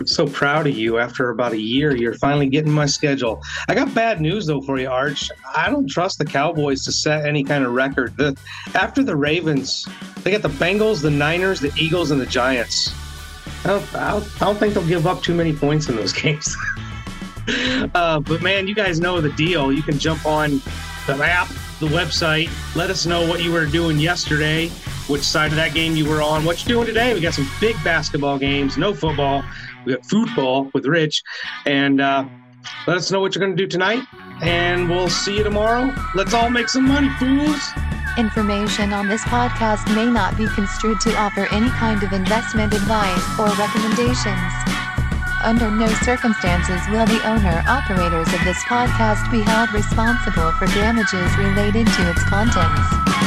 so 0.06 0.28
proud 0.28 0.68
of 0.68 0.76
you. 0.76 0.98
After 0.98 1.30
about 1.30 1.54
a 1.54 1.60
year, 1.60 1.96
you're 1.96 2.14
finally 2.14 2.48
getting 2.48 2.72
my 2.72 2.86
schedule. 2.86 3.42
I 3.68 3.76
got 3.76 3.94
bad 3.94 4.22
news 4.22 4.46
though 4.46 4.62
for 4.62 4.80
you, 4.80 4.90
Arch. 4.90 5.32
I 5.56 5.70
don't 5.70 5.90
trust 5.90 6.20
the 6.20 6.26
Cowboys 6.26 6.84
to 6.86 6.92
set 6.92 7.26
any 7.26 7.44
kind 7.44 7.66
of 7.66 7.74
record. 7.74 8.16
The, 8.18 8.38
after 8.74 9.04
the 9.04 9.16
Ravens, 9.16 9.88
they 10.24 10.32
got 10.32 10.42
the 10.42 10.50
Bengals, 10.50 11.02
the 11.02 11.12
Niners, 11.12 11.60
the 11.60 11.72
Eagles, 11.78 12.12
and 12.12 12.20
the 12.20 12.26
Giants. 12.26 12.94
I 13.64 13.68
don't, 13.70 13.96
I 13.96 14.12
don't, 14.12 14.42
I 14.42 14.46
don't 14.46 14.58
think 14.58 14.74
they'll 14.74 14.88
give 14.88 15.08
up 15.08 15.22
too 15.24 15.34
many 15.34 15.54
points 15.54 15.90
in 15.90 15.96
those 15.96 16.14
games. 16.22 16.56
uh, 17.96 18.20
but 18.20 18.42
man, 18.42 18.68
you 18.68 18.76
guys 18.76 19.00
know 19.00 19.20
the 19.22 19.32
deal. 19.32 19.72
You 19.72 19.82
can 19.82 19.98
jump 19.98 20.26
on 20.26 20.62
the 21.08 21.16
app, 21.24 21.48
the 21.80 21.88
website. 21.88 22.50
Let 22.76 22.90
us 22.90 23.06
know 23.06 23.28
what 23.28 23.44
you 23.44 23.52
were 23.52 23.66
doing 23.66 24.00
yesterday 24.00 24.70
which 25.08 25.22
side 25.22 25.52
of 25.52 25.56
that 25.56 25.74
game 25.74 25.96
you 25.96 26.08
were 26.08 26.22
on, 26.22 26.44
what 26.44 26.66
you're 26.66 26.76
doing 26.76 26.88
today. 26.88 27.14
We 27.14 27.22
got 27.22 27.34
some 27.34 27.50
big 27.60 27.76
basketball 27.84 28.38
games, 28.38 28.78
no 28.78 28.94
football. 28.94 29.44
We 29.86 29.94
got 29.94 30.06
football 30.06 30.70
with 30.74 30.86
Rich. 30.86 31.24
And 31.66 32.02
uh, 32.02 32.26
let 32.86 32.98
us 32.98 33.12
know 33.12 33.20
what 33.20 33.34
you're 33.34 33.44
going 33.44 33.56
to 33.56 33.62
do 33.62 33.68
tonight. 33.68 34.04
And 34.42 34.90
we'll 34.90 35.10
see 35.10 35.38
you 35.38 35.44
tomorrow. 35.44 35.94
Let's 36.14 36.34
all 36.34 36.50
make 36.50 36.70
some 36.70 36.88
money, 36.88 37.10
fools. 37.20 37.62
Information 38.18 38.94
on 38.94 39.08
this 39.08 39.22
podcast 39.26 39.94
may 39.96 40.06
not 40.06 40.36
be 40.38 40.48
construed 40.48 41.00
to 41.02 41.16
offer 41.16 41.48
any 41.52 41.70
kind 41.70 42.02
of 42.04 42.12
investment 42.14 42.74
advice 42.74 43.40
or 43.40 43.48
recommendations. 43.56 44.54
Under 45.44 45.70
no 45.70 45.88
circumstances 46.02 46.82
will 46.90 47.06
the 47.06 47.22
owner 47.30 47.64
operators 47.68 48.28
of 48.34 48.44
this 48.44 48.58
podcast 48.64 49.30
be 49.32 49.42
held 49.42 49.72
responsible 49.72 50.52
for 50.54 50.66
damages 50.68 51.38
related 51.38 51.86
to 51.86 52.10
its 52.10 52.24
contents. 52.24 53.27